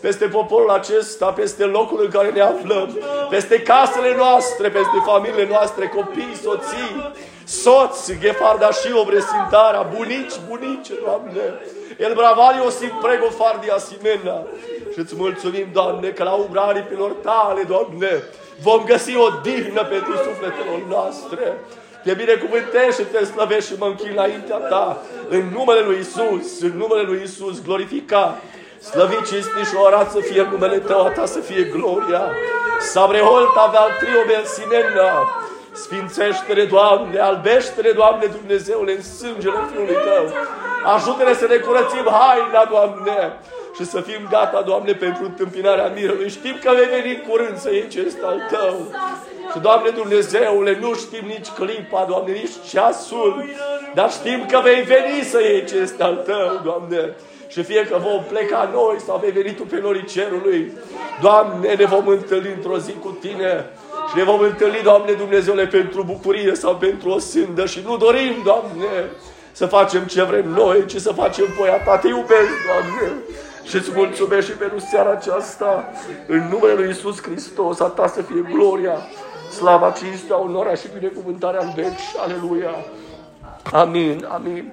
peste 0.00 0.26
poporul 0.26 0.70
acesta, 0.70 1.26
peste 1.26 1.64
locul 1.64 2.00
în 2.04 2.10
care 2.10 2.30
ne 2.30 2.40
aflăm, 2.40 2.98
peste 3.30 3.62
casele 3.62 4.16
noastre, 4.16 4.68
peste 4.68 5.02
familiile 5.06 5.46
noastre, 5.48 5.86
copii, 5.86 6.36
soții, 6.42 7.12
soți, 7.44 8.18
ghefarda 8.20 8.70
și 8.70 8.92
obresintarea, 8.92 9.82
bunici, 9.96 10.34
bunice, 10.48 10.92
Doamne. 11.04 11.60
El 11.98 12.14
bravali 12.14 12.60
o 12.66 12.70
simprego 12.70 13.28
fardi 13.30 13.70
asimena. 13.70 14.46
Și 14.92 14.98
îți 14.98 15.14
mulțumim, 15.16 15.66
Doamne, 15.72 16.08
că 16.08 16.22
la 16.22 16.32
umbra 16.32 16.62
aripilor 16.62 17.10
tale, 17.10 17.62
Doamne, 17.62 18.22
vom 18.62 18.84
găsi 18.84 19.16
o 19.16 19.28
dihnă 19.42 19.84
pentru 19.84 20.12
sufletele 20.12 20.84
noastre. 20.88 21.58
Te 22.04 22.14
binecuvântez 22.14 22.96
și 22.98 23.04
te 23.12 23.24
slăvești 23.24 23.72
și 23.72 23.78
mă 23.78 23.86
închin 23.86 24.10
înaintea 24.12 24.56
ta. 24.56 25.02
În 25.28 25.44
numele 25.52 25.80
Lui 25.80 25.98
Isus, 26.00 26.60
în 26.60 26.76
numele 26.76 27.02
Lui 27.02 27.20
Isus, 27.24 27.62
glorificat. 27.62 28.42
Slăvit, 28.90 29.26
cinstit 29.26 29.66
și 29.66 29.76
orat 29.84 30.10
să 30.10 30.18
fie 30.20 30.48
numele 30.50 30.78
Tău, 30.78 31.06
a 31.06 31.10
Ta 31.10 31.26
să 31.26 31.38
fie 31.38 31.62
gloria. 31.62 32.22
Sabreholta 32.80 33.60
avea 33.60 33.86
trio 34.00 34.22
belsinena. 34.26 35.28
Sfințește-ne, 35.82 36.64
Doamne, 36.64 37.18
albește-ne, 37.18 37.90
Doamne, 37.90 38.26
Dumnezeule, 38.26 38.92
în 38.92 39.02
sângele 39.02 39.58
Fiului 39.72 39.98
Tău. 40.08 40.24
Ajută-ne 40.94 41.34
să 41.34 41.46
ne 41.46 41.56
curățim 41.56 42.06
haina, 42.18 42.64
Doamne, 42.70 43.38
și 43.76 43.84
să 43.84 44.00
fim 44.00 44.22
gata, 44.30 44.62
Doamne, 44.62 44.92
pentru 44.92 45.24
întâmpinarea 45.24 45.92
mirelui. 45.94 46.28
Știm 46.28 46.56
că 46.62 46.70
vei 46.76 47.00
veni 47.00 47.24
curând 47.28 47.56
să 47.58 47.72
iei 47.72 47.88
ce 47.88 48.00
este 48.00 48.24
al 48.24 48.40
Tău. 48.50 48.76
Și, 49.52 49.58
Doamne 49.58 49.90
Dumnezeule, 49.90 50.78
nu 50.80 50.94
știm 50.94 51.26
nici 51.26 51.48
clipa, 51.48 52.06
Doamne, 52.08 52.32
nici 52.32 52.56
ceasul, 52.70 53.44
dar 53.94 54.10
știm 54.10 54.46
că 54.50 54.60
vei 54.62 54.82
veni 54.82 55.22
să 55.22 55.40
iei 55.40 55.64
ce 55.64 55.76
este 55.76 56.02
al 56.02 56.16
Tău, 56.16 56.60
Doamne. 56.64 57.14
Și 57.48 57.62
fie 57.62 57.86
că 57.86 57.96
vom 57.98 58.22
pleca 58.28 58.70
noi 58.72 59.00
sau 59.06 59.18
vei 59.22 59.30
veni 59.30 59.54
Tu 59.54 59.62
pe 59.62 59.80
norii 59.82 60.04
cerului, 60.04 60.72
Doamne, 61.20 61.74
ne 61.74 61.84
vom 61.84 62.06
întâlni 62.06 62.52
într-o 62.56 62.78
zi 62.78 62.92
cu 62.92 63.18
Tine 63.20 63.66
și 64.10 64.16
ne 64.16 64.24
vom 64.24 64.40
întâlni, 64.40 64.80
Doamne 64.82 65.12
Dumnezeule, 65.12 65.66
pentru 65.66 66.02
bucurie 66.02 66.54
sau 66.54 66.76
pentru 66.76 67.10
o 67.10 67.18
sândă 67.18 67.66
și 67.66 67.80
nu 67.84 67.96
dorim, 67.96 68.34
Doamne, 68.44 69.10
să 69.52 69.66
facem 69.66 70.04
ce 70.04 70.22
vrem 70.22 70.48
noi, 70.48 70.86
ci 70.86 70.96
să 70.96 71.12
facem 71.12 71.44
voia 71.58 71.76
Ta. 71.76 71.96
Te 71.96 72.08
iubesc, 72.08 72.50
Doamne, 72.66 73.12
și 73.64 73.76
îți 73.76 73.90
mulțumesc 73.94 74.46
și 74.46 74.52
pentru 74.52 74.78
seara 74.78 75.10
aceasta, 75.10 75.92
în 76.26 76.48
numele 76.50 76.74
Lui 76.74 76.90
Isus 76.90 77.22
Hristos, 77.22 77.80
a 77.80 77.86
Ta 77.86 78.06
să 78.06 78.22
fie 78.22 78.48
gloria, 78.52 78.96
slava, 79.50 79.90
cinstea, 79.90 80.40
onoarea 80.40 80.74
și 80.74 80.86
binecuvântarea 80.98 81.60
în 81.62 81.72
veci. 81.74 82.02
Aleluia! 82.24 82.70
Amin, 83.72 84.28
amin. 84.30 84.72